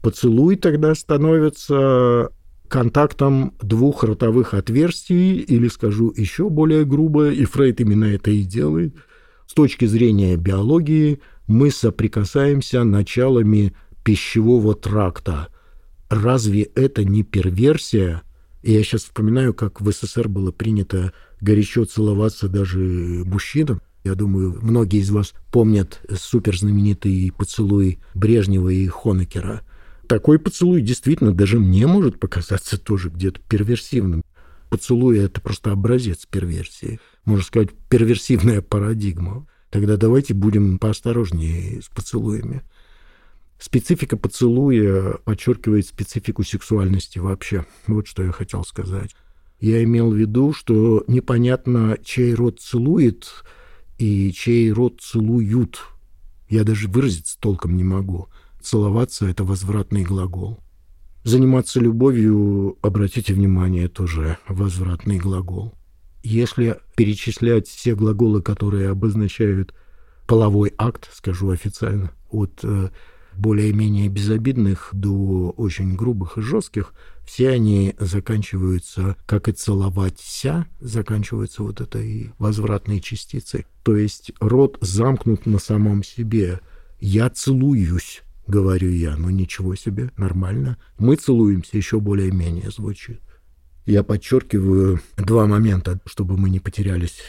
Поцелуй 0.03 0.57
тогда 0.57 0.95
становится 0.95 2.31
контактом 2.67 3.55
двух 3.61 4.03
ротовых 4.03 4.55
отверстий, 4.55 5.37
или 5.37 5.69
скажу 5.69 6.13
еще 6.17 6.49
более 6.49 6.85
грубо, 6.85 7.31
и 7.31 7.45
Фрейд 7.45 7.81
именно 7.81 8.07
это 8.07 8.31
и 8.31 8.43
делает. 8.43 8.97
С 9.53 9.55
точки 9.55 9.85
зрения 9.85 10.39
биологии 10.39 11.21
мы 11.47 11.71
соприкасаемся 11.71 12.85
началами 12.85 13.75
пищевого 14.03 14.75
тракта. 14.75 15.49
Разве 16.09 16.63
это 16.63 17.05
не 17.05 17.23
перверсия? 17.23 18.23
Я 18.63 18.83
сейчас 18.83 19.03
вспоминаю, 19.03 19.53
как 19.53 19.83
в 19.83 19.93
СССР 19.93 20.29
было 20.29 20.53
принято 20.53 21.13
горячо 21.43 21.85
целоваться 21.85 22.49
даже 22.49 22.79
мужчинам. 22.79 23.83
Я 24.05 24.15
думаю, 24.15 24.59
многие 24.63 25.01
из 25.01 25.11
вас 25.11 25.35
помнят 25.53 26.01
суперзнаменитый 26.11 27.31
поцелуй 27.37 27.99
Брежнева 28.15 28.71
и 28.71 28.87
Хонекера. 28.87 29.61
Такой 30.09 30.39
поцелуй 30.39 30.81
действительно 30.81 31.35
даже 31.35 31.59
мне 31.59 31.87
может 31.87 32.19
показаться 32.19 32.79
тоже 32.79 33.11
где-то 33.11 33.39
перверсивным. 33.51 34.23
Поцелуй— 34.73 35.19
это 35.23 35.39
просто 35.43 35.71
образец 35.71 36.25
перверсии. 36.25 36.99
Можно 37.27 37.45
сказать, 37.45 37.69
перверсивная 37.91 38.63
парадигма. 38.63 39.47
Тогда 39.69 39.99
давайте 39.99 40.33
будем 40.33 40.79
поосторожнее 40.79 41.83
с 41.83 41.89
поцелуями. 41.89 42.63
Специфика 43.59 44.17
поцелуя 44.17 45.19
подчеркивает 45.27 45.87
специфику 45.87 46.43
сексуальности 46.43 47.19
вообще. 47.19 47.67
Вот 47.87 48.07
что 48.07 48.23
я 48.23 48.33
хотел 48.33 48.65
сказать. 48.65 49.15
Я 49.61 49.85
имел 49.85 50.11
в 50.11 50.17
виду, 50.17 50.55
что 50.55 51.05
непонятно, 51.07 51.99
чей 52.03 52.33
рот 52.33 52.59
целует 52.59 53.45
и 53.99 54.33
чей 54.33 54.73
рот 54.73 55.03
целуют. 55.03 55.83
Я 56.49 56.65
даже 56.65 56.89
выразиться 56.89 57.39
толком 57.39 57.77
не 57.77 57.85
могу. 57.85 58.29
Целоваться— 58.63 59.27
это 59.29 59.45
возвратный 59.45 60.03
глагол. 60.03 60.61
Заниматься 61.25 61.79
любовью, 61.79 62.79
обратите 62.83 63.33
внимание, 63.33 63.89
тоже 63.89 64.39
возвратный 64.49 65.19
глагол. 65.19 65.73
Если 66.25 66.79
перечислять 66.97 67.69
все 67.69 67.95
глаголы, 67.95 68.43
которые 68.43 68.91
обозначают 68.91 69.73
половой 70.27 70.73
акт, 70.79 71.09
скажу 71.13 71.51
официально, 71.51 72.11
от 72.31 72.61
э, 72.65 72.91
более-менее 73.37 74.09
безобидных 74.09 74.91
до 74.93 75.51
очень 75.57 75.95
грубых 75.95 76.39
и 76.39 76.43
жестких, 76.43 76.93
все 77.25 77.51
они 77.51 77.95
заканчиваются, 77.99 79.17
как 79.27 79.49
и 79.49 79.53
целоваться, 79.53 80.67
заканчиваются 80.81 81.63
вот 81.63 81.81
этой 81.81 82.33
возвратной 82.39 83.01
частицей. 83.01 83.67
То 83.85 83.97
есть 83.97 84.33
рот 84.41 84.79
замкнут 84.81 85.47
на 85.47 85.59
самом 85.59 86.03
себе. 86.03 86.61
Я 87.01 87.31
целуюсь, 87.31 88.23
говорю 88.47 88.91
я. 88.91 89.17
Ну 89.17 89.31
ничего 89.31 89.75
себе, 89.75 90.11
нормально. 90.17 90.79
Мы 90.99 91.17
целуемся, 91.17 91.77
еще 91.77 92.01
более-менее 92.01 92.71
звучит. 92.71 93.21
Я 93.87 94.03
подчеркиваю 94.03 95.01
два 95.17 95.47
момента, 95.47 96.01
чтобы 96.07 96.37
мы 96.37 96.51
не 96.51 96.61
потерялись 96.61 97.21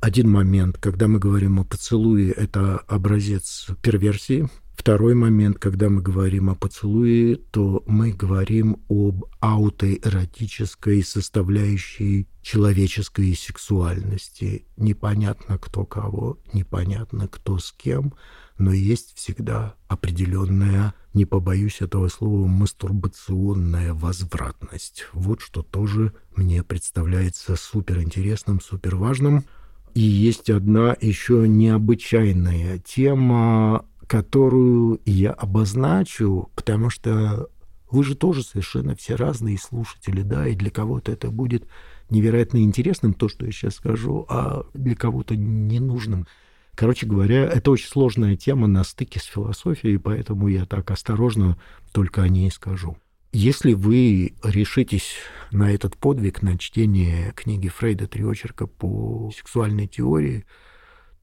один 0.00 0.30
момент, 0.30 0.78
когда 0.78 1.08
мы 1.08 1.18
говорим 1.18 1.60
о 1.60 1.64
поцелуе, 1.64 2.30
это 2.30 2.78
образец 2.88 3.66
перверсии, 3.82 4.48
Второй 4.80 5.14
момент, 5.14 5.58
когда 5.58 5.90
мы 5.90 6.00
говорим 6.00 6.48
о 6.48 6.54
поцелуе, 6.54 7.36
то 7.36 7.82
мы 7.86 8.12
говорим 8.12 8.82
об 8.88 9.26
аутоэротической 9.40 11.04
составляющей 11.04 12.26
человеческой 12.40 13.36
сексуальности. 13.36 14.64
Непонятно 14.78 15.58
кто 15.58 15.84
кого, 15.84 16.38
непонятно 16.54 17.28
кто 17.28 17.58
с 17.58 17.72
кем, 17.72 18.14
но 18.60 18.72
есть 18.72 19.16
всегда 19.16 19.74
определенная, 19.88 20.94
не 21.14 21.24
побоюсь 21.24 21.80
этого 21.80 22.08
слова, 22.08 22.46
мастурбационная 22.46 23.94
возвратность. 23.94 25.06
Вот 25.12 25.40
что 25.40 25.62
тоже 25.62 26.12
мне 26.36 26.62
представляется 26.62 27.56
суперинтересным, 27.56 28.60
суперважным. 28.60 29.44
И 29.94 30.00
есть 30.00 30.50
одна 30.50 30.96
еще 31.00 31.48
необычайная 31.48 32.78
тема 32.78 33.84
которую 34.10 35.00
я 35.04 35.30
обозначу, 35.30 36.50
потому 36.56 36.90
что 36.90 37.48
вы 37.92 38.02
же 38.02 38.16
тоже 38.16 38.42
совершенно 38.42 38.96
все 38.96 39.14
разные 39.14 39.56
слушатели, 39.56 40.22
да, 40.22 40.48
и 40.48 40.56
для 40.56 40.70
кого-то 40.70 41.12
это 41.12 41.30
будет 41.30 41.68
невероятно 42.10 42.58
интересным, 42.58 43.14
то, 43.14 43.28
что 43.28 43.46
я 43.46 43.52
сейчас 43.52 43.76
скажу, 43.76 44.26
а 44.28 44.64
для 44.74 44.96
кого-то 44.96 45.36
ненужным. 45.36 46.26
Короче 46.80 47.04
говоря, 47.04 47.44
это 47.44 47.72
очень 47.72 47.88
сложная 47.88 48.36
тема 48.36 48.66
на 48.66 48.84
стыке 48.84 49.20
с 49.20 49.24
философией, 49.24 49.98
поэтому 49.98 50.48
я 50.48 50.64
так 50.64 50.90
осторожно 50.90 51.60
только 51.92 52.22
о 52.22 52.28
ней 52.28 52.50
скажу. 52.50 52.96
Если 53.32 53.74
вы 53.74 54.32
решитесь 54.42 55.16
на 55.50 55.70
этот 55.70 55.98
подвиг, 55.98 56.40
на 56.40 56.56
чтение 56.56 57.34
книги 57.36 57.68
Фрейда 57.68 58.06
«Три 58.06 58.24
очерка 58.24 58.66
по 58.66 59.30
сексуальной 59.36 59.88
теории», 59.88 60.46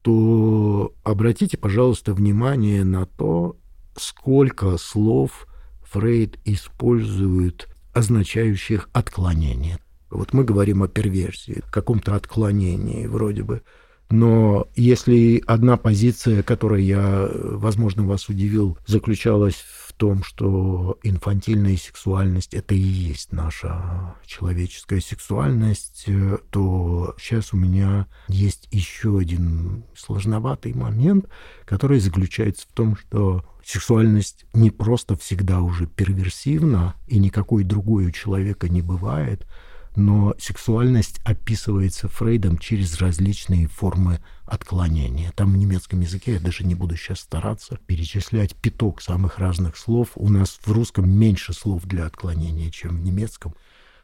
то 0.03 0.93
обратите, 1.03 1.57
пожалуйста, 1.57 2.13
внимание 2.13 2.83
на 2.83 3.07
то, 3.07 3.57
сколько 3.95 4.77
слов 4.77 5.47
Фрейд 5.85 6.37
использует, 6.45 7.67
означающих 7.95 8.91
отклонение. 8.93 9.79
Вот 10.11 10.33
мы 10.33 10.43
говорим 10.43 10.83
о 10.83 10.87
перверсии, 10.87 11.63
каком-то 11.71 12.13
отклонении 12.13 13.07
вроде 13.07 13.41
бы. 13.41 13.63
Но 14.09 14.67
если 14.75 15.43
одна 15.45 15.75
позиция, 15.75 16.41
которой 16.41 16.83
я, 16.83 17.29
возможно, 17.33 18.03
вас 18.03 18.29
удивил, 18.29 18.77
заключалась 18.85 19.55
в 19.55 19.93
том, 19.93 20.23
что 20.23 20.97
инфантильная 21.03 21.75
сексуальность— 21.75 22.53
это 22.53 22.73
и 22.73 22.79
есть 22.79 23.33
наша 23.33 24.15
человеческая 24.25 25.01
сексуальность, 25.01 26.05
то 26.51 27.15
сейчас 27.19 27.53
у 27.53 27.57
меня 27.57 28.07
есть 28.29 28.69
еще 28.71 29.17
один 29.17 29.83
сложноватый 29.95 30.73
момент, 30.73 31.27
который 31.65 31.99
заключается 31.99 32.65
в 32.69 32.73
том, 32.73 32.95
что 32.95 33.43
сексуальность 33.65 34.45
не 34.53 34.71
просто 34.71 35.17
всегда 35.17 35.59
уже 35.59 35.85
перверсивна, 35.85 36.95
и 37.07 37.19
никакой 37.19 37.65
другой 37.65 38.05
у 38.05 38.11
человека 38.11 38.69
не 38.69 38.81
бывает— 38.81 39.45
но 39.97 40.35
сексуальность 40.37 41.19
описывается 41.25 42.07
Фрейдом 42.07 42.59
через 42.59 43.01
различные 43.01 43.67
формы 43.67 44.21
отклонения. 44.45 45.31
Там 45.35 45.53
в 45.53 45.57
немецком 45.57 46.01
языке, 46.01 46.33
я 46.33 46.39
даже 46.39 46.63
не 46.63 46.75
буду 46.75 46.95
сейчас 46.95 47.21
стараться 47.21 47.79
перечислять 47.87 48.55
пяток 48.55 49.01
самых 49.01 49.39
разных 49.39 49.75
слов. 49.75 50.11
У 50.15 50.29
нас 50.29 50.59
в 50.63 50.71
русском 50.71 51.09
меньше 51.09 51.51
слов 51.51 51.83
для 51.85 52.05
отклонения, 52.05 52.69
чем 52.69 52.97
в 52.97 53.03
немецком, 53.03 53.55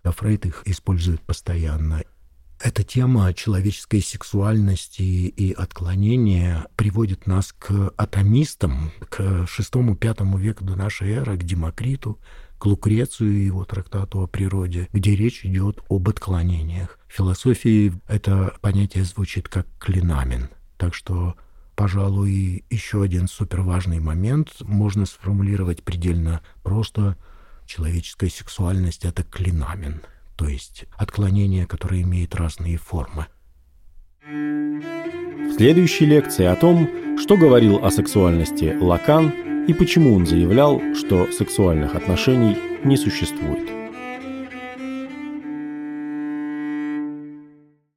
а 0.01 0.11
Фрейд 0.11 0.47
их 0.47 0.63
использует 0.65 1.21
постоянно. 1.21 2.01
Эта 2.59 2.83
тема 2.83 3.31
человеческой 3.33 4.01
сексуальности 4.01 5.01
и 5.01 5.53
отклонения 5.53 6.67
приводит 6.75 7.27
нас 7.27 7.53
к 7.53 7.93
атомистам, 7.97 8.91
к 9.09 9.19
VI-V 9.19 10.39
веку 10.39 10.65
до 10.65 10.75
нашей 10.75 11.11
эры, 11.11 11.37
к 11.37 11.43
Демокриту, 11.43 12.19
к 12.63 12.65
Лукрецию 12.65 13.33
и 13.33 13.45
его 13.45 13.65
трактату 13.65 14.21
о 14.21 14.27
природе, 14.27 14.87
где 14.93 15.17
речь 15.17 15.43
идет 15.43 15.81
об 15.89 16.07
отклонениях. 16.07 16.97
В 17.09 17.13
философии 17.13 17.91
это 18.07 18.55
понятие 18.61 19.03
звучит 19.03 19.49
как 19.49 19.67
клинамен. 19.79 20.47
Так 20.77 20.93
что 20.93 21.35
пожалуй, 21.75 22.63
еще 22.69 23.03
один 23.03 23.27
суперважный 23.27 23.99
момент 23.99 24.61
можно 24.61 25.05
сформулировать 25.05 25.83
предельно 25.83 26.39
просто. 26.63 27.17
Человеческая 27.65 28.29
сексуальность— 28.29 29.03
это 29.03 29.23
клинамен, 29.23 30.01
то 30.37 30.47
есть 30.47 30.85
отклонение, 30.95 31.65
которое 31.65 32.01
имеет 32.03 32.33
разные 32.33 32.77
формы. 32.77 33.27
В 34.25 35.57
следующей 35.57 36.05
лекции 36.05 36.45
о 36.45 36.55
том, 36.55 36.87
что 37.19 37.35
говорил 37.35 37.83
о 37.83 37.91
сексуальности 37.91 38.73
Лакан 38.79 39.52
и 39.67 39.73
почему 39.73 40.15
он 40.15 40.25
заявлял, 40.25 40.81
что 40.93 41.29
сексуальных 41.31 41.95
отношений 41.95 42.57
не 42.83 42.97
существует. 42.97 43.69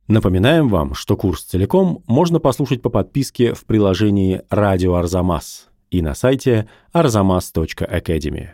Напоминаем 0.06 0.68
вам, 0.68 0.94
что 0.94 1.16
курс 1.16 1.42
целиком 1.42 2.04
можно 2.06 2.38
послушать 2.38 2.80
по 2.80 2.90
подписке 2.90 3.54
в 3.54 3.64
приложении 3.64 4.42
«Радио 4.50 4.94
Арзамас» 4.94 5.66
и 5.90 6.00
на 6.00 6.14
сайте 6.14 6.68
arzamas.academy. 6.92 8.50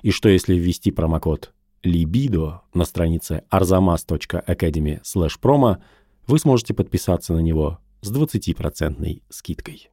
И 0.00 0.10
что 0.10 0.30
если 0.30 0.54
ввести 0.54 0.90
промокод 0.90 1.52
«Libido» 1.84 2.60
на 2.72 2.86
странице 2.86 3.42
arzamas.academy/promo, 3.50 5.76
вы 6.26 6.38
сможете 6.38 6.72
подписаться 6.72 7.34
на 7.34 7.40
него 7.40 7.78
с 8.00 8.10
20% 8.10 9.20
скидкой. 9.28 9.90